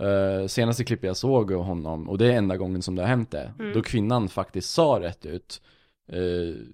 Uh, 0.01 0.47
senaste 0.47 0.83
klippet 0.83 1.07
jag 1.07 1.17
såg 1.17 1.53
av 1.53 1.63
honom, 1.63 2.09
och 2.09 2.17
det 2.17 2.25
är 2.33 2.37
enda 2.37 2.57
gången 2.57 2.81
som 2.81 2.95
det 2.95 3.01
har 3.01 3.09
hänt 3.09 3.31
det, 3.31 3.53
Mm. 3.59 3.73
då 3.73 3.81
kvinnan 3.81 4.29
faktiskt 4.29 4.69
sa 4.69 4.99
rätt 5.01 5.25
ut 5.25 5.61
eh, 6.07 6.19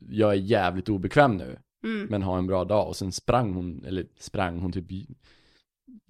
Jag 0.09 0.31
är 0.31 0.35
jävligt 0.35 0.89
obekväm 0.89 1.37
nu, 1.37 1.59
mm. 1.83 2.07
men 2.09 2.23
ha 2.23 2.37
en 2.37 2.47
bra 2.47 2.63
dag. 2.65 2.87
Och 2.87 2.95
sen 2.95 3.11
sprang 3.11 3.53
hon, 3.53 3.85
eller 3.85 4.05
sprang 4.19 4.59
hon 4.59 4.71
typ 4.71 4.85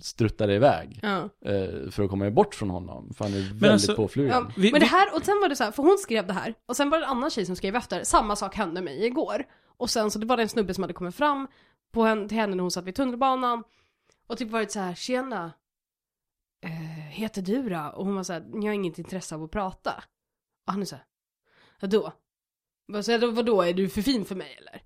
struttade 0.01 0.53
iväg 0.53 0.99
Ja. 1.01 1.29
eh, 1.51 1.89
för 1.91 2.03
att 2.03 2.09
komma 2.09 2.29
bort 2.31 2.55
från 2.55 2.69
honom. 2.69 3.13
För 3.13 3.25
han 3.25 3.33
är 3.33 3.39
väldigt 3.39 3.71
alltså- 3.71 3.95
påflugen. 3.95 4.31
Ja, 4.31 4.51
Vi- 4.57 4.71
men 4.71 4.79
det 4.79 4.85
här, 4.87 5.15
och 5.15 5.25
sen 5.25 5.39
var 5.41 5.49
det 5.49 5.55
så 5.55 5.63
här, 5.63 5.71
för 5.71 5.83
hon 5.83 5.97
skrev 5.97 6.27
det 6.27 6.33
här, 6.33 6.53
och 6.65 6.75
sen 6.75 6.89
var 6.89 6.99
det 6.99 7.05
en 7.05 7.11
annan 7.11 7.29
tjej 7.29 7.45
som 7.45 7.55
skrev 7.55 7.75
efter, 7.75 8.03
samma 8.03 8.35
sak 8.35 8.55
hände 8.55 8.81
mig 8.81 9.05
igår. 9.05 9.43
Och 9.77 9.89
sen 9.89 10.11
så 10.11 10.19
det 10.19 10.25
var 10.25 10.37
det 10.37 10.43
en 10.43 10.49
snubbe 10.49 10.73
som 10.73 10.83
hade 10.83 10.93
kommit 10.93 11.15
fram 11.15 11.47
på 11.91 12.03
henne, 12.03 12.27
till 12.27 12.37
henne 12.37 12.55
när 12.55 12.61
hon 12.61 12.71
satt 12.71 12.83
vid 12.83 12.95
tunnelbanan, 12.95 13.63
och 14.27 14.37
typ 14.37 14.49
varit 14.51 14.71
så 14.71 14.79
här, 14.79 14.93
tjena, 14.95 15.51
eh, 16.61 16.71
heter 17.09 17.41
du 17.41 17.69
då? 17.69 17.91
Och 17.95 18.05
hon 18.05 18.15
var 18.15 18.23
så 18.23 18.33
här, 18.33 18.49
jag 18.53 18.63
har 18.63 18.73
inget 18.73 18.99
intresse 18.99 19.35
av 19.35 19.43
att 19.43 19.51
prata. 19.51 20.03
Och 20.65 20.73
han 20.73 20.81
är 20.81 20.85
så 20.85 20.95
här, 20.95 21.05
vadå? 21.81 22.13
Vad, 22.85 23.05
så 23.05 23.11
här, 23.11 23.27
vadå, 23.27 23.61
är 23.61 23.73
du 23.73 23.89
för 23.89 24.01
fin 24.01 24.25
för 24.25 24.35
mig 24.35 24.57
eller? 24.59 24.81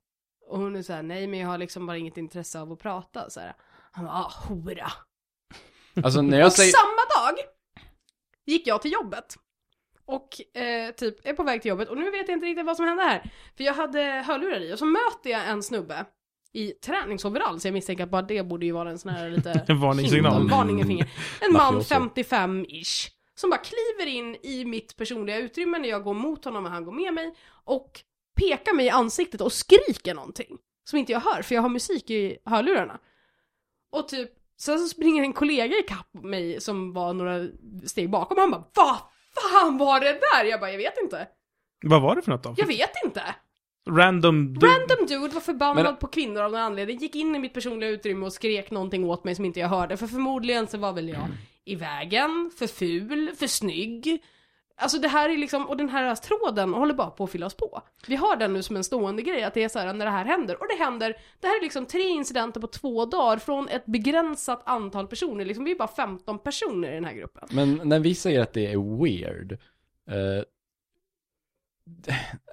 Och 0.48 0.60
hon 0.60 0.76
är 0.76 0.82
så 0.82 0.94
här, 0.94 1.04
nej 1.04 1.28
men 1.28 1.40
jag 1.40 1.48
har 1.48 1.58
liksom 1.58 1.86
bara 1.88 1.98
inget 1.98 2.18
intresse 2.18 2.60
av 2.60 2.72
att 2.72 2.80
prata. 2.80 3.30
Så 3.30 3.40
här. 3.40 3.56
Han 3.92 4.06
bara, 4.06 4.14
ah, 4.14 4.32
hora. 4.48 4.92
Alltså 6.04 6.22
när 6.22 6.40
jag 6.40 6.48
Och 6.48 6.54
säger, 6.54 6.72
samma 6.72 7.32
dag 7.32 7.46
gick 8.46 8.68
jag 8.68 8.82
till 8.82 8.92
jobbet. 8.92 9.36
Och 10.06 10.58
eh, 10.58 10.92
typ 10.92 11.26
är 11.26 11.34
på 11.34 11.44
väg 11.44 11.62
till 11.62 11.70
jobbet 11.70 11.90
och 11.90 11.98
nu 11.98 12.12
vet 12.12 12.28
jag 12.28 12.36
inte 12.36 12.46
riktigt 12.46 12.66
vad 12.66 12.78
som 12.78 12.86
hände 12.86 13.04
här. 13.04 13.32
För 13.58 13.64
jag 13.64 13.74
hade 13.74 14.02
hörlurar 14.02 14.60
i 14.60 14.74
och 14.74 14.80
så 14.80 14.86
möter 14.86 15.30
jag 15.30 15.50
en 15.50 15.64
snubbe 15.64 16.06
i 16.54 16.72
träningsoverall 16.72 17.60
så 17.60 17.68
jag 17.68 17.74
misstänker 17.74 18.04
att 18.04 18.10
bara 18.10 18.22
det 18.22 18.44
borde 18.44 18.66
ju 18.66 18.72
vara 18.72 18.90
en 18.90 19.00
sån 19.00 19.12
här 19.12 19.30
lite 19.30 19.66
En 19.68 19.80
varningssignal. 19.80 20.34
Finger, 20.42 20.56
varning 20.56 20.82
i 20.82 20.86
finger. 20.86 21.12
En 21.42 21.54
man 21.54 21.76
Mafioso. 21.76 21.94
55-ish. 21.96 23.10
Som 23.36 23.50
bara 23.50 23.62
kliver 23.62 24.12
in 24.12 24.36
i 24.44 24.66
mitt 24.66 24.96
personliga 24.96 25.38
utrymme 25.38 25.78
när 25.80 25.90
jag 25.90 26.04
går 26.04 26.14
mot 26.14 26.46
honom 26.46 26.66
och 26.66 26.72
han 26.72 26.86
går 26.86 26.92
med 26.92 27.14
mig. 27.14 27.36
Och 27.64 28.02
pekar 28.36 28.74
mig 28.74 28.86
i 28.86 28.90
ansiktet 28.90 29.42
och 29.42 29.54
skriker 29.54 30.14
någonting. 30.14 30.58
Som 30.84 31.00
inte 31.00 31.12
jag 31.12 31.20
hör 31.20 31.42
för 31.42 31.56
jag 31.56 31.62
har 31.62 31.70
musik 31.70 32.10
i 32.10 32.38
hörlurarna. 32.46 33.00
Och 33.92 34.08
typ, 34.08 34.32
sen 34.58 34.80
så 34.80 34.88
springer 34.88 35.24
en 35.24 35.34
kollega 35.34 35.78
ikapp 35.78 36.14
mig 36.14 36.62
som 36.62 36.94
var 36.94 37.14
några 37.14 37.48
steg 37.86 38.10
bakom 38.10 38.36
och 38.38 38.42
han 38.42 38.52
bara 38.52 38.66
Vad 38.76 39.52
fan 39.52 39.78
var 39.78 40.00
det 40.00 40.20
där? 40.34 40.46
Jag 40.46 40.60
bara, 40.60 40.72
jag 40.72 40.78
vet 40.78 40.98
inte. 41.04 41.28
Vad 41.86 42.02
var 42.02 42.16
det 42.16 42.22
för 42.22 42.32
något 42.32 42.44
då? 42.44 42.54
Jag 42.58 42.68
vet 42.68 42.92
inte. 43.06 43.24
Random... 43.90 44.54
du- 44.54 44.68
Random 44.68 45.06
dude 45.08 45.34
var 45.34 45.42
förbannad 45.42 45.84
Men- 45.84 45.96
på 45.98 46.08
kvinnor 46.08 46.42
av 46.42 46.52
någon 46.52 46.62
anledning, 46.62 46.98
gick 46.98 47.16
in 47.16 47.36
i 47.36 47.40
mitt 47.40 47.54
personliga 47.54 47.90
utrymme 47.90 48.26
och 48.26 48.34
skrek 48.34 48.72
någonting 48.72 49.06
åt 49.06 49.24
mig 49.24 49.36
som 49.36 49.46
inte 49.46 49.60
jag 49.60 49.68
hörde, 49.68 49.98
för 49.98 50.08
förmodligen 50.08 50.68
så 50.68 50.78
var 50.78 50.94
väl 50.94 51.10
jag 51.10 51.28
i 51.66 51.76
vägen, 51.76 52.52
för 52.58 52.68
ful, 52.68 53.32
för 53.40 53.48
snygg. 53.48 54.24
Alltså 54.78 54.98
det 55.00 55.08
här 55.08 55.30
är 55.30 55.38
liksom, 55.38 55.66
och 55.66 55.78
den 55.78 55.90
här 55.90 56.16
tråden 56.16 56.74
håller 56.74 56.94
bara 56.94 57.10
på 57.10 57.24
att 57.24 57.32
fyllas 57.32 57.54
på. 57.54 57.82
Vi 58.08 58.16
har 58.16 58.36
den 58.36 58.54
nu 58.54 58.64
som 58.64 58.76
en 58.76 58.84
stående 58.84 59.22
grej, 59.22 59.44
att 59.44 59.54
det 59.54 59.64
är 59.64 59.70
så 59.70 59.80
här 59.80 59.94
när 59.94 60.06
det 60.06 60.12
här 60.12 60.26
händer, 60.26 60.62
och 60.62 60.66
det 60.78 60.84
händer, 60.84 61.16
det 61.40 61.48
här 61.48 61.58
är 61.58 61.62
liksom 61.64 61.86
tre 61.86 62.10
incidenter 62.10 62.60
på 62.62 62.68
två 62.68 63.06
dagar 63.06 63.38
från 63.38 63.68
ett 63.68 63.86
begränsat 63.86 64.62
antal 64.66 65.08
personer, 65.08 65.46
liksom 65.46 65.64
vi 65.66 65.72
är 65.72 65.76
bara 65.76 65.88
15 65.88 66.40
personer 66.40 66.92
i 66.92 66.96
den 66.96 67.06
här 67.06 67.14
gruppen. 67.14 67.48
men 67.52 67.82
när 67.84 68.00
vi 68.00 68.16
säger 68.16 68.42
att 68.42 68.54
det 68.54 68.72
är 68.72 69.04
weird, 69.04 69.52
eh, 70.10 70.44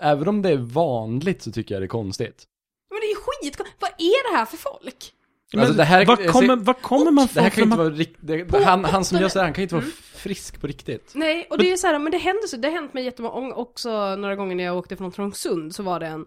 även 0.01 0.29
om 0.29 0.43
det 0.43 0.49
är 0.51 0.57
vanligt 0.57 1.43
så 1.43 1.53
tycker 1.53 1.75
jag 1.75 1.83
det 1.83 1.87
är 1.87 1.89
konstigt. 1.89 2.45
Men 2.91 3.01
det 3.01 3.07
är 3.07 3.17
skit, 3.17 3.61
vad 3.81 3.91
är 3.99 4.33
det 4.33 4.39
här 4.39 4.45
för 4.45 4.57
folk? 4.57 5.13
Men 5.53 5.61
Alltså, 5.61 5.75
det 5.77 5.85
här- 5.85 6.07
vad 6.07 6.27
kommer, 6.31 6.57
vad 6.57 6.83
kommer 6.83 7.11
man 7.11 7.29
Det 7.35 7.41
här 7.41 7.51
få 7.51 7.55
kan 7.55 7.65
ju 7.65 7.71
för... 7.71 7.75
inte 7.75 7.77
vara 7.77 7.91
riktigt, 7.91 8.49
På- 8.49 8.63
han, 8.65 8.85
han 8.85 9.05
som 9.05 9.19
gör 9.21 9.29
sådär, 9.29 9.45
han 9.45 9.53
kan 9.53 9.63
ju 9.63 9.65
inte 9.65 9.75
vara 9.75 9.85
Mm. 9.85 9.95
frisk 10.03 10.61
på 10.61 10.67
riktigt. 10.67 11.13
Nej, 11.15 11.47
och 11.51 11.59
det 11.59 11.73
är 11.73 11.77
så 11.77 11.87
här, 11.87 11.99
men 11.99 12.13
det 12.13 12.19
händer 12.19 12.47
så, 12.47 12.57
det 12.57 12.69
har 12.69 12.73
hänt 12.75 12.95
mig 12.95 13.05
jättemånga, 13.05 13.55
också 13.55 14.17
några 14.17 14.37
gånger 14.37 14.55
när 14.55 14.65
jag 14.65 14.77
åkte 14.79 14.97
från 14.97 15.13
Trångsund 15.13 15.75
så 15.75 15.83
var 15.83 16.01
det 16.01 16.07
en, 16.07 16.27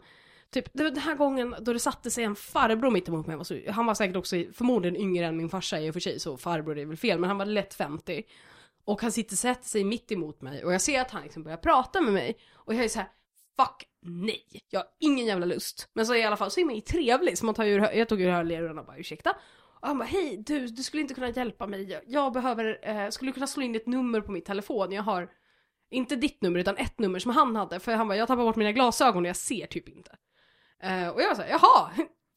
typ, 0.53 0.65
det 0.73 0.83
var 0.83 0.89
den 0.91 0.99
här 0.99 1.15
gången 1.15 1.55
då 1.61 1.73
det 1.73 1.79
satte 1.79 2.11
sig 2.11 2.23
en 2.23 2.35
farbror 2.35 2.91
mitt 2.91 3.07
emot 3.07 3.27
mig, 3.27 3.45
så, 3.45 3.57
han 3.69 3.85
var 3.85 3.93
säkert 3.93 4.15
också 4.15 4.35
förmodligen 4.53 4.95
yngre 5.01 5.25
än 5.25 5.37
min 5.37 5.49
farsa 5.49 5.79
i 5.81 5.89
och 5.89 5.93
för 5.93 5.99
sig, 5.99 6.19
så 6.19 6.37
farbror 6.37 6.77
är 6.79 6.85
väl 6.85 6.97
fel, 6.97 7.19
men 7.19 7.27
han 7.27 7.37
var 7.37 7.45
lätt 7.45 7.73
50. 7.73 8.23
Och 8.85 9.01
han 9.01 9.11
sitter, 9.11 9.35
sätter 9.35 9.67
sig 9.67 9.83
mitt 9.83 10.11
emot 10.11 10.41
mig 10.41 10.65
och 10.65 10.73
jag 10.73 10.81
ser 10.81 11.01
att 11.01 11.11
han 11.11 11.23
liksom 11.23 11.43
börjar 11.43 11.57
prata 11.57 12.01
med 12.01 12.13
mig 12.13 12.37
och 12.53 12.73
jag 12.73 12.83
är 12.83 12.89
så 12.89 12.99
här. 12.99 13.09
Fuck 13.59 13.87
nej, 14.01 14.61
jag 14.69 14.79
har 14.79 14.87
ingen 14.99 15.25
jävla 15.25 15.45
lust. 15.45 15.89
Men 15.93 16.05
så 16.05 16.15
i 16.15 16.23
alla 16.23 16.37
fall 16.37 16.51
så 16.51 16.59
är 16.59 16.65
man 16.65 16.75
ju 16.75 16.81
trevlig, 16.81 17.37
så 17.37 17.45
man 17.45 17.55
tar 17.55 17.65
ur, 17.65 17.79
jag 17.79 18.09
tog 18.09 18.21
ur 18.21 18.29
hörlurarna 18.29 18.81
och 18.81 18.87
bara 18.87 18.97
ursäkta. 18.97 19.35
Och 19.81 19.87
han 19.87 19.97
bara 19.97 20.05
hej 20.05 20.43
du, 20.45 20.67
du 20.67 20.83
skulle 20.83 21.01
inte 21.01 21.13
kunna 21.13 21.29
hjälpa 21.29 21.67
mig. 21.67 21.89
Jag, 21.91 22.01
jag 22.07 22.33
behöver, 22.33 22.79
eh, 22.89 23.09
skulle 23.09 23.29
du 23.29 23.33
kunna 23.33 23.47
slå 23.47 23.63
in 23.63 23.75
ett 23.75 23.87
nummer 23.87 24.21
på 24.21 24.31
mitt 24.31 24.45
telefon? 24.45 24.91
Jag 24.91 25.03
har, 25.03 25.29
inte 25.91 26.15
ditt 26.15 26.41
nummer 26.41 26.59
utan 26.59 26.77
ett 26.77 26.99
nummer 26.99 27.19
som 27.19 27.31
han 27.31 27.55
hade. 27.55 27.79
För 27.79 27.91
han 27.91 28.07
bara, 28.07 28.17
jag 28.17 28.27
tappar 28.27 28.43
bort 28.43 28.55
mina 28.55 28.71
glasögon 28.71 29.23
och 29.23 29.29
jag 29.29 29.35
ser 29.35 29.67
typ 29.67 29.89
inte. 29.89 30.17
Eh, 30.83 31.07
och 31.07 31.21
jag 31.21 31.27
var 31.27 31.35
såhär, 31.35 31.49
jaha, 31.49 31.91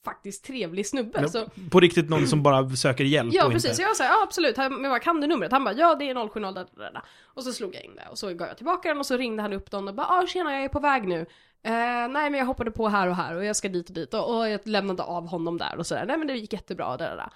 faktiskt 0.04 0.44
trevlig 0.44 0.86
snubbe. 0.86 1.28
Så, 1.28 1.46
På 1.70 1.80
riktigt 1.80 2.10
någon 2.10 2.26
som 2.26 2.42
bara 2.42 2.68
söker 2.70 3.04
hjälp 3.04 3.34
ja 3.34 3.46
och 3.46 3.52
precis, 3.52 3.70
inte... 3.70 3.82
jag 3.82 3.88
var 3.88 3.94
såhär, 3.94 4.10
ja 4.10 4.22
absolut, 4.22 4.56
men 4.56 4.90
vad 4.90 5.02
kan 5.02 5.20
du 5.20 5.26
numret? 5.26 5.52
Han 5.52 5.64
bara, 5.64 5.74
ja 5.74 5.94
det 5.94 6.10
är 6.10 6.28
070 6.28 6.40
där, 6.40 6.52
där, 6.52 6.92
där. 6.92 7.02
Och 7.24 7.44
så 7.44 7.52
slog 7.52 7.74
jag 7.74 7.84
in 7.84 7.96
det 7.96 8.08
och 8.10 8.18
så 8.18 8.34
gav 8.34 8.48
jag 8.48 8.56
tillbaka 8.56 8.88
den 8.88 8.98
och 8.98 9.06
så 9.06 9.16
ringde 9.16 9.42
han 9.42 9.52
upp 9.52 9.70
dem 9.70 9.88
och 9.88 9.94
bara, 9.94 10.06
ah 10.06 10.26
tjena 10.26 10.52
jag 10.52 10.64
är 10.64 10.68
på 10.68 10.80
väg 10.80 11.08
nu. 11.08 11.20
Eh, 11.62 12.08
nej 12.08 12.30
men 12.30 12.34
jag 12.34 12.46
hoppade 12.46 12.70
på 12.70 12.88
här 12.88 13.08
och 13.08 13.16
här 13.16 13.36
och 13.36 13.44
jag 13.44 13.56
ska 13.56 13.68
dit 13.68 13.88
och 13.88 13.94
dit 13.94 14.14
och, 14.14 14.36
och 14.36 14.48
jag 14.48 14.60
lämnade 14.64 15.02
av 15.02 15.26
honom 15.26 15.58
där 15.58 15.76
och 15.78 15.86
sådär. 15.86 16.06
Nej 16.06 16.18
men 16.18 16.26
det 16.26 16.34
gick 16.34 16.52
jättebra. 16.52 16.96
Där, 16.96 17.16
där. 17.16 17.32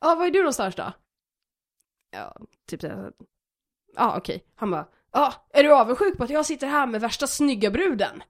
Ja, 0.00 0.14
var 0.14 0.26
är 0.26 0.30
du 0.30 0.38
någonstans 0.38 0.74
då? 0.74 0.92
Ja, 2.10 2.36
typ. 2.66 2.82
Ja, 3.96 4.16
okej. 4.16 4.44
Han 4.54 4.70
bara, 4.70 4.86
ja, 5.12 5.34
är 5.50 5.62
du 5.62 5.72
avundsjuk 5.72 6.18
på 6.18 6.24
att 6.24 6.30
jag 6.30 6.46
sitter 6.46 6.66
här 6.66 6.86
med 6.86 7.00
värsta 7.00 7.26
snygga 7.26 7.70
bruden? 7.70 8.22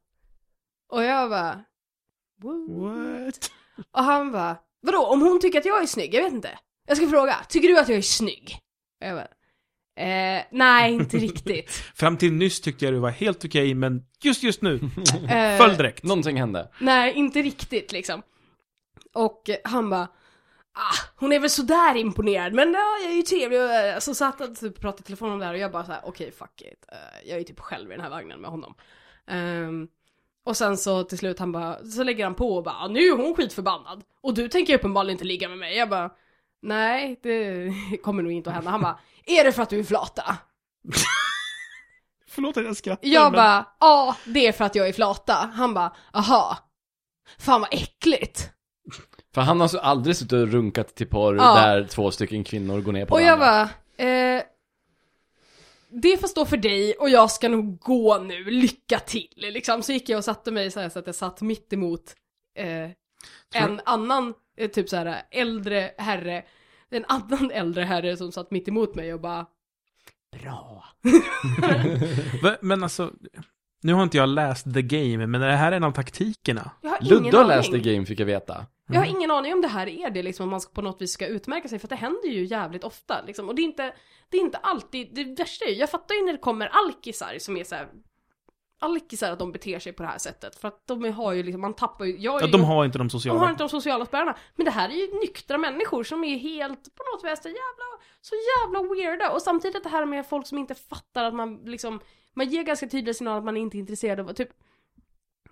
Och 0.89 1.05
jag 1.05 1.31
bara, 1.31 1.65
what? 2.43 2.69
What? 2.69 3.51
Och 3.93 4.05
han 4.05 4.33
bara, 4.33 4.57
vadå 4.81 5.07
om 5.07 5.21
hon 5.23 5.41
tycker 5.41 5.59
att 5.59 5.65
jag 5.65 5.83
är 5.83 5.87
snygg? 5.87 6.15
Jag 6.15 6.23
vet 6.23 6.33
inte. 6.33 6.59
Jag 6.89 6.97
ska 6.97 7.09
fråga, 7.09 7.37
tycker 7.49 7.69
du 7.69 7.79
att 7.79 7.89
jag 7.89 7.99
är 7.99 8.03
snygg? 8.03 8.59
Och 9.01 9.07
jag 9.07 9.17
bara, 9.17 9.29
eh, 10.07 10.43
nej 10.51 10.93
inte 10.93 11.17
riktigt. 11.19 11.71
Fram 11.95 12.17
till 12.17 12.33
nyss 12.33 12.61
tyckte 12.61 12.85
jag 12.85 12.95
det 12.95 13.01
var 13.01 13.11
helt 13.11 13.45
okej, 13.45 13.75
men 13.75 14.03
just 14.23 14.43
just 14.43 14.63
nu, 14.63 14.81
Eh, 15.29 15.59
följ 15.59 15.77
direkt. 15.77 16.03
Någonting 16.05 16.37
hände. 16.37 16.69
Nej, 16.81 17.13
inte 17.15 17.43
riktigt 17.43 17.93
liksom. 17.93 18.23
Och 19.15 19.51
han 19.65 19.91
bara, 19.91 20.09
ah, 20.75 20.95
hon 21.17 21.33
är 21.33 21.41
väl 21.41 21.51
sådär 21.51 21.97
imponerad, 21.97 22.53
men 22.53 22.73
ja, 22.73 22.99
jag 23.03 23.13
är 23.13 23.17
ju 23.17 23.23
trevlig. 23.23 23.61
Och, 23.61 23.71
eh, 23.71 23.99
Så 23.99 24.15
satt 24.15 24.41
han 24.41 24.55
typ 24.55 24.75
och 24.77 24.81
pratade 24.81 25.01
i 25.01 25.05
telefon 25.05 25.33
om 25.33 25.39
det 25.39 25.45
här 25.45 25.53
och 25.53 25.59
jag 25.61 25.73
bara 25.73 25.85
såhär, 25.85 26.01
okej 26.05 26.33
fuck 26.33 26.61
it. 26.61 26.85
Eh, 26.93 27.31
jag 27.31 27.41
är 27.41 27.45
typ 27.45 27.61
själv 27.61 27.91
i 27.91 27.95
den 27.95 28.01
här 28.01 28.11
vagnen 28.11 28.41
med 28.41 28.51
honom. 28.51 28.75
Ehm, 29.27 29.89
och 30.45 30.57
sen 30.57 30.77
så 30.77 31.03
till 31.05 31.19
slut 31.19 31.39
han 31.39 31.53
bara, 31.53 31.85
så 31.85 32.03
lägger 32.05 32.25
han 32.25 32.35
på 32.35 32.57
och 32.57 32.63
bara, 32.65 32.75
"Ah, 32.75 32.89
nu 32.89 33.01
är 33.01 33.17
hon 33.17 33.35
skitförbannad. 33.37 34.03
Och 34.23 34.35
du 34.35 34.49
tänker 34.49 34.75
uppenbarligen 34.75 35.15
inte 35.15 35.25
ligga 35.25 35.49
med 35.49 35.59
mig. 35.59 35.77
Jag 35.77 35.89
bara, 35.89 36.11
nej 36.63 37.21
det 37.23 37.71
kommer 38.03 38.23
nog 38.23 38.33
inte 38.33 38.51
att 38.51 38.57
hända. 38.57 38.71
Han 38.71 38.81
bara, 38.81 38.99
är 39.27 39.45
det 39.45 39.53
för 39.53 39.63
att 39.63 39.71
du 39.71 39.79
är 39.79 39.85
flata? 39.85 40.37
Förlåt 42.29 42.57
att 42.57 42.65
jag 42.65 42.77
skrattar. 42.77 43.09
Jag 43.09 43.23
men- 43.23 43.33
bara, 43.33 43.67
ja 43.81 44.17
det 44.25 44.47
är 44.47 44.53
för 44.53 44.65
att 44.65 44.75
jag 44.75 44.89
är 44.89 44.93
flata. 44.93 45.51
Han 45.55 45.75
bara, 45.75 45.93
aha. 46.13 46.59
Fan 47.39 47.61
vad 47.61 47.75
äckligt. 47.75 48.51
För 49.35 49.41
han 49.41 49.61
har 49.61 49.69
så 49.69 49.79
aldrig 49.79 50.17
suttit 50.17 50.33
och 50.33 50.49
runkat 50.49 50.95
till 50.95 51.07
porr 51.09 51.37
Ja. 51.37 51.55
där 51.55 51.85
två 51.85 52.11
stycken 52.11 52.45
kvinnor 52.45 52.81
går 52.81 52.93
ner 52.93 53.07
på 53.07 53.15
Och 53.15 53.23
jag 53.23 53.37
varandra. 53.37 53.69
bara, 53.99 54.09
eh, 54.09 54.43
det 55.93 56.21
får 56.21 56.29
stå 56.29 56.45
för 56.45 56.57
dig 56.57 56.95
och 56.95 57.11
jag 57.11 57.31
ska 57.31 57.49
nog 57.49 57.79
gå 57.79 58.19
nu, 58.19 58.45
lycka 58.45 58.99
till. 58.99 59.33
Liksom. 59.37 59.83
Så 59.83 59.93
gick 59.93 60.09
jag 60.09 60.19
och 60.19 60.25
satte 60.25 60.51
mig 60.51 60.71
så, 60.71 60.81
här, 60.81 60.89
så 60.89 60.99
att 60.99 61.07
jag 61.07 61.15
satt 61.15 61.43
mitt 61.43 61.73
emot 61.73 62.15
eh, 62.59 62.91
En 63.55 63.81
annan, 63.85 64.35
eh, 64.57 64.71
typ 64.71 64.89
så 64.89 64.97
här 64.97 65.23
äldre 65.31 65.91
herre, 65.99 66.45
en 66.91 67.05
annan 67.09 67.51
äldre 67.55 67.85
herre 67.85 68.17
som 68.17 68.33
satt 68.33 68.51
mitt 68.51 68.69
emot 68.69 68.95
mig 68.95 69.15
och 69.15 69.21
bara 69.21 69.47
Bra. 70.43 70.85
Men 72.61 72.83
alltså, 72.83 73.13
nu 73.83 73.93
har 73.95 74.03
inte 74.03 74.17
jag 74.17 74.29
läst 74.29 74.75
The 74.75 74.83
Game, 74.83 75.27
men 75.27 75.43
är 75.43 75.49
det 75.49 75.57
här 75.57 75.73
en 75.73 75.85
av 75.85 75.93
taktikerna? 75.93 76.71
Ludde 77.01 77.37
har 77.37 77.45
läst 77.45 77.73
The 77.73 77.79
Game 77.79 78.07
fick 78.07 78.21
jag 78.21 78.27
veta. 78.27 78.67
Jag 78.95 79.01
har 79.01 79.07
ingen 79.07 79.31
aning 79.31 79.53
om 79.53 79.61
det 79.61 79.69
här 79.69 79.89
är 79.89 80.11
det 80.11 80.23
liksom, 80.23 80.45
om 80.45 80.51
man 80.51 80.61
på 80.75 80.83
något 80.83 81.03
vis 81.03 81.13
ska 81.13 81.27
utmärka 81.27 81.69
sig, 81.69 81.79
för 81.79 81.89
det 81.89 81.97
händer 81.97 82.29
ju 82.29 82.45
jävligt 82.45 82.85
ofta 82.85 83.23
liksom. 83.27 83.49
Och 83.49 83.55
det 83.55 83.63
är 83.63 83.65
inte, 83.65 83.95
det 84.29 84.37
är 84.37 84.41
inte 84.41 84.59
alltid, 84.59 85.15
det 85.15 85.25
värsta 85.25 85.65
är 85.65 85.69
ju, 85.71 85.75
jag 85.77 85.91
fattar 85.91 86.15
ju 86.15 86.25
när 86.25 86.33
det 86.33 86.39
kommer 86.39 86.67
alkisar 86.67 87.39
som 87.39 87.57
är 87.57 87.65
så 87.65 87.75
här. 87.75 87.89
Alkisar 88.81 89.33
att 89.33 89.39
de 89.39 89.53
beter 89.53 89.79
sig 89.79 89.93
på 89.93 90.03
det 90.03 90.09
här 90.09 90.19
sättet, 90.19 90.55
för 90.57 90.69
att 90.69 90.87
de 90.87 91.05
har 91.13 91.33
ju 91.33 91.43
liksom, 91.43 91.61
man 91.61 91.75
tappar 91.75 92.05
ju, 92.05 92.17
jag 92.19 92.43
Ja, 92.43 92.47
ju, 92.47 92.53
de 92.53 92.65
har 92.65 92.85
inte 92.85 92.99
de 92.99 93.07
de 93.07 93.11
sociala. 93.11 93.41
har 93.41 93.51
inte 93.51 93.63
de 93.63 93.69
sociala 93.69 94.07
spärrarna. 94.07 94.37
Men 94.57 94.65
det 94.65 94.71
här 94.71 94.89
är 94.89 94.93
ju 94.95 95.21
nyktra 95.21 95.59
människor 95.59 96.05
som 96.05 96.25
är 96.25 96.39
helt, 96.39 96.95
på 96.95 97.03
något 97.15 97.33
vis, 97.33 97.43
så 97.43 97.49
jävla, 97.49 97.85
så 98.21 98.35
jävla 98.35 98.95
weirda. 98.95 99.31
Och 99.31 99.43
samtidigt 99.43 99.83
det 99.83 99.89
här 99.89 100.07
med 100.07 100.27
folk 100.27 100.47
som 100.47 100.59
inte 100.59 100.75
fattar 100.75 101.25
att 101.25 101.35
man 101.35 101.57
liksom, 101.65 102.01
man 102.35 102.49
ger 102.49 102.63
ganska 102.63 102.89
tydliga 102.89 103.15
signaler 103.15 103.39
att 103.39 103.45
man 103.45 103.57
inte 103.57 103.77
är 103.77 103.79
intresserad 103.79 104.21
av, 104.21 104.33
typ 104.33 104.49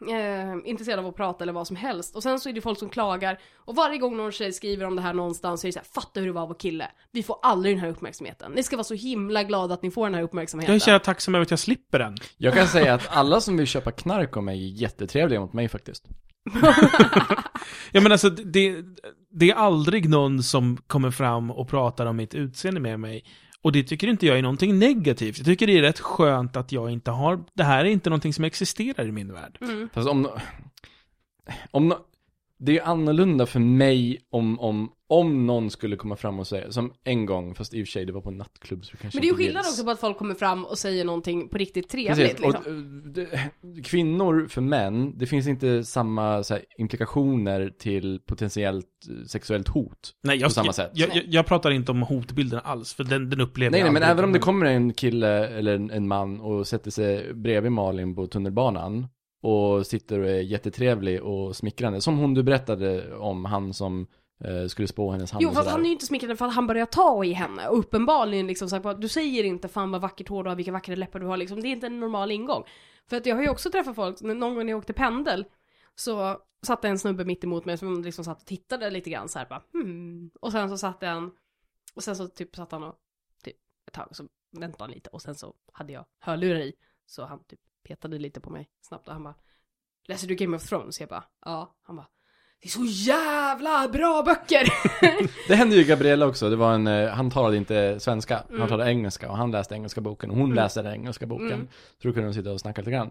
eh, 0.09 0.71
intresserad 0.71 0.99
av 0.99 1.07
att 1.07 1.17
prata 1.17 1.45
eller 1.45 1.53
vad 1.53 1.67
som 1.67 1.77
helst. 1.77 2.17
Och 2.17 2.23
sen 2.23 2.41
så 2.41 2.49
är 2.49 2.53
det 2.53 2.61
folk 2.61 2.79
som 2.79 2.89
klagar. 2.89 3.39
Och 3.57 3.77
varje 3.77 3.99
gång 3.99 4.17
någon 4.17 4.33
tjej 4.33 4.53
skriver 4.53 4.87
om 4.87 4.97
det 4.97 5.03
här 5.03 5.15
någonstans 5.15 5.61
så 5.61 5.67
är 5.67 5.69
det 5.69 5.73
så 5.73 5.79
här, 5.79 5.87
fatta 6.03 6.21
hur 6.21 6.27
det 6.27 6.33
var 6.33 6.43
att 6.43 6.49
vara 6.49 6.59
kille. 6.59 6.91
Vi 7.13 7.23
får 7.23 7.39
aldrig 7.43 7.75
den 7.77 7.81
här 7.81 7.89
uppmärksamheten. 7.89 8.53
Ni 8.53 8.63
ska 8.63 8.77
vara 8.77 8.85
så 8.85 8.95
himla 8.95 9.43
glada 9.43 9.75
att 9.75 9.83
ni 9.83 9.91
får 9.91 10.07
den 10.07 10.15
här 10.15 10.23
uppmärksamheten. 10.23 10.73
Jag 10.73 10.77
är 10.77 10.81
så 10.81 10.91
jävla 10.91 11.05
tacksam 11.05 11.35
över 11.35 11.43
att 11.43 11.51
jag 11.51 11.61
slipper 11.61 11.99
den. 11.99 12.17
Jag 12.37 12.55
kan 12.55 12.67
säga 12.69 12.95
att 12.95 13.09
alla 13.11 13.41
som 13.41 13.57
vill 13.57 13.67
köpa 13.67 13.91
knark 13.91 14.37
av 14.37 14.43
mig 14.43 14.65
är 14.65 14.83
jättetrevliga 14.83 15.41
mot 15.41 15.53
mig 15.53 15.69
faktiskt. 15.69 16.05
Ja 17.93 18.01
men 18.01 18.13
alltså, 18.13 18.31
det, 18.31 18.77
det 19.31 19.51
är 19.51 19.55
aldrig 19.55 20.09
någon 20.09 20.43
som 20.43 20.77
kommer 20.87 21.11
fram 21.11 21.51
och 21.51 21.69
pratar 21.69 22.07
om 22.07 22.17
mitt 22.17 22.35
utseende 22.35 22.81
med 22.81 23.01
mig. 23.01 23.25
Och 23.63 23.73
det 23.73 23.83
tycker 23.83 24.09
inte 24.09 24.27
jag 24.27 24.39
är 24.39 24.43
någonting 24.43 24.79
negativt. 24.79 25.39
Jag 25.39 25.47
tycker 25.47 25.67
det 25.67 25.79
är 25.79 25.83
rätt 25.83 26.01
skönt 26.01 26.57
att 26.57 26.73
jag 26.73 26.91
inte 26.91 27.11
har, 27.11 27.45
det 27.55 27.65
här 27.65 27.85
är 27.85 27.89
inte 27.89 28.11
någonting 28.11 28.35
som 28.35 28.45
existerar 28.45 29.09
i 29.09 29.13
min 29.13 29.33
värld. 29.33 29.59
Mm. 29.61 29.89
Fast 29.93 30.09
om, 30.09 30.29
om 31.71 31.95
det 32.63 32.79
är 32.79 32.85
annorlunda 32.85 33.47
för 33.47 33.61
mig 33.61 34.19
om, 34.31 34.61
om, 34.61 34.93
om 35.09 35.47
någon 35.47 35.71
skulle 35.71 35.97
komma 35.97 36.17
fram 36.17 36.39
och 36.39 36.47
säga, 36.47 36.73
som 36.73 36.93
en 37.05 37.27
gång, 37.27 37.55
fast 37.55 37.75
i 37.75 37.83
och 37.83 37.87
för 37.87 37.91
sig 37.91 38.05
det 38.05 38.13
var 38.13 38.21
på 38.21 38.29
en 38.29 38.37
nattklubb 38.37 38.85
så 38.85 38.97
kanske 38.97 39.19
Men 39.19 39.23
det 39.23 39.29
är 39.29 39.31
ju 39.31 39.37
skillnad 39.37 39.61
också 39.61 39.85
på 39.85 39.91
att 39.91 40.01
folk 40.01 40.19
kommer 40.19 40.35
fram 40.35 40.65
och 40.65 40.79
säger 40.79 41.05
någonting 41.05 41.49
på 41.49 41.59
riktigt 41.59 41.89
trevligt 41.89 42.17
Precis, 42.17 42.41
liksom. 42.41 42.63
och, 42.63 42.67
eh, 42.67 42.75
det, 43.13 43.51
kvinnor 43.85 44.47
för 44.49 44.61
män, 44.61 45.19
det 45.19 45.27
finns 45.27 45.47
inte 45.47 45.85
samma 45.85 46.43
så 46.43 46.55
här, 46.55 46.65
implikationer 46.79 47.73
till 47.79 48.21
potentiellt 48.27 48.87
eh, 49.09 49.27
sexuellt 49.27 49.69
hot. 49.69 50.15
Nej, 50.23 50.37
jag, 50.37 50.49
På 50.49 50.55
samma 50.55 50.73
sätt. 50.73 50.91
Jag, 50.95 51.17
jag, 51.17 51.25
jag 51.27 51.47
pratar 51.47 51.71
inte 51.71 51.93
om 51.93 52.03
hotbilden 52.03 52.61
alls, 52.65 52.95
för 52.95 53.05
den, 53.05 53.31
den 53.31 53.41
upplever 53.41 53.71
Nej, 53.71 53.81
jag 53.81 53.85
nej, 53.85 53.93
men 53.93 54.03
även 54.03 54.25
om 54.25 54.33
det 54.33 54.39
kommer 54.39 54.67
en 54.67 54.93
kille 54.93 55.49
eller 55.49 55.75
en, 55.75 55.91
en 55.91 56.09
man 56.09 56.41
och 56.41 56.67
sätter 56.67 56.91
sig 56.91 57.35
bredvid 57.35 57.73
Malin 57.73 58.15
på 58.15 58.27
tunnelbanan 58.27 59.07
och 59.41 59.87
sitter 59.87 60.19
och 60.19 60.29
är 60.29 60.41
jättetrevlig 60.41 61.23
och 61.23 61.57
smickrande, 61.57 62.01
som 62.01 62.19
hon 62.19 62.35
du 62.35 62.43
berättade 62.43 63.17
om, 63.17 63.45
han 63.45 63.75
som 63.75 64.07
eh, 64.45 64.67
skulle 64.67 64.89
spå 64.89 65.11
hennes 65.11 65.33
hand 65.33 65.43
Jo 65.43 65.49
och 65.49 65.55
fast 65.55 65.65
sådär. 65.65 65.73
han 65.73 65.81
är 65.81 65.87
ju 65.87 65.93
inte 65.93 66.07
smickrande 66.07 66.37
för 66.37 66.47
att 66.47 66.55
han 66.55 66.67
börjar 66.67 66.87
ta 66.87 67.25
i 67.25 67.33
henne 67.33 67.69
och 67.69 67.79
uppenbarligen 67.79 68.47
liksom 68.47 68.69
sagt 68.69 69.01
du 69.01 69.09
säger 69.09 69.45
inte 69.45 69.69
fan 69.69 69.91
vad 69.91 70.01
vackert 70.01 70.29
hår 70.29 70.45
du 70.45 70.51
har, 70.51 70.57
vilka 70.57 70.73
vackra 70.73 70.95
läppar 70.95 71.21
du 71.21 71.27
har 71.27 71.37
liksom. 71.37 71.61
Det 71.61 71.69
är 71.69 71.73
inte 71.73 71.87
en 71.87 72.01
normal 72.01 72.31
ingång. 72.31 72.65
För 73.09 73.17
att 73.17 73.27
jag 73.27 73.37
har 73.37 73.43
ju 73.43 73.49
också 73.49 73.71
träffat 73.71 73.97
folk, 73.97 74.21
någon 74.21 74.55
gång 74.55 74.67
när 74.67 74.73
jag 74.73 74.79
åkte 74.79 74.93
pendel 74.93 75.45
så 75.95 76.39
satt 76.63 76.85
en 76.85 76.99
snubbe 76.99 77.25
mitt 77.25 77.45
emot 77.45 77.65
mig 77.65 77.79
som 77.79 78.03
liksom 78.03 78.25
satt 78.25 78.41
och 78.41 78.47
tittade 78.47 78.91
lite 78.91 79.11
grann 79.11 79.29
så 79.29 79.39
här 79.39 79.47
bara 79.47 79.63
hmm. 79.73 80.31
Och 80.41 80.53
sen 80.53 80.69
så 80.69 80.79
satt 80.79 81.03
en 81.03 81.31
och 81.95 82.03
sen 82.03 82.17
så 82.17 82.29
typ 82.29 82.57
satt 82.57 82.73
han 82.73 82.85
och 82.85 82.95
typ 83.45 83.57
ett 83.87 83.95
tag 83.95 84.09
så 84.17 84.25
väntade 84.59 84.85
han 84.85 84.91
lite 84.91 85.11
och 85.11 85.23
sen 85.23 85.35
så 85.35 85.55
hade 85.73 85.93
jag 85.93 86.05
hörlurar 86.19 86.61
i 86.61 86.73
så 87.07 87.25
han 87.25 87.45
typ 87.45 87.61
petade 87.91 88.19
lite 88.19 88.41
på 88.41 88.51
mig 88.51 88.69
snabbt 88.81 89.07
och 89.09 89.15
han 89.15 89.23
bara 89.25 89.35
Läser 90.09 90.29
du 90.29 90.35
Game 90.35 90.57
of 90.57 90.69
Thrones? 90.69 91.01
Jag 91.01 91.09
bara 91.09 91.25
ja. 91.45 91.75
Han 91.83 91.97
bara 91.97 92.07
det 92.63 92.67
är 92.67 92.71
så 92.71 92.85
jävla 92.85 93.89
bra 93.89 94.23
böcker! 94.23 94.69
Det 95.49 95.55
hände 95.55 95.77
ju 95.77 95.85
Gabriella 95.85 96.27
också, 96.27 96.51
det 96.51 96.57
var 96.57 96.75
en, 96.75 96.87
eh, 96.87 97.09
han 97.09 97.31
talade 97.31 97.57
inte 97.57 98.01
svenska, 98.01 98.39
Mm. 98.49 98.61
han 98.61 98.69
talade 98.69 98.91
engelska 98.91 99.31
och 99.31 99.37
han 99.37 99.51
läste 99.51 99.75
engelska 99.75 100.01
boken 100.01 100.31
och 100.31 100.37
hon 100.37 100.45
Mm. 100.45 100.57
läste 100.57 100.83
den 100.83 100.93
engelska 100.93 101.27
boken. 101.27 101.53
Mm. 101.53 101.69
Så 102.03 102.09
då 102.09 102.15
kunde 102.15 102.29
de 102.29 102.35
sitta 102.35 102.53
och 102.53 102.61
snacka 102.61 102.81
lite 102.81 102.91
grann. 102.91 103.11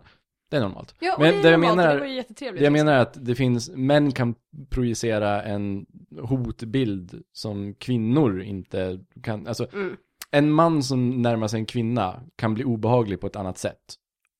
Det 0.50 0.58
är 0.58 0.62
normalt. 0.62 0.96
Ja, 1.00 1.14
och 1.16 1.22
Men 1.22 1.42
det, 1.42 1.48
är 1.48 1.52
jag 1.52 1.60
normalt, 1.60 1.78
menar- 1.78 1.90
och 1.90 1.94
det 1.96 2.00
var 2.00 2.08
ju 2.08 2.16
jättetrevligt. 2.16 2.60
Det 2.60 2.64
jag 2.64 2.74
menar 2.74 2.94
är 2.94 3.00
att 3.00 3.26
det 3.26 3.36
finns, 3.36 3.70
män 3.76 4.12
kan 4.12 4.36
projicera 4.70 5.44
en 5.44 5.86
hotbild 6.22 7.24
som 7.34 7.74
kvinnor 7.74 8.42
inte 8.42 9.00
kan, 9.24 9.48
alltså 9.48 9.68
Mm. 9.74 9.96
en 10.32 10.52
man 10.52 10.84
som 10.84 11.22
närmar 11.22 11.48
sig 11.48 11.60
en 11.60 11.66
kvinna 11.66 12.22
kan 12.36 12.54
bli 12.54 12.64
obehaglig 12.64 13.22
på 13.22 13.28
ett 13.28 13.36
annat 13.36 13.58
sätt. 13.58 13.96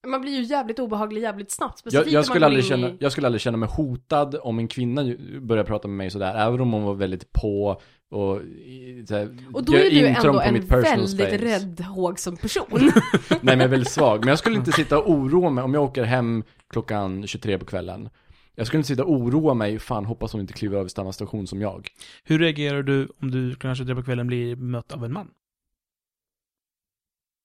Man 0.08 0.22
blir 0.22 0.32
ju 0.32 0.44
jävligt 0.44 0.80
obehaglig 0.80 1.22
jävligt 1.22 1.52
snabbt. 1.52 1.82
Jag, 1.86 2.08
jag, 2.08 2.26
skulle 2.26 2.40
man 2.40 2.48
aldrig 2.48 2.66
känna, 2.66 2.90
i... 2.90 2.98
jag 3.00 3.12
skulle 3.12 3.28
aldrig 3.28 3.42
känna 3.42 3.58
mig 3.58 3.70
hotad 3.72 4.36
om 4.42 4.60
en 4.60 4.68
kvinna 4.68 5.04
börjar 5.42 5.64
prata 5.64 5.88
med 5.88 5.98
mig 5.98 6.10
sådär, 6.10 6.36
även 6.48 6.62
om 6.62 6.72
hon 6.74 6.84
var 6.84 6.94
väldigt 6.94 7.32
på 7.34 7.82
och 8.12 8.42
i- 8.42 9.06
så 9.08 9.16
här, 9.16 9.38
Och 9.54 9.64
då 9.66 9.74
är 9.74 9.90
du 9.90 10.08
ändå 10.08 10.22
på 10.34 10.42
en 10.42 10.54
väldigt 10.54 11.10
space. 11.10 11.38
rädd, 11.38 11.80
hågsam 11.82 12.38
person. 12.38 12.66
Nej 13.30 13.40
men 13.42 13.58
jag 13.60 13.62
är 13.66 13.68
väldigt 13.68 13.92
svag, 13.92 14.20
men 14.20 14.28
jag 14.30 14.40
skulle 14.40 14.56
inte 14.56 14.72
sitta 14.72 15.00
och 15.00 15.12
oroa 15.12 15.50
mig 15.50 15.64
om 15.64 15.74
jag 15.74 15.84
åker 15.84 16.04
hem 16.04 16.44
klockan 16.70 17.28
23 17.28 17.58
på 17.60 17.66
kvällen. 17.66 18.10
Jag 18.56 18.68
skulle 18.68 18.80
inte 18.80 18.88
sitta 18.88 19.04
och 19.04 19.12
oroa 19.14 19.54
mig, 19.54 19.80
fan 19.80 20.06
hoppas 20.06 20.32
hon 20.32 20.42
inte 20.42 20.54
kliver 20.54 20.78
av 20.78 20.86
i 20.86 20.90
samma 20.90 21.14
station 21.14 21.48
som 21.48 21.62
jag. 21.62 21.88
Hur 22.24 22.40
reagerar 22.40 22.84
du 22.84 23.08
om 23.22 23.32
du 23.32 23.56
kanske 23.56 23.86
tre 23.86 23.96
på 23.96 24.04
kvällen 24.04 24.28
blir 24.28 24.56
mött 24.56 24.92
av 24.92 25.06
en 25.06 25.14
man? 25.14 25.28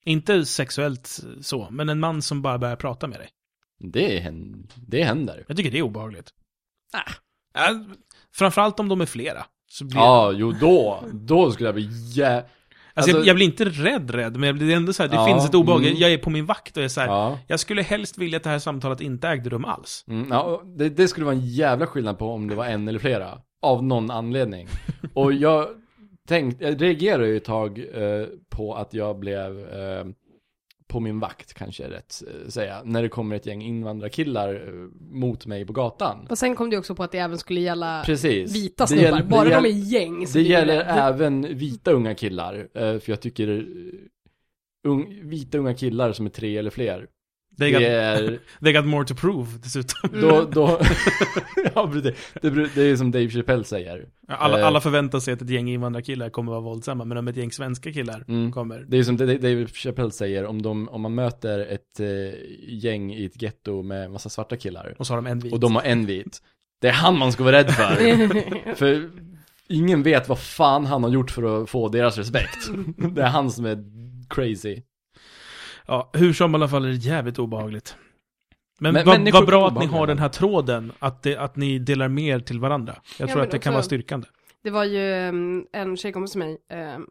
Inte 0.04 0.44
sexuellt 0.46 1.20
så, 1.40 1.68
men 1.70 1.88
en 1.88 2.00
man 2.00 2.22
som 2.22 2.42
bara 2.42 2.58
börjar 2.58 2.76
prata 2.76 3.06
med 3.06 3.18
dig. 3.18 3.28
Det, 3.92 4.32
det 4.86 5.02
händer. 5.04 5.44
Jag 5.48 5.56
tycker 5.56 5.70
det 5.70 5.78
är 5.78 5.82
obehagligt. 5.82 6.30
Äh. 6.94 7.70
Äh, 7.70 7.76
framförallt 8.34 8.80
om 8.80 8.88
de 8.88 9.00
är 9.00 9.06
flera. 9.06 9.46
Så 9.70 9.84
blir 9.84 9.96
Ja, 9.96 10.32
jo 10.32 10.52
då, 10.52 11.04
då 11.12 11.50
skulle 11.52 11.68
jag 11.68 11.74
bli 11.74 11.88
jä... 12.12 12.36
alltså, 12.36 12.46
alltså- 12.94 13.16
jag, 13.18 13.26
jag 13.26 13.36
blir 13.36 13.46
inte 13.46 13.64
rädd 13.64 14.10
rädd, 14.10 14.36
men 14.36 14.46
jag 14.46 14.56
blir 14.56 14.76
ändå 14.76 14.92
så 14.92 15.02
här, 15.02 15.10
det 15.10 15.16
Ja, 15.16 15.26
finns 15.26 15.44
ett 15.48 15.54
obehag. 15.54 15.84
mm. 15.86 15.96
Jag 15.98 16.12
är 16.12 16.18
på 16.18 16.30
min 16.30 16.46
vakt 16.46 16.76
och 16.76 16.82
är 16.82 16.88
så 16.88 17.00
här, 17.00 17.08
Ja. 17.08 17.38
jag 17.46 17.60
skulle 17.60 17.82
helst 17.82 18.18
vilja 18.18 18.36
att 18.36 18.42
det 18.42 18.50
här 18.50 18.58
samtalet 18.58 19.00
inte 19.00 19.28
ägde 19.28 19.50
rum 19.50 19.64
alls. 19.64 20.04
Mm, 20.08 20.28
ja, 20.30 20.62
det, 20.76 20.88
det 20.88 21.08
skulle 21.08 21.26
vara 21.26 21.34
en 21.36 21.46
jävla 21.46 21.86
skillnad 21.86 22.18
på 22.18 22.32
om 22.32 22.48
det 22.48 22.54
var 22.54 22.66
en 22.66 22.88
eller 22.88 22.98
flera. 22.98 23.38
Av 23.62 23.84
någon 23.84 24.10
anledning. 24.10 24.68
Och 25.14 25.32
jag 25.32 25.68
tänkte, 26.28 26.64
jag 26.64 26.82
reagerade 26.82 27.28
ju 27.28 27.36
ett 27.36 27.44
tag 27.44 27.78
eh, 27.78 28.26
på 28.48 28.74
att 28.74 28.94
jag 28.94 29.18
blev 29.18 29.60
eh, 29.74 30.04
på 30.86 31.00
min 31.00 31.20
vakt 31.20 31.54
kanske 31.54 31.84
är 31.84 31.88
rätt 31.88 32.22
eh, 32.26 32.48
säga. 32.48 32.82
När 32.84 33.02
det 33.02 33.08
kommer 33.08 33.36
ett 33.36 33.46
gäng 33.46 33.62
invandrarkillar 33.62 34.54
eh, 34.54 34.72
mot 35.10 35.46
mig 35.46 35.66
på 35.66 35.72
gatan. 35.72 36.26
Och 36.30 36.38
sen 36.38 36.56
kom 36.56 36.70
det 36.70 36.78
också 36.78 36.94
på 36.94 37.02
att 37.02 37.12
det 37.12 37.18
även 37.18 37.38
skulle 37.38 37.60
gälla 37.60 38.02
Precis. 38.06 38.56
vita 38.56 38.84
Det 38.84 38.88
snubbar. 38.88 39.04
gäller- 39.04 39.18
det 39.22 39.24
Bara 39.28 39.44
de 39.44 39.50
gäller- 39.50 39.68
är 39.68 39.72
gäng. 39.72 40.26
Det 40.32 40.42
gäller 40.42 40.76
rädd. 40.84 40.98
även 41.14 41.58
vita 41.58 41.92
unga 41.92 42.14
killar. 42.14 42.68
eh, 42.74 42.98
För 42.98 43.10
jag 43.12 43.20
tycker 43.20 43.66
ung, 44.88 45.20
vita 45.28 45.58
unga 45.58 45.74
killar 45.74 46.12
som 46.12 46.26
är 46.26 46.30
tre 46.30 46.56
eller 46.56 46.70
fler. 46.70 47.06
They 47.58 47.72
Det 47.72 47.78
got, 47.78 47.82
är, 47.82 48.38
they 48.64 48.72
got 48.72 48.84
more 48.84 49.04
to 49.06 49.14
prove 49.14 49.50
dessutom. 49.62 50.10
Mm. 50.12 50.20
då, 50.28 50.44
då, 50.44 50.80
ja, 51.74 51.86
det, 51.86 52.14
det, 52.50 52.74
det 52.74 52.82
är 52.82 52.96
som 52.96 53.10
Dave 53.10 53.28
Chappelle 53.28 53.64
säger. 53.64 54.06
Alla, 54.28 54.60
Eh. 54.60 54.66
alla 54.66 54.80
förväntar 54.80 55.18
sig 55.20 55.34
att 55.34 55.42
ett 55.42 55.50
gäng 55.50 55.68
invandrarkillar 55.70 56.30
kommer 56.30 56.52
vara 56.52 56.60
våldsamma, 56.60 57.04
men 57.04 57.16
om 57.18 57.28
ett 57.28 57.36
gäng 57.36 57.52
svenska 57.52 57.92
killar 57.92 58.24
Mm. 58.28 58.52
kommer... 58.52 58.84
Det 58.88 58.98
är 58.98 59.02
som 59.02 59.16
Dave 59.16 59.38
Dave 59.38 59.66
Chappelle 59.66 60.10
säger, 60.10 60.44
om, 60.46 60.62
de, 60.62 60.88
om 60.88 61.02
man 61.02 61.14
möter 61.14 61.58
ett 61.58 62.00
eh, 62.00 62.06
gäng 62.68 63.12
i 63.14 63.24
ett 63.24 63.42
getto 63.42 63.82
med 63.82 64.10
massa 64.10 64.28
svarta 64.28 64.56
killar 64.56 64.94
Och 64.98 65.06
så 65.06 65.12
har 65.12 65.18
de 65.22 65.26
en 65.26 65.38
vit. 65.38 65.52
och 65.52 65.60
de 65.60 65.74
har 65.74 65.82
en 65.82 66.06
vit. 66.06 66.38
Det 66.80 66.88
är 66.88 66.92
han 66.92 67.18
man 67.18 67.32
ska 67.32 67.44
vara 67.44 67.56
rädd 67.56 67.70
för. 67.70 68.74
för 68.74 69.10
ingen 69.68 70.02
vet 70.02 70.28
vad 70.28 70.38
fan 70.38 70.86
han 70.86 71.02
har 71.02 71.10
gjort 71.10 71.30
för 71.30 71.62
att 71.62 71.70
få 71.70 71.88
deras 71.88 72.18
respekt. 72.18 72.68
Det 73.14 73.22
är 73.22 73.26
han 73.26 73.50
som 73.50 73.64
är 73.64 73.84
crazy. 74.30 74.82
Ja, 75.86 76.10
hur 76.12 76.32
som 76.32 76.52
i 76.52 76.54
alla 76.54 76.68
fall 76.68 76.84
är 76.84 76.88
det 76.88 76.94
jävligt 76.94 77.38
obehagligt. 77.38 77.96
Men, 78.78 78.94
Men 78.94 79.06
vad, 79.06 79.32
vad 79.32 79.46
bra 79.46 79.68
att 79.68 79.78
ni 79.78 79.86
har 79.86 80.06
den 80.06 80.18
här 80.18 80.28
tråden, 80.28 80.92
att, 80.98 81.22
det, 81.22 81.36
att 81.36 81.56
ni 81.56 81.78
delar 81.78 82.08
mer 82.08 82.40
till 82.40 82.60
varandra. 82.60 82.96
Jag 83.18 83.28
Ja, 83.28 83.32
tror 83.32 83.42
att 83.42 83.50
det 83.50 83.58
kan 83.58 83.72
vara 83.72 83.78
också- 83.80 83.86
styrkande. 83.88 84.26
Det 84.62 84.70
var 84.70 84.84
ju 84.84 85.28
um, 85.28 85.66
en 85.72 85.96
tjejkompis 85.96 86.30
till 86.30 86.38
mig, 86.38 86.58
um, 86.96 87.08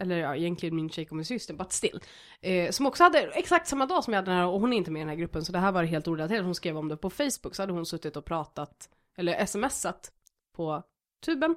eller 0.00 0.16
ja, 0.16 0.36
egentligen 0.36 0.76
min 0.76 0.90
tjejkompis 0.90 1.28
syster, 1.28 1.54
but 1.54 1.72
still. 1.72 2.00
Eh, 2.40 2.70
som 2.70 2.86
också 2.86 3.04
hade 3.04 3.18
exakt 3.20 3.66
samma 3.66 3.86
dag 3.86 4.04
som 4.04 4.12
jag 4.12 4.18
hade 4.18 4.30
den 4.30 4.38
här, 4.40 4.46
och 4.46 4.60
hon 4.60 4.72
är 4.72 4.76
inte 4.76 4.90
med 4.90 5.00
i 5.00 5.02
den 5.02 5.08
här 5.08 5.16
gruppen, 5.16 5.44
så 5.44 5.52
det 5.52 5.58
här 5.58 5.72
var 5.72 5.82
helt 5.84 6.08
orelaterat. 6.08 6.44
Hon 6.44 6.54
skrev 6.54 6.76
om 6.78 6.88
det 6.88 6.96
på 6.96 7.10
Facebook, 7.10 7.54
så 7.54 7.62
hade 7.62 7.72
hon 7.72 7.86
suttit 7.86 8.16
och 8.16 8.24
pratat, 8.24 8.88
eller 9.16 9.46
smsat 9.46 10.12
på 10.56 10.82
tuben. 11.24 11.56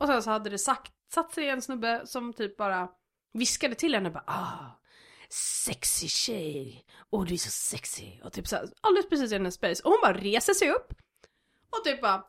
Och 0.00 0.06
sen 0.06 0.22
så 0.22 0.30
hade 0.30 0.50
det 0.50 0.58
sagt, 0.58 0.92
satt 1.14 1.32
sig 1.34 1.48
en 1.48 1.62
snubbe 1.62 2.02
som 2.04 2.32
typ 2.32 2.56
bara 2.56 2.88
viskade 3.32 3.74
till 3.74 3.94
henne 3.94 4.10
bara 4.10 4.24
ah, 4.26 4.80
sexy 5.34 6.08
tjej, 6.08 6.84
åh 7.10 7.24
du 7.24 7.34
är 7.34 7.38
så 7.38 7.50
sexy. 7.50 8.20
Och 8.24 8.32
typ 8.32 8.48
så 8.48 8.56
här, 8.56 8.68
alldeles 8.80 9.08
precis 9.08 9.32
i 9.32 9.34
hennes 9.34 9.54
space. 9.54 9.82
Och 9.82 9.90
hon 9.90 10.00
bara 10.02 10.12
reser 10.12 10.54
sig 10.54 10.70
upp 10.70 10.92
och 11.70 11.84
typ 11.84 12.00
bara 12.02 12.26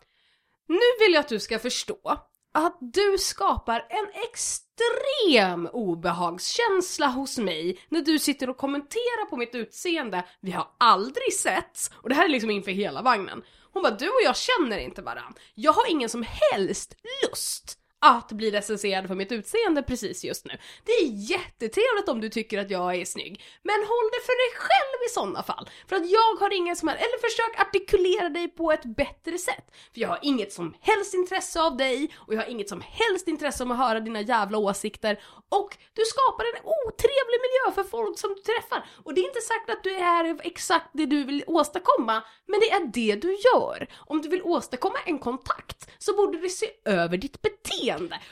Nu 0.68 0.80
vill 1.00 1.14
jag 1.14 1.20
att 1.20 1.28
du 1.28 1.40
ska 1.40 1.60
förstå 1.60 2.28
att 2.54 2.78
du 2.80 3.18
skapar 3.20 3.88
en 3.90 4.08
extrem 4.24 5.70
obehagskänsla 5.74 7.08
hos 7.08 7.38
mig 7.38 7.80
när 7.90 8.02
du 8.02 8.20
sitter 8.20 8.50
och 8.50 8.58
kommenterar 8.58 9.26
på 9.30 9.38
mitt 9.38 9.56
utseende. 9.56 10.26
Vi 10.42 10.52
har 10.52 10.68
aldrig 10.78 11.34
setts, 11.34 11.92
och 11.96 12.10
det 12.10 12.16
här 12.16 12.26
är 12.26 12.30
liksom 12.30 12.52
inför 12.52 12.72
hela 12.72 13.02
vagnen. 13.02 13.44
Hon 13.74 13.84
bara, 13.84 13.96
du 13.96 14.08
och 14.08 14.22
jag 14.24 14.36
känner 14.38 14.78
inte 14.78 15.02
varann. 15.02 15.34
Jag 15.56 15.74
har 15.74 15.92
ingen 15.92 16.10
som 16.10 16.26
helst 16.28 16.96
lust 17.24 17.80
att 18.00 18.32
bli 18.32 18.52
recenserad 18.52 19.08
för 19.08 19.16
mitt 19.16 19.32
utseende 19.32 19.84
precis 19.84 20.24
just 20.24 20.46
nu. 20.46 20.58
Det 20.84 20.92
är 20.92 21.06
jättetrevligt 21.32 22.10
om 22.10 22.22
du 22.22 22.30
tycker 22.30 22.60
att 22.60 22.70
jag 22.70 22.96
är 22.96 23.06
snygg, 23.06 23.44
men 23.64 23.76
håll 23.76 24.10
det 24.12 24.26
för 24.26 24.36
dig 24.44 24.52
själv 24.58 25.00
i 25.08 25.10
sådana 25.10 25.44
fall. 25.44 25.70
För 25.90 25.96
att 25.96 26.10
jag 26.10 26.36
har 26.40 26.54
ingen 26.54 26.76
som 26.76 26.88
helst, 26.88 27.04
eller 27.04 27.20
försök 27.30 27.68
artikulera 27.68 28.30
dig 28.30 28.48
på 28.48 28.72
ett 28.72 28.86
bättre 28.86 29.38
sätt. 29.38 29.66
För 29.94 30.02
jag 30.02 30.10
har 30.10 30.20
inget 30.22 30.54
som 30.54 30.76
helst 30.82 31.14
intresse 31.14 31.62
av 31.62 31.78
dig, 31.78 32.16
och 32.16 32.34
jag 32.34 32.42
har 32.42 32.48
inget 32.48 32.70
som 32.70 32.82
helst 32.82 33.28
intresse 33.28 33.64
av 33.64 33.72
att 33.72 33.78
höra 33.78 34.00
dina 34.00 34.22
jävla 34.22 34.58
åsikter. 34.58 35.20
Och 35.50 35.78
du 35.94 36.04
skapar 36.06 36.46
en 36.46 36.62
otrevlig 36.64 37.40
miljö 37.46 37.76
för 37.76 37.84
folk 37.90 38.20
som 38.20 38.30
du 38.36 38.42
träffar. 38.42 38.86
Och 39.04 39.14
det 39.14 39.22
är 39.22 39.26
inte 39.26 39.42
sagt 39.42 39.70
att 39.70 39.84
du 39.84 39.96
är 39.96 40.40
exakt 40.44 40.90
det 40.94 41.06
du 41.06 41.24
vill 41.24 41.44
åstadkomma, 41.48 42.24
men 42.48 42.60
det 42.60 42.72
är 42.72 42.86
det 42.94 43.22
du 43.22 43.38
gör. 43.54 43.88
Om 43.98 44.22
du 44.22 44.30
vill 44.30 44.42
åstadkomma 44.44 44.98
en 45.06 45.20
kontakt 45.20 45.90
så 45.98 46.16
borde 46.16 46.38
du 46.38 46.50
se 46.50 46.68
över 46.86 47.18
ditt 47.18 47.42
beteende. 47.42 47.85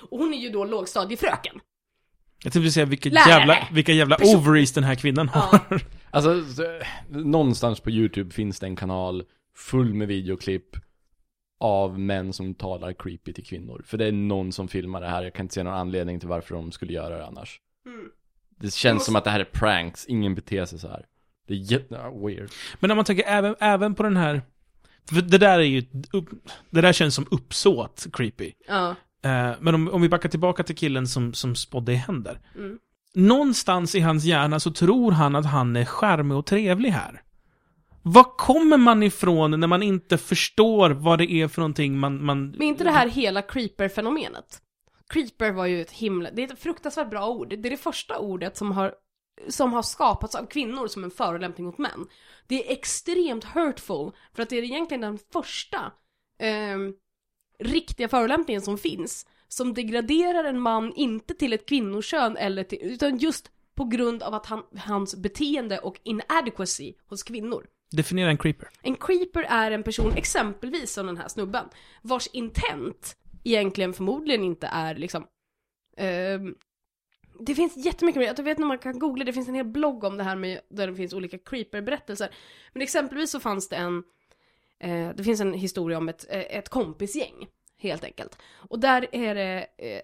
Och 0.09 0.19
hon 0.19 0.33
är 0.33 0.37
ju 0.37 0.49
då 0.49 0.65
lågstadiefröken. 0.65 1.59
Jag 2.43 2.53
tänkte 2.53 2.71
säga 2.71 2.85
vilka 2.85 3.09
Lärare. 3.09 3.29
jävla, 3.29 3.67
vilka 3.71 3.91
jävla 3.91 4.15
Person. 4.17 4.35
ovaries 4.35 4.71
den 4.73 4.83
här 4.83 4.95
kvinnan 4.95 5.29
har. 5.29 5.59
Ja. 5.69 5.77
Alltså, 6.11 6.45
så, 6.45 6.79
någonstans 7.09 7.79
på 7.79 7.91
YouTube 7.91 8.31
finns 8.31 8.59
det 8.59 8.65
en 8.65 8.75
kanal 8.75 9.23
full 9.55 9.93
med 9.93 10.07
videoklipp 10.07 10.75
av 11.59 11.99
män 11.99 12.33
som 12.33 12.55
talar 12.55 12.93
creepy 12.93 13.33
till 13.33 13.45
kvinnor. 13.45 13.83
För 13.85 13.97
det 13.97 14.05
är 14.05 14.11
någon 14.11 14.51
som 14.51 14.67
filmar 14.67 15.01
det 15.01 15.07
här, 15.07 15.23
jag 15.23 15.33
kan 15.33 15.45
inte 15.45 15.53
se 15.55 15.63
någon 15.63 15.73
anledning 15.73 16.19
till 16.19 16.29
varför 16.29 16.55
de 16.55 16.71
skulle 16.71 16.93
göra 16.93 17.17
det 17.17 17.25
annars. 17.25 17.59
Mm. 17.85 18.09
Det 18.59 18.73
känns 18.73 18.93
måste- 18.95 19.05
som 19.05 19.15
att 19.15 19.23
det 19.23 19.29
här 19.29 19.39
är 19.39 19.45
pranks, 19.45 20.05
ingen 20.05 20.35
beter 20.35 20.65
sig 20.65 20.79
så 20.79 20.87
här. 20.87 21.05
Det 21.47 21.53
är 21.53 21.57
jätte, 21.57 21.95
weird. 22.25 22.49
Men 22.79 22.91
om 22.91 22.95
man 22.95 23.05
tänker 23.05 23.23
även, 23.27 23.55
även 23.59 23.95
på 23.95 24.03
den 24.03 24.17
här... 24.17 24.41
För 25.09 25.21
det 25.21 25.37
där 25.37 25.59
är 25.59 25.63
ju... 25.63 25.85
Upp, 26.13 26.29
det 26.69 26.81
där 26.81 26.93
känns 26.93 27.15
som 27.15 27.27
uppsåt 27.31 28.05
creepy. 28.13 28.51
Ja. 28.67 28.95
Eh, 29.23 29.51
men 29.59 29.75
om, 29.75 29.89
om 29.89 30.01
vi 30.01 30.09
backar 30.09 30.29
tillbaka 30.29 30.63
till 30.63 30.75
killen 30.75 31.07
som, 31.07 31.33
som 31.33 31.55
spådde 31.55 31.93
händer. 31.93 32.39
Mm. 32.55 32.79
Någonstans 33.13 33.95
i 33.95 33.99
hans 33.99 34.23
hjärna 34.23 34.59
så 34.59 34.71
tror 34.71 35.11
han 35.11 35.35
att 35.35 35.45
han 35.45 35.75
är 35.75 35.85
charmig 35.85 36.37
och 36.37 36.45
trevlig 36.45 36.89
här. 36.89 37.21
Var 38.01 38.37
kommer 38.37 38.77
man 38.77 39.03
ifrån 39.03 39.59
när 39.59 39.67
man 39.67 39.83
inte 39.83 40.17
förstår 40.17 40.89
vad 40.89 41.19
det 41.19 41.31
är 41.31 41.47
för 41.47 41.61
någonting 41.61 41.99
man... 41.99 42.25
man 42.25 42.49
Men 42.49 42.61
inte 42.61 42.83
det 42.83 42.91
här 42.91 43.07
hela 43.07 43.41
creeper-fenomenet? 43.41 44.61
Creeper 45.09 45.51
var 45.51 45.65
ju 45.65 45.81
ett 45.81 45.91
himla, 45.91 46.31
det 46.31 46.43
är 46.43 46.53
ett 46.53 46.59
fruktansvärt 46.59 47.09
bra 47.09 47.27
ord. 47.27 47.49
Det 47.49 47.67
är 47.67 47.69
det 47.69 47.77
första 47.77 48.17
ordet 48.17 48.57
som 48.57 48.71
har, 48.71 48.93
som 49.47 49.73
har 49.73 49.81
skapats 49.81 50.35
av 50.35 50.45
kvinnor 50.45 50.87
som 50.87 51.03
en 51.03 51.11
förolämpning 51.11 51.65
mot 51.65 51.77
män. 51.77 52.07
Det 52.47 52.67
är 52.67 52.73
extremt 52.73 53.43
hurtful, 53.43 54.11
för 54.35 54.43
att 54.43 54.49
det 54.49 54.57
är 54.57 54.63
egentligen 54.63 55.01
den 55.01 55.19
första 55.33 55.91
ehm, 56.39 56.93
riktiga 57.59 58.09
förolämpningen 58.09 58.61
som 58.61 58.77
finns. 58.77 59.25
Som 59.47 59.73
degraderar 59.73 60.43
en 60.43 60.59
man, 60.59 60.93
inte 60.95 61.33
till 61.33 61.53
ett 61.53 61.65
kvinnokön 61.65 62.37
eller 62.37 62.63
till, 62.63 62.79
utan 62.81 63.17
just 63.17 63.51
på 63.75 63.83
grund 63.83 64.23
av 64.23 64.33
att 64.33 64.45
han, 64.45 64.63
hans 64.77 65.15
beteende 65.15 65.79
och 65.79 65.99
inadequacy 66.03 66.93
hos 67.07 67.23
kvinnor. 67.23 67.67
Definiera 67.91 68.29
en 68.29 68.37
creeper. 68.37 68.69
En 68.81 68.95
creeper 68.95 69.43
är 69.49 69.71
en 69.71 69.83
person, 69.83 70.13
exempelvis 70.15 70.93
som 70.93 71.05
den 71.05 71.17
här 71.17 71.27
snubben, 71.27 71.65
vars 72.01 72.27
intent 72.27 73.15
egentligen 73.43 73.93
förmodligen 73.93 74.43
inte 74.43 74.67
är 74.67 74.95
liksom... 74.95 75.27
ehm, 75.97 76.55
det 77.39 77.55
finns 77.55 77.77
jättemycket 77.85 78.19
mer, 78.19 78.33
jag 78.37 78.43
vet 78.43 78.57
när 78.57 78.67
man 78.67 78.77
kan 78.77 78.99
googla, 78.99 79.25
det 79.25 79.33
finns 79.33 79.47
en 79.47 79.55
hel 79.55 79.65
blogg 79.65 80.03
om 80.03 80.17
det 80.17 80.23
här 80.23 80.35
med, 80.35 80.59
där 80.69 80.87
det 80.87 80.95
finns 80.95 81.13
olika 81.13 81.37
creeper-berättelser. 81.37 82.29
Men 82.73 82.81
exempelvis 82.81 83.31
så 83.31 83.39
fanns 83.39 83.69
det 83.69 83.75
en, 83.75 84.03
eh, 84.83 85.09
det 85.15 85.23
finns 85.23 85.41
en 85.41 85.53
historia 85.53 85.97
om 85.97 86.09
ett, 86.09 86.25
eh, 86.29 86.57
ett 86.57 86.69
kompisgäng, 86.69 87.47
helt 87.77 88.03
enkelt. 88.03 88.37
Och 88.55 88.79
där 88.79 89.07
är 89.11 89.35
det 89.35 89.67
eh, 89.77 90.01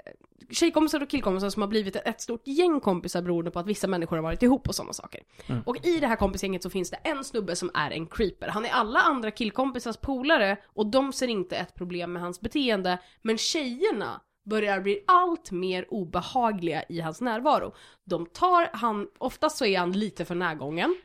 tjejkompisar 0.49 1.03
och 1.03 1.09
killkompisar 1.09 1.49
som 1.49 1.61
har 1.61 1.69
blivit 1.69 1.95
ett, 1.95 2.21
stort 2.21 2.47
gäng 2.47 2.79
kompisar 2.79 3.21
beroende 3.21 3.51
på 3.51 3.59
att 3.59 3.67
vissa 3.67 3.87
människor 3.87 4.15
har 4.15 4.23
varit 4.23 4.43
ihop 4.43 4.67
och 4.67 4.75
sådana 4.75 4.93
saker. 4.93 5.21
Och 5.65 5.85
i 5.85 5.99
det 5.99 6.07
här 6.07 6.15
kompisgänget 6.15 6.63
så 6.63 6.69
finns 6.69 6.89
det 6.89 6.97
en 7.03 7.23
snubbe 7.23 7.55
som 7.55 7.71
är 7.73 7.91
en 7.91 8.07
creeper. 8.07 8.47
Han 8.47 8.65
är 8.65 8.69
alla 8.69 8.99
andra 8.99 9.31
killkompisars 9.31 9.97
polare 9.97 10.57
och 10.65 10.87
de 10.87 11.13
ser 11.13 11.27
inte 11.27 11.55
ett 11.55 11.75
problem 11.75 12.13
med 12.13 12.21
hans 12.21 12.41
beteende. 12.41 12.97
Men 13.21 13.37
tjejerna 13.37 14.21
börjar 14.49 14.81
bli 14.81 15.03
allt 15.07 15.51
mer 15.51 15.93
obehagliga 15.93 16.83
i 16.89 16.99
hans 16.99 17.21
närvaro. 17.21 17.73
De 18.09 18.25
tar 18.25 18.69
han, 18.73 19.07
oftast 19.17 19.57
så 19.57 19.65
är 19.65 19.79
han 19.79 19.91
lite 19.91 20.25
för 20.25 20.35
närgången. 20.35 20.95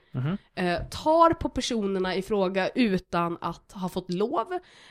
Eh, 0.55 0.83
tar 0.91 1.31
på 1.35 1.49
personerna 1.49 2.15
i 2.15 2.23
fråga 2.23 2.69
utan 2.69 3.39
att 3.41 3.73
ha 3.73 3.89
fått 3.89 4.13
lov. 4.13 4.47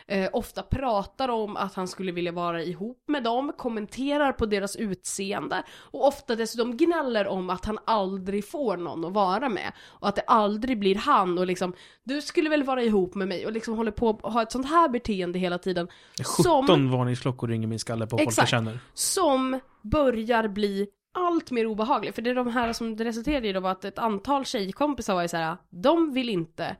Eh, 0.07 0.29
ofta 0.33 0.61
pratar 0.63 1.29
om 1.29 1.57
att 1.57 1.73
han 1.73 1.87
skulle 1.87 2.11
vilja 2.11 2.31
vara 2.31 2.63
ihop 2.63 3.03
med 3.07 3.23
dem, 3.23 3.53
kommenterar 3.57 4.31
på 4.31 4.45
deras 4.45 4.75
utseende 4.75 5.63
och 5.79 6.07
ofta 6.07 6.35
dessutom 6.35 6.77
gnäller 6.77 7.27
om 7.27 7.49
att 7.49 7.65
han 7.65 7.79
aldrig 7.85 8.47
får 8.49 8.77
någon 8.77 9.05
att 9.05 9.13
vara 9.13 9.49
med. 9.49 9.71
Och 9.81 10.07
att 10.07 10.15
det 10.15 10.21
aldrig 10.27 10.79
blir 10.79 10.95
han 10.95 11.37
och 11.37 11.47
liksom, 11.47 11.73
du 12.03 12.21
skulle 12.21 12.49
väl 12.49 12.63
vara 12.63 12.83
ihop 12.83 13.15
med 13.15 13.27
mig 13.27 13.45
och 13.45 13.51
liksom 13.51 13.77
håller 13.77 13.91
på 13.91 14.09
att 14.09 14.33
ha 14.33 14.41
ett 14.41 14.51
sånt 14.51 14.69
här 14.69 14.89
beteende 14.89 15.39
hela 15.39 15.57
tiden. 15.57 15.87
17 16.17 16.67
Som, 16.67 16.91
varningsklockor 16.91 17.47
ringer 17.47 17.67
min 17.67 17.79
skalle 17.79 18.05
på 18.05 18.09
folk 18.09 18.21
jag 18.21 18.27
Exakt. 18.27 18.49
känner. 18.49 18.79
som 18.93 19.59
börjar 19.81 20.47
bli 20.47 20.87
allt 21.13 21.51
mer 21.51 21.65
obehaglig. 21.65 22.15
För 22.15 22.21
det 22.21 22.29
är 22.29 22.35
de 22.35 22.47
här 22.47 22.73
som 22.73 22.95
det 22.95 23.05
resulterade 23.05 23.47
i 23.47 23.53
då 23.53 23.59
var 23.59 23.71
att 23.71 23.85
ett 23.85 23.99
antal 23.99 24.45
tjejkompisar 24.45 25.13
var 25.13 25.21
ju 25.21 25.27
så 25.27 25.37
här, 25.37 25.57
de 25.69 26.13
vill 26.13 26.29
inte 26.29 26.75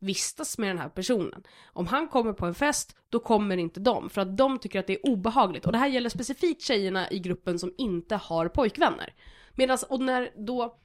vistas 0.00 0.58
med 0.58 0.70
den 0.70 0.78
här 0.78 0.88
personen. 0.88 1.42
Om 1.72 1.86
han 1.86 2.08
kommer 2.08 2.32
på 2.32 2.46
en 2.46 2.54
fest, 2.54 2.96
då 3.08 3.18
kommer 3.18 3.56
inte 3.56 3.80
de. 3.80 4.10
För 4.10 4.20
att 4.20 4.36
de 4.36 4.58
tycker 4.58 4.80
att 4.80 4.86
det 4.86 4.92
är 4.92 5.06
obehagligt. 5.06 5.66
Och 5.66 5.72
det 5.72 5.78
här 5.78 5.88
gäller 5.88 6.08
specifikt 6.08 6.62
tjejerna 6.62 7.10
i 7.10 7.18
gruppen 7.18 7.58
som 7.58 7.74
inte 7.78 8.16
har 8.16 8.48
pojkvänner. 8.48 9.14
Medan, 9.54 9.78
och 9.88 10.00
när 10.00 10.30
då, 10.46 10.78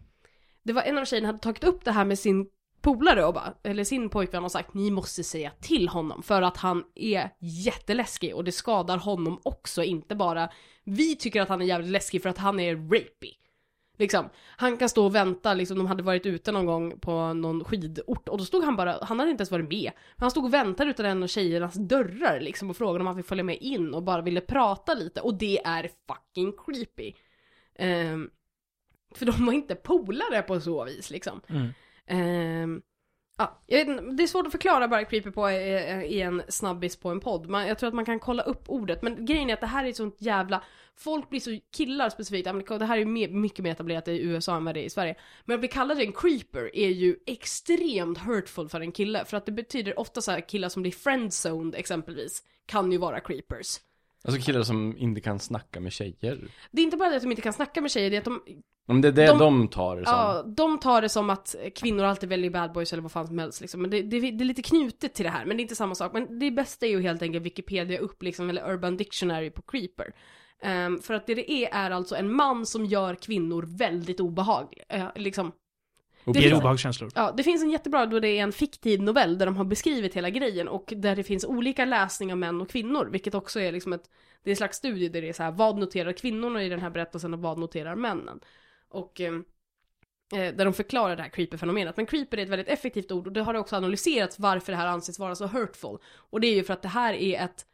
det 0.64 0.74
var 0.74 0.82
en 0.82 0.98
av 0.98 1.06
tjejerna 1.06 1.28
hade 1.28 1.40
tagit 1.40 1.64
upp 1.64 1.86
det 1.86 1.92
här 1.92 2.06
med 2.06 2.20
sin 2.20 2.50
polare 2.82 3.26
och 3.26 3.34
bara, 3.34 3.54
eller 3.64 3.84
sin 3.84 4.10
pojkvän 4.10 4.42
har 4.42 4.50
sagt 4.50 4.74
ni 4.74 4.92
måste 4.92 5.24
säga 5.24 5.52
till 5.62 5.90
honom 5.90 6.24
för 6.24 6.42
att 6.42 6.58
han 6.58 6.84
är 6.96 7.30
jätteläskig 7.40 8.36
och 8.36 8.44
det 8.44 8.52
skadar 8.52 8.98
honom 8.98 9.40
också, 9.44 9.84
inte 9.84 10.16
bara 10.16 10.50
vi 10.84 11.16
tycker 11.16 11.42
att 11.42 11.50
han 11.50 11.62
är 11.62 11.66
jävligt 11.66 11.92
läskig 11.92 12.22
för 12.22 12.30
att 12.30 12.38
han 12.38 12.60
är 12.60 12.76
rapey. 12.76 13.34
Liksom, 13.98 14.30
han 14.58 14.78
kan 14.78 14.90
stå 14.90 15.06
och 15.06 15.16
vänta, 15.16 15.54
liksom, 15.54 15.78
de 15.78 15.88
hade 15.88 16.04
varit 16.04 16.26
ute 16.26 16.52
någon 16.52 16.66
gång 16.66 17.00
på 17.00 17.34
någon 17.34 17.64
skidort 17.64 18.30
och 18.30 18.38
då 18.38 18.46
stod 18.46 18.64
han 18.64 18.76
bara, 18.76 18.98
han 19.02 19.20
hade 19.20 19.32
inte 19.32 19.42
ens 19.42 19.52
varit 19.52 19.70
med. 19.70 19.92
Men 20.16 20.24
han 20.24 20.32
stod 20.32 20.46
och 20.46 20.54
väntade 20.54 20.90
utan 20.90 21.06
en 21.06 21.24
av 21.24 21.28
tjejernas 21.28 21.74
dörrar 21.74 22.40
liksom 22.40 22.70
och 22.70 22.78
frågade 22.78 23.00
om 23.00 23.08
han 23.08 23.16
fick 23.16 23.26
följa 23.26 23.44
med 23.44 23.58
in 23.62 23.94
och 23.94 24.04
bara 24.04 24.22
ville 24.22 24.42
prata 24.42 24.94
lite 24.94 25.22
och 25.22 25.34
det 25.34 25.66
är 25.66 25.90
fucking 26.08 26.54
creepy. 26.66 27.14
Um, 27.80 28.30
för 29.16 29.26
de 29.26 29.46
var 29.46 29.54
inte 29.54 29.76
polare 29.76 30.42
på 30.42 30.60
så 30.60 30.86
vis 30.86 31.10
liksom. 31.10 31.42
Mm. 31.48 31.68
Ehm, 32.08 32.82
ja, 33.38 33.64
jag 33.68 33.78
vet, 33.78 33.88
inte, 33.88 34.04
det 34.04 34.24
är 34.24 34.28
svårt 34.28 34.46
att 34.46 34.52
förklara 34.52 34.88
bara 34.88 35.06
creepy 35.06 35.32
på 35.32 35.48
eh, 35.48 35.98
eh, 35.98 36.04
i, 36.04 36.22
en 36.22 36.44
snabbis 36.50 36.96
på 36.96 37.10
en 37.10 37.20
podd. 37.20 37.50
Man, 37.50 37.68
jag 37.68 37.80
tror 37.80 37.88
att 37.88 37.94
man 37.94 38.06
kan 38.06 38.20
kolla 38.20 38.44
upp 38.44 38.70
ordet, 38.70 39.02
men 39.02 39.26
grejen 39.26 39.50
är 39.50 39.54
att 39.54 39.62
det 39.62 39.68
här 39.68 39.86
är 39.86 39.90
ett 39.90 39.96
sånt 39.96 40.22
jävla... 40.22 40.64
Folk 41.00 41.30
blir 41.30 41.40
så, 41.40 41.60
killar 41.76 42.10
specifikt, 42.10 42.48
amerika- 42.48 42.78
det 42.78 42.86
här 42.86 42.96
är 42.98 43.00
ju 43.00 43.28
mycket 43.30 43.64
mer 43.64 43.72
etablerat 43.72 44.08
i 44.08 44.22
USA 44.22 44.56
än 44.58 44.66
vad 44.66 44.74
det 44.76 44.82
är 44.82 44.86
i 44.86 44.90
Sverige. 44.90 45.16
Men 45.46 45.54
att 45.54 45.60
bli 45.60 45.70
kallad 45.70 46.00
en 46.00 46.14
creeper 46.14 46.76
är 46.76 46.90
ju 46.90 47.18
extremt 47.26 48.18
hurtful 48.18 48.70
för 48.70 48.82
en 48.82 48.92
kille, 48.92 49.26
för 49.26 49.38
att 49.38 49.46
det 49.46 49.52
betyder 49.52 50.00
ofta 50.00 50.22
så 50.22 50.32
här 50.32 50.50
killar 50.50 50.70
som 50.70 50.82
blir 50.82 50.92
friendzoned 50.92 51.76
exempelvis, 51.76 52.44
kan 52.66 52.92
ju 52.92 52.98
vara 52.98 53.20
creepers. 53.20 53.80
Alltså 54.28 54.46
killar 54.46 54.64
som 54.64 54.98
inte 54.98 55.22
kan 55.22 55.40
snacka 55.40 55.80
med 55.80 55.92
tjejer. 55.92 56.48
Det 56.72 56.82
är 56.82 56.84
inte 56.86 56.98
bara 56.98 57.10
det 57.10 57.16
att 57.16 57.22
de 57.22 57.32
inte 57.32 57.42
kan 57.42 57.54
snacka 57.54 57.82
med 57.82 57.92
tjejer, 57.92 58.10
det 58.10 58.16
är 58.16 58.20
att 58.20 58.26
de 58.26 58.42
Om 58.88 59.02
det 59.02 59.08
är 59.08 59.12
det 59.12 59.26
De- 59.28 59.38
de, 59.40 59.68
tar 59.68 59.98
det 59.98 60.06
som. 60.06 60.14
Ja, 60.14 60.44
de 60.44 60.80
tar 60.80 61.02
det 61.02 61.10
som 61.10 61.30
att 61.30 61.56
kvinnor 61.76 62.04
alltid 62.04 62.30
väljer 62.30 62.52
bad 62.52 62.72
boys 62.74 62.94
eller 62.94 63.04
vad 63.04 63.12
fan 63.12 63.28
som 63.28 63.40
helst 63.40 63.62
liksom. 63.62 63.82
Men 63.82 63.92
det, 63.92 64.02
det, 64.02 64.20
det 64.20 64.44
är 64.44 64.46
lite 64.46 64.62
knutet 64.62 65.14
till 65.14 65.26
det 65.26 65.32
här, 65.32 65.46
men 65.46 65.58
det 65.58 65.62
är 65.62 65.64
inte 65.64 65.76
samma 65.76 65.96
sak. 65.96 66.14
Men 66.14 66.40
det 66.40 66.52
bästa 66.52 66.86
är 66.86 66.90
ju 66.90 67.02
helt 67.02 67.22
enkelt 67.22 67.46
Wikipedia 67.46 68.00
upp 68.00 68.24
liksom, 68.24 68.50
eller 68.50 68.72
Urban 68.74 68.98
Dictionary 68.98 69.50
på 69.50 69.62
Creeper. 69.62 70.14
Ehm, 70.64 71.00
för 71.02 71.14
att 71.14 71.28
det 71.28 71.36
det 71.36 71.52
är 71.52 71.70
är 71.86 71.92
alltså 71.92 72.16
en 72.16 72.32
man 72.32 72.66
som 72.66 72.86
gör 72.86 73.16
kvinnor 73.16 73.78
väldigt 73.78 74.20
obehagliga. 74.20 74.84
Eh, 74.90 75.08
liksom. 75.16 75.52
Och 76.28 76.34
det 76.34 76.54
obehagskänslor. 76.54 77.12
Ja, 77.16 77.34
det 77.38 77.44
finns 77.44 77.64
en 77.64 77.70
jättebra 77.70 78.06
då 78.06 78.20
det 78.20 78.28
är 78.28 78.44
en 78.44 78.52
fiktiv 78.52 79.02
novell 79.02 79.38
där 79.38 79.46
de 79.46 79.58
har 79.58 79.66
beskrivit 79.66 80.14
hela 80.14 80.30
grejen 80.30 80.68
och 80.68 80.94
där 80.96 81.16
det 81.16 81.24
finns 81.24 81.46
olika 81.46 81.86
läsningar 81.86 82.34
av 82.34 82.38
män 82.38 82.62
och 82.62 82.70
kvinnor, 82.70 83.10
vilket 83.12 83.36
också 83.36 83.60
är 83.60 83.72
liksom 83.72 83.94
ett, 83.94 84.10
det 84.44 84.50
är 84.50 84.52
en 84.52 84.58
slags 84.58 84.78
studie 84.78 85.10
där 85.10 85.22
det 85.22 85.30
är 85.30 85.34
så 85.34 85.44
här, 85.44 85.52
vad 85.52 85.78
noterar 85.78 86.12
kvinnorna 86.12 86.64
i 86.64 86.70
den 86.70 86.80
här 86.80 86.90
berättelsen 86.90 87.34
och 87.34 87.40
vad 87.40 87.58
noterar 87.58 87.96
männen? 87.96 88.40
Och 88.90 89.22
ehm, 89.22 89.46
eh, 90.34 90.56
där 90.56 90.66
de 90.66 90.74
förklarar 90.74 91.16
det 91.16 91.22
här 91.22 91.30
creeper-fenomenet. 91.30 91.98
Men 91.98 92.06
creeper 92.06 92.38
är 92.38 92.44
ett 92.44 92.50
väldigt 92.50 92.68
effektivt 92.68 93.12
ord 93.12 93.28
och 93.28 93.34
det 93.34 93.42
har 93.42 93.54
också 93.54 93.76
analyserats 93.76 94.40
varför 94.40 94.72
det 94.72 94.78
här 94.78 94.88
anses 94.88 95.20
vara 95.20 95.36
så 95.36 95.48
hurtful. 95.48 95.98
Och 96.30 96.42
det 96.42 96.48
är 96.48 96.56
ju 96.56 96.64
för 96.64 96.74
att 96.74 96.82
det 96.82 96.88
här 96.88 97.14
är 97.14 97.44
ett 97.44 97.66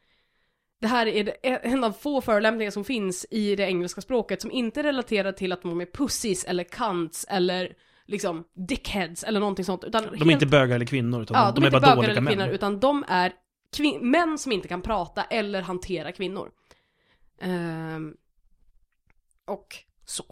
det 0.83 0.87
här 0.87 1.07
är 1.07 1.23
det, 1.23 1.31
en 1.47 1.83
av 1.83 1.91
få 1.91 2.21
förolämpningar 2.21 2.71
som 2.71 2.85
finns 2.85 3.25
i 3.31 3.55
det 3.55 3.63
engelska 3.63 4.01
språket 4.01 4.41
som 4.41 4.51
inte 4.51 4.83
relaterar 4.83 5.31
till 5.31 5.51
att 5.51 5.61
de 5.61 5.81
är 5.81 5.85
pussies 5.85 6.45
eller 6.45 6.63
cunts 6.63 7.25
eller 7.29 7.75
liksom 8.05 8.43
dickheads 8.53 9.23
eller 9.23 9.39
någonting 9.39 9.65
sånt. 9.65 9.83
Utan 9.83 10.03
De 10.19 10.29
är 10.29 10.33
inte 10.33 10.45
bögar 10.45 10.75
eller 10.75 10.85
kvinnor, 10.85 11.21
utan 11.21 11.37
ja, 11.37 11.51
de, 11.51 11.55
de, 11.61 11.63
är 11.63 11.67
är 11.67 11.71
bara 11.81 11.95
dåliga 11.95 12.11
eller 12.11 12.21
kvinnor 12.21 12.45
män. 12.45 12.55
utan 12.55 12.79
de 12.79 13.05
är 13.07 13.33
kvin- 13.77 13.99
män 14.01 14.37
som 14.37 14.51
inte 14.51 14.67
kan 14.67 14.81
prata 14.81 15.23
eller 15.23 15.61
hantera 15.61 16.11
kvinnor. 16.11 16.51
Ehm, 17.39 18.15
och 19.45 19.75
så. 20.05 20.25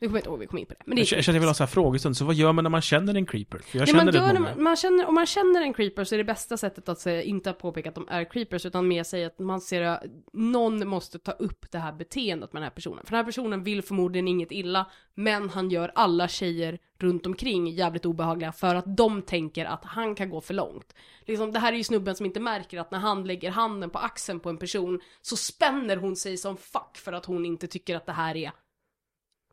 Vi 0.00 0.06
kommer 0.06 0.18
inte 0.18 0.28
ihåg 0.28 0.38
vi 0.38 0.46
kom 0.46 0.58
in 0.58 0.66
på 0.66 0.74
det. 0.74 0.82
Men 0.84 0.96
det 0.96 1.00
Jag 1.00 1.08
känner 1.08 1.20
att 1.20 1.26
jag 1.26 1.40
vill 1.40 1.48
ha 1.48 1.54
så 1.54 1.62
här 1.62 1.68
frågestund, 1.68 2.16
så 2.16 2.24
vad 2.24 2.34
gör 2.34 2.52
man 2.52 2.64
när 2.64 2.70
man 2.70 2.82
känner 2.82 3.14
en 3.14 3.26
creeper? 3.26 3.58
För 3.58 3.78
jag 3.78 3.86
det 3.86 3.92
känner 3.92 4.04
man 4.04 4.14
gör 4.14 4.40
man, 4.40 4.62
man 4.62 4.76
känner, 4.76 5.06
om 5.06 5.14
man 5.14 5.26
känner 5.26 5.62
en 5.62 5.74
creeper 5.74 6.04
så 6.04 6.14
är 6.14 6.18
det 6.18 6.24
bästa 6.24 6.56
sättet 6.56 6.88
att 6.88 7.00
säga, 7.00 7.22
inte 7.22 7.50
att 7.50 7.58
påpeka 7.58 7.88
att 7.88 7.94
de 7.94 8.08
är 8.08 8.24
creepers, 8.24 8.66
utan 8.66 8.88
mer 8.88 9.02
säga 9.02 9.26
att 9.26 9.38
man 9.38 9.60
ser 9.60 9.82
att 9.82 10.02
någon 10.32 10.88
måste 10.88 11.18
ta 11.18 11.32
upp 11.32 11.70
det 11.70 11.78
här 11.78 11.92
beteendet 11.92 12.52
med 12.52 12.62
den 12.62 12.64
här 12.64 12.74
personen. 12.74 13.04
För 13.04 13.10
den 13.10 13.16
här 13.16 13.24
personen 13.24 13.64
vill 13.64 13.82
förmodligen 13.82 14.28
inget 14.28 14.52
illa, 14.52 14.90
men 15.14 15.48
han 15.50 15.70
gör 15.70 15.92
alla 15.94 16.28
tjejer 16.28 16.78
runt 16.98 17.26
omkring 17.26 17.68
jävligt 17.68 18.06
obehagliga 18.06 18.52
för 18.52 18.74
att 18.74 18.96
de 18.96 19.22
tänker 19.22 19.64
att 19.64 19.84
han 19.84 20.14
kan 20.14 20.30
gå 20.30 20.40
för 20.40 20.54
långt. 20.54 20.94
Liksom, 21.26 21.52
det 21.52 21.58
här 21.58 21.72
är 21.72 21.76
ju 21.76 21.84
snubben 21.84 22.16
som 22.16 22.26
inte 22.26 22.40
märker 22.40 22.80
att 22.80 22.90
när 22.90 22.98
han 22.98 23.24
lägger 23.24 23.50
handen 23.50 23.90
på 23.90 23.98
axeln 23.98 24.40
på 24.40 24.48
en 24.50 24.58
person 24.58 25.00
så 25.22 25.36
spänner 25.36 25.96
hon 25.96 26.16
sig 26.16 26.36
som 26.36 26.56
fuck 26.56 26.96
för 26.96 27.12
att 27.12 27.26
hon 27.26 27.46
inte 27.46 27.66
tycker 27.66 27.96
att 27.96 28.06
det 28.06 28.12
här 28.12 28.36
är 28.36 28.52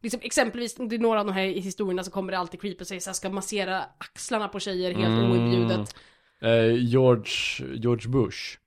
Liksom, 0.06 0.20
exempelvis, 0.24 0.76
det 0.76 0.96
är 0.96 1.00
några 1.00 1.20
av 1.20 1.26
de 1.26 1.34
här 1.34 1.46
historierna 1.48 2.04
så 2.04 2.12
kommer 2.12 2.32
det 2.32 2.38
alltid 2.40 2.62
creeper 2.62 2.82
och 2.84 2.88
säger 2.88 3.02
så 3.02 3.10
här, 3.10 3.14
ska 3.14 3.30
massera 3.30 3.82
axlarna 3.98 4.48
på 4.48 4.60
tjejer 4.60 4.94
helt 4.94 5.06
Mm. 5.20 5.32
oinbjudet. 5.32 5.96
Eh, 6.42 6.74
George, 6.86 7.32
George 7.76 8.10
Bush. 8.10 8.58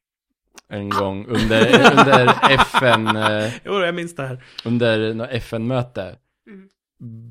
En 0.68 0.88
gång 0.88 1.26
under, 1.26 1.90
under 1.90 2.50
FN, 2.50 3.16
eh, 3.16 3.52
Jo, 3.64 3.80
jag 3.80 3.94
minns 3.94 4.14
det 4.16 4.26
här. 4.26 4.44
under 4.64 5.28
FN-möte. 5.30 6.16
Mm. 6.46 6.68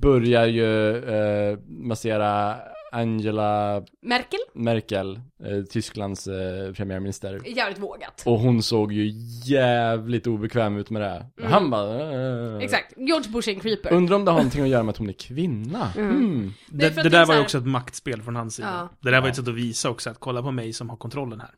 Börjar 0.01 0.45
ju 0.45 0.97
eh, 0.97 1.57
massera 1.67 2.55
Angela 2.91 3.83
Merkel? 4.01 4.39
Merkel, 4.53 5.15
eh, 5.43 5.63
Tysklands 5.69 6.27
eh, 6.27 6.73
premiärminister. 6.73 7.41
Jävligt 7.45 7.79
vågat. 7.79 8.23
Och 8.25 8.39
hon 8.39 8.63
såg 8.63 8.91
ju 8.93 9.11
jävligt 9.45 10.27
obekväm 10.27 10.77
ut 10.77 10.89
med 10.89 11.01
det. 11.01 11.25
Mm. 11.39 11.51
Han 11.51 11.69
bara... 11.69 12.11
eh. 12.57 12.63
Exakt, 12.63 12.93
George 12.97 13.31
Bush 13.31 13.49
är 13.49 13.53
en 13.53 13.59
creeper. 13.59 13.93
Undrar 13.93 14.15
om 14.15 14.25
det 14.25 14.31
har 14.31 14.37
någonting 14.37 14.61
att 14.63 14.67
göra 14.69 14.83
med 14.83 14.89
att 14.91 14.97
hon 14.97 15.09
är 15.09 15.13
kvinna. 15.13 15.91
Mm. 15.97 16.09
Mm. 16.11 16.53
Det 16.69 16.77
Det, 16.77 16.89
det 16.89 17.01
det 17.01 17.07
är 17.07 17.09
där 17.09 17.25
var 17.25 17.33
ju 17.33 17.37
här- 17.39 17.45
också 17.45 17.57
ett 17.57 17.65
maktspel 17.67 18.21
från 18.21 18.35
hans 18.35 18.55
sida. 18.55 18.69
Ja. 18.73 18.89
Det 19.01 19.11
där 19.11 19.21
var 19.21 19.27
Ja. 19.27 19.29
ett 19.31 19.35
sätt 19.35 19.47
att 19.47 19.53
visa 19.55 19.89
också 19.89 20.09
att 20.09 20.19
kolla 20.19 20.41
på 20.41 20.51
mig 20.51 20.73
som 20.73 20.89
har 20.89 20.97
kontrollen 20.97 21.39
här. 21.41 21.49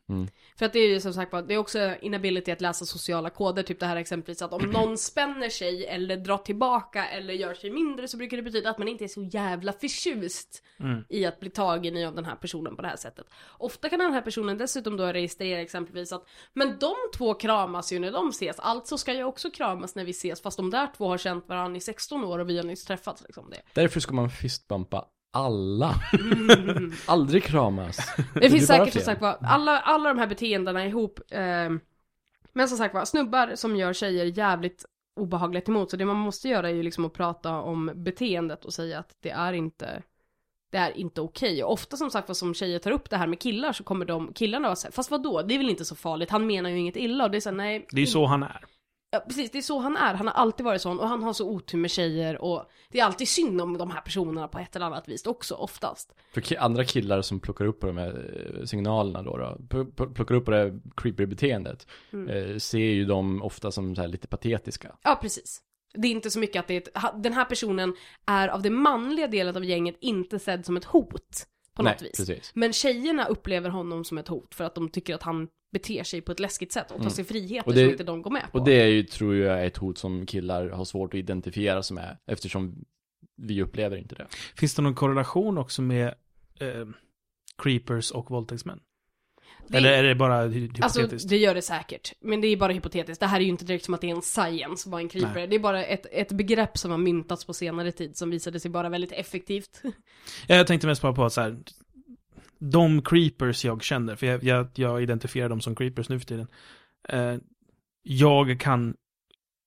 För 0.58 0.66
att 0.66 0.72
det 0.72 0.78
är 0.78 0.88
ju 0.88 1.00
som 1.00 1.12
sagt 1.14 1.32
det 1.48 1.54
är 1.54 1.58
också 1.58 1.94
inability 2.02 2.50
att 2.52 2.60
läsa 2.60 2.84
sociala 2.84 3.30
koder, 3.30 3.62
typ 3.62 3.80
det 3.80 3.86
här 3.86 3.96
exempelvis 3.96 4.42
att 4.42 4.52
om 4.52 4.62
någon 4.70 4.98
spänner 4.98 5.48
sig 5.48 5.86
eller 5.86 6.16
drar 6.16 6.38
tillbaka 6.38 7.06
eller 7.06 7.34
gör 7.34 7.54
sig 7.54 7.70
mindre 7.70 8.08
så 8.08 8.16
brukar 8.16 8.36
det 8.36 8.42
betyda 8.42 8.70
att 8.70 8.78
man 8.78 8.88
inte 8.88 9.04
är 9.04 9.08
så 9.08 9.22
jävla 9.32 9.72
förtjust 9.72 10.62
Mm. 10.80 11.04
i 11.08 11.26
att 11.26 11.29
bli 11.38 11.50
tagen 11.50 11.96
i 11.96 12.06
av 12.06 12.14
den 12.14 12.24
här 12.24 12.36
personen 12.36 12.76
på 12.76 12.82
det 12.82 12.88
här 12.88 12.96
sättet. 12.96 13.26
Ofta 13.58 13.88
kan 13.88 13.98
den 13.98 14.12
här 14.12 14.20
personen 14.20 14.58
dessutom 14.58 14.96
då 14.96 15.06
registrera 15.06 15.60
exempelvis 15.60 16.12
att 16.12 16.28
men 16.52 16.78
de 16.78 16.94
två 17.16 17.34
kramas 17.34 17.92
ju 17.92 17.98
när 17.98 18.12
de 18.12 18.28
ses, 18.28 18.58
alltså 18.58 18.98
ska 18.98 19.12
jag 19.12 19.28
också 19.28 19.50
kramas 19.50 19.94
när 19.94 20.04
vi 20.04 20.10
ses 20.10 20.42
fast 20.42 20.56
de 20.56 20.70
där 20.70 20.88
två 20.96 21.08
har 21.08 21.18
känt 21.18 21.48
varandra 21.48 21.76
i 21.76 21.80
16 21.80 22.24
år 22.24 22.38
och 22.38 22.50
vi 22.50 22.56
har 22.56 22.64
nyss 22.64 22.84
träffats 22.84 23.22
liksom 23.22 23.50
det. 23.50 23.62
Därför 23.74 24.00
ska 24.00 24.14
man 24.14 24.30
fistbumpa 24.30 25.06
alla. 25.32 25.94
Mm. 26.12 26.92
Aldrig 27.06 27.44
kramas. 27.44 27.96
Det 28.16 28.40
blir 28.40 28.50
finns 28.50 28.66
säkert 28.66 28.92
som 28.92 29.02
sagt 29.02 29.20
var, 29.20 29.38
alla, 29.40 29.80
alla 29.80 30.08
de 30.08 30.18
här 30.18 30.26
beteendena 30.26 30.86
ihop. 30.86 31.20
ehm, 31.30 31.80
men 32.52 32.68
som 32.68 32.78
sagt 32.78 32.94
var, 32.94 33.04
snubbar 33.04 33.54
som 33.54 33.76
gör 33.76 33.92
tjejer 33.92 34.24
jävligt 34.24 34.84
obehagligt 35.20 35.68
emot. 35.68 35.90
Så 35.90 35.96
det 35.96 36.04
man 36.04 36.16
måste 36.16 36.48
göra 36.48 36.68
är 36.68 36.74
ju 36.74 36.82
liksom 36.82 37.04
att 37.04 37.12
prata 37.12 37.60
om 37.60 37.92
beteendet 37.94 38.64
och 38.64 38.74
säga 38.74 38.98
att 38.98 39.16
det 39.20 39.30
är 39.30 39.52
inte 39.52 40.02
det 40.70 40.78
är 40.78 40.96
inte 40.98 41.20
okej. 41.20 41.64
Och 41.64 41.72
ofta 41.72 41.96
som 41.96 42.10
sagt 42.10 42.28
var 42.28 42.34
som 42.34 42.54
tjejer 42.54 42.78
tar 42.78 42.90
upp 42.90 43.10
det 43.10 43.16
här 43.16 43.26
med 43.26 43.38
killar 43.40 43.72
så 43.72 43.84
kommer 43.84 44.04
de 44.04 44.32
killarna 44.32 44.68
vara 44.68 44.76
såhär, 44.76 44.92
fast 44.92 45.10
vadå, 45.10 45.42
det 45.42 45.54
är 45.54 45.58
väl 45.58 45.70
inte 45.70 45.84
så 45.84 45.94
farligt, 45.96 46.30
han 46.30 46.46
menar 46.46 46.70
ju 46.70 46.78
inget 46.78 46.96
illa. 46.96 47.24
Och 47.24 47.30
det 47.30 47.38
är 47.38 47.40
såhär, 47.40 47.56
nej. 47.56 47.86
Det 47.90 47.96
är 47.96 48.00
ju 48.00 48.06
så 48.06 48.26
han 48.26 48.42
är. 48.42 48.64
Ja, 49.12 49.20
precis, 49.20 49.50
det 49.50 49.58
är 49.58 49.62
så 49.62 49.78
han 49.78 49.96
är. 49.96 50.14
Han 50.14 50.26
har 50.26 50.34
alltid 50.34 50.64
varit 50.66 50.82
sån 50.82 51.00
och 51.00 51.08
han 51.08 51.22
har 51.22 51.32
så 51.32 51.48
otur 51.50 51.78
med 51.78 51.90
tjejer 51.90 52.42
och 52.42 52.70
det 52.90 53.00
är 53.00 53.04
alltid 53.04 53.28
synd 53.28 53.60
om 53.60 53.78
de 53.78 53.90
här 53.90 54.00
personerna 54.00 54.48
på 54.48 54.58
ett 54.58 54.76
eller 54.76 54.86
annat 54.86 55.08
vis 55.08 55.26
också, 55.26 55.54
oftast. 55.54 56.12
För 56.34 56.40
ki- 56.40 56.56
andra 56.58 56.84
killar 56.84 57.22
som 57.22 57.40
plockar 57.40 57.64
upp 57.64 57.80
på 57.80 57.86
de 57.86 57.96
här 57.96 58.30
eh, 58.58 58.64
signalerna 58.64 59.22
då, 59.22 59.36
då 59.36 59.44
pl- 59.76 59.94
pl- 59.94 60.14
plockar 60.14 60.34
upp 60.34 60.44
på 60.44 60.50
det 60.50 60.56
här 60.56 60.80
creepy 60.96 61.26
beteendet, 61.26 61.86
Mm. 62.12 62.28
eh, 62.50 62.56
ser 62.56 62.78
ju 62.78 63.04
dem 63.04 63.42
ofta 63.42 63.70
som 63.70 63.94
så 63.96 64.00
här 64.00 64.08
lite 64.08 64.28
patetiska. 64.28 64.96
Ja, 65.02 65.18
precis. 65.22 65.60
Det 65.94 66.08
är 66.08 66.12
inte 66.12 66.30
så 66.30 66.38
mycket 66.38 66.60
att 66.60 66.68
det 66.68 66.74
är 66.74 66.78
ett, 66.78 67.22
den 67.22 67.32
här 67.32 67.44
personen 67.44 67.94
är 68.26 68.48
av 68.48 68.62
den 68.62 68.74
manliga 68.74 69.26
delen 69.26 69.56
av 69.56 69.64
gänget 69.64 69.96
inte 70.00 70.38
sedd 70.38 70.66
som 70.66 70.76
ett 70.76 70.84
hot 70.84 71.46
på 71.74 71.82
Nej, 71.82 71.92
något 71.92 72.02
vis. 72.02 72.16
precis. 72.16 72.50
Men 72.54 72.72
tjejerna 72.72 73.24
upplever 73.26 73.70
honom 73.70 74.04
som 74.04 74.18
ett 74.18 74.28
hot 74.28 74.54
för 74.54 74.64
att 74.64 74.74
de 74.74 74.88
tycker 74.88 75.14
att 75.14 75.22
han 75.22 75.48
beter 75.72 76.02
sig 76.04 76.20
på 76.20 76.32
ett 76.32 76.40
läskigt 76.40 76.72
sätt 76.72 76.84
och 76.90 76.96
tar 76.96 77.00
Mm. 77.00 77.10
sig 77.10 77.24
friheter 77.24 77.68
Och 77.68 77.74
det- 77.74 77.80
som 77.80 77.90
inte 77.90 78.04
de 78.04 78.22
går 78.22 78.30
med 78.30 78.52
på. 78.52 78.58
Och 78.58 78.64
det 78.64 78.80
är 78.82 78.86
ju, 78.86 79.02
tror 79.02 79.36
jag, 79.36 79.60
är 79.62 79.66
ett 79.66 79.76
hot 79.76 79.98
som 79.98 80.26
killar 80.26 80.68
har 80.68 80.84
svårt 80.84 81.14
att 81.14 81.18
identifiera 81.18 81.82
sig 81.82 81.94
med, 81.94 82.16
eftersom 82.26 82.84
vi 83.36 83.62
upplever 83.62 83.96
inte 83.96 84.14
det. 84.14 84.26
Finns 84.56 84.74
det 84.74 84.82
någon 84.82 84.94
korrelation 84.94 85.58
också 85.58 85.82
med 85.82 86.06
eh, 86.60 86.86
creepers 87.62 88.10
och 88.10 88.30
våldtäktsmän? 88.30 88.80
Det- 89.66 89.76
Eller 89.78 89.92
är 89.92 90.02
det 90.02 90.14
bara 90.14 90.46
hy- 90.48 90.82
Alltså 90.82 91.00
hypotetiskt? 91.00 91.28
det 91.30 91.36
gör 91.36 91.54
det 91.54 91.62
säkert. 91.62 92.12
Men 92.20 92.40
det 92.40 92.46
är 92.48 92.56
bara 92.56 92.72
hypotetiskt. 92.72 93.20
Det 93.20 93.26
här 93.26 93.40
är 93.40 93.44
ju 93.44 93.48
inte 93.50 93.64
direkt 93.64 93.84
som 93.84 93.94
att 93.94 94.00
det 94.00 94.10
är 94.10 94.14
en 94.14 94.22
science 94.22 94.90
vad 94.90 95.00
en 95.00 95.08
creeper 95.08 95.34
Nej. 95.34 95.46
Det 95.46 95.56
är 95.56 95.60
bara 95.60 95.84
ett, 95.84 96.06
ett 96.12 96.32
begrepp 96.32 96.78
som 96.78 96.90
har 96.90 96.98
myntats 96.98 97.44
på 97.44 97.54
senare 97.54 97.92
tid 97.92 98.16
som 98.16 98.30
visade 98.30 98.60
sig 98.60 98.70
vara 98.70 98.88
väldigt 98.88 99.12
effektivt. 99.12 99.80
Ja, 99.82 99.90
Jag 100.56 100.66
tänkte 100.66 100.86
mest 100.86 101.02
bara 101.02 101.12
på 101.12 101.24
att 101.24 101.32
så 101.32 101.40
här, 101.40 101.58
de 102.58 103.02
creepers 103.02 103.64
jag 103.64 103.82
känner, 103.82 104.16
för 104.16 104.26
jag, 104.26 104.44
jag, 104.44 104.68
jag 104.74 105.02
identifierar 105.02 105.48
dem 105.48 105.60
som 105.60 105.74
creepers 105.74 106.08
nu 106.08 106.18
för 106.18 106.26
tiden. 106.26 106.46
Eh, 107.08 107.34
jag 108.02 108.60
kan 108.60 108.94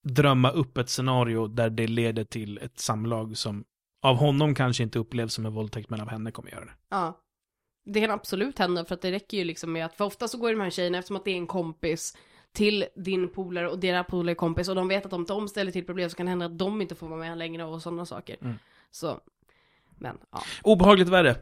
drömma 0.03 0.49
upp 0.51 0.77
ett 0.77 0.89
scenario 0.89 1.47
där 1.47 1.69
det 1.69 1.87
leder 1.87 2.23
till 2.23 2.57
ett 2.57 2.79
samlag 2.79 3.37
som 3.37 3.63
av 4.01 4.15
honom 4.17 4.55
kanske 4.55 4.83
inte 4.83 4.99
upplevs 4.99 5.33
som 5.33 5.45
en 5.45 5.53
våldtäkt, 5.53 5.89
men 5.89 6.01
av 6.01 6.09
henne 6.09 6.31
kommer 6.31 6.51
göra 6.51 6.65
det. 6.65 6.71
Ja. 6.89 7.19
Det 7.85 8.01
kan 8.01 8.11
absolut 8.11 8.59
hända 8.59 8.85
för 8.85 8.95
att 8.95 9.01
det 9.01 9.11
räcker 9.11 9.37
ju 9.37 9.43
liksom 9.43 9.71
med 9.71 9.85
att, 9.85 9.93
för 9.95 10.05
ofta 10.05 10.27
så 10.27 10.37
går 10.37 10.49
ju 10.49 10.55
de 10.55 10.61
här 10.63 10.69
tjejerna 10.69 10.97
eftersom 10.97 11.15
att 11.15 11.25
det 11.25 11.31
är 11.31 11.35
en 11.35 11.47
kompis 11.47 12.17
till 12.53 12.85
din 12.95 13.29
polare 13.29 13.69
och 13.69 13.79
deras 13.79 14.07
polare 14.07 14.31
är 14.33 14.35
kompis 14.35 14.69
och 14.69 14.75
de 14.75 14.87
vet 14.87 15.05
att 15.05 15.13
om 15.13 15.25
de 15.25 15.47
ställer 15.47 15.71
till 15.71 15.85
problem 15.85 16.09
så 16.09 16.15
kan 16.15 16.25
det 16.25 16.29
hända 16.29 16.45
att 16.45 16.57
de 16.57 16.81
inte 16.81 16.95
får 16.95 17.07
vara 17.07 17.19
med 17.19 17.37
längre 17.37 17.63
och 17.63 17.81
sådana 17.81 18.05
saker. 18.05 18.37
Mm. 18.41 18.55
Så, 18.91 19.19
men 19.99 20.17
ja. 20.31 20.43
Obehagligt 20.63 21.09
värre. 21.09 21.35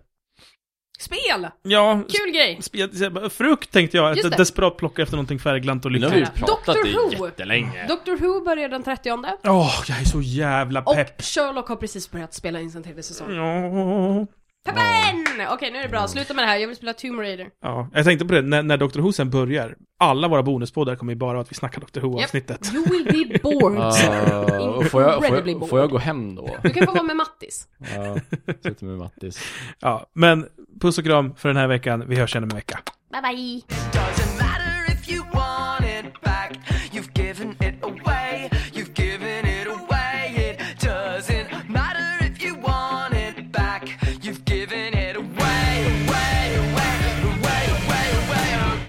Spel! 0.99 1.47
Ja, 1.61 2.03
Kul 2.09 2.31
grej! 2.33 2.57
spe- 2.61 3.29
frukt 3.29 3.71
tänkte 3.71 3.97
jag. 3.97 4.17
Just 4.17 4.29
det. 4.31 4.37
desperat 4.37 4.77
plocka 4.77 5.01
efter 5.01 5.15
någonting 5.15 5.39
färgglant 5.39 5.85
och 5.85 5.91
Nu 5.91 6.01
har 6.03 6.09
vi 6.09 6.19
lyckligt. 6.19 6.37
pratat 6.39 6.65
Doctor 6.65 6.87
i 6.87 6.93
Who. 7.17 7.25
jättelänge. 7.25 7.87
Doctor 7.87 8.17
Who 8.17 8.45
börjar 8.45 8.69
den 8.69 8.83
30 8.83 9.11
Åh, 9.43 9.83
jag 9.87 10.01
är 10.01 10.05
så 10.05 10.21
jävla 10.21 10.81
och 10.81 10.95
pepp. 10.95 11.21
Sherlock 11.21 11.67
har 11.67 11.75
precis 11.75 12.11
börjat 12.11 12.33
spela 12.33 12.59
in 12.59 12.71
sin 12.71 12.83
tv-säsong. 12.83 13.35
Ja. 13.35 14.27
Peppen! 14.65 15.47
Okej, 15.53 15.71
nu 15.71 15.77
är 15.77 15.83
det 15.83 15.89
bra. 15.89 16.07
Sluta 16.07 16.33
med 16.33 16.43
det 16.43 16.47
här. 16.47 16.57
Jag 16.57 16.67
vill 16.67 16.75
spela 16.77 16.93
Tomb 16.93 17.19
Raider. 17.19 17.49
ja, 17.61 17.89
jag 17.93 18.05
tänkte 18.05 18.25
på 18.25 18.33
det, 18.33 18.41
när, 18.41 18.63
när 18.63 18.77
Dr. 18.77 18.99
Who 18.99 19.11
sen 19.11 19.29
börjar, 19.29 19.75
alla 19.99 20.27
våra 20.27 20.43
bonuspoddar 20.43 20.95
kommer 20.95 21.13
ju 21.13 21.17
bara 21.19 21.39
att 21.41 21.51
vi 21.51 21.55
snackar 21.55 21.81
Dr. 21.81 21.99
Who-avsnittet. 21.99 22.73
You 22.73 22.85
will 22.89 23.05
be 23.29 23.39
bored. 23.43 23.79
Ah, 23.81 24.67
och 24.69 24.85
får, 24.85 25.01
jag, 25.01 25.13
får, 25.15 25.25
Incredibly 25.25 25.51
jag, 25.53 25.69
får 25.69 25.79
jag 25.79 25.89
gå 25.89 25.97
hem 25.97 26.35
då? 26.35 26.57
Du 26.63 26.69
kan 26.69 26.85
få 26.85 26.93
vara 26.93 27.03
med 27.03 27.15
Mattis. 27.15 27.67
Ja, 27.95 28.17
sitter 28.63 28.85
med 28.85 28.97
Mattis. 28.97 29.39
Ja, 29.79 30.09
men 30.13 30.45
puss 30.81 30.97
och 30.97 31.03
kram 31.05 31.35
för 31.35 31.49
den 31.49 31.57
här 31.57 31.67
veckan. 31.67 32.03
Vi 32.07 32.15
hörs 32.15 32.35
igen 32.35 32.43
om 32.43 32.49
en 32.49 32.55
vecka. 32.55 32.79
Bye 33.11 33.21
bye! 33.21 33.61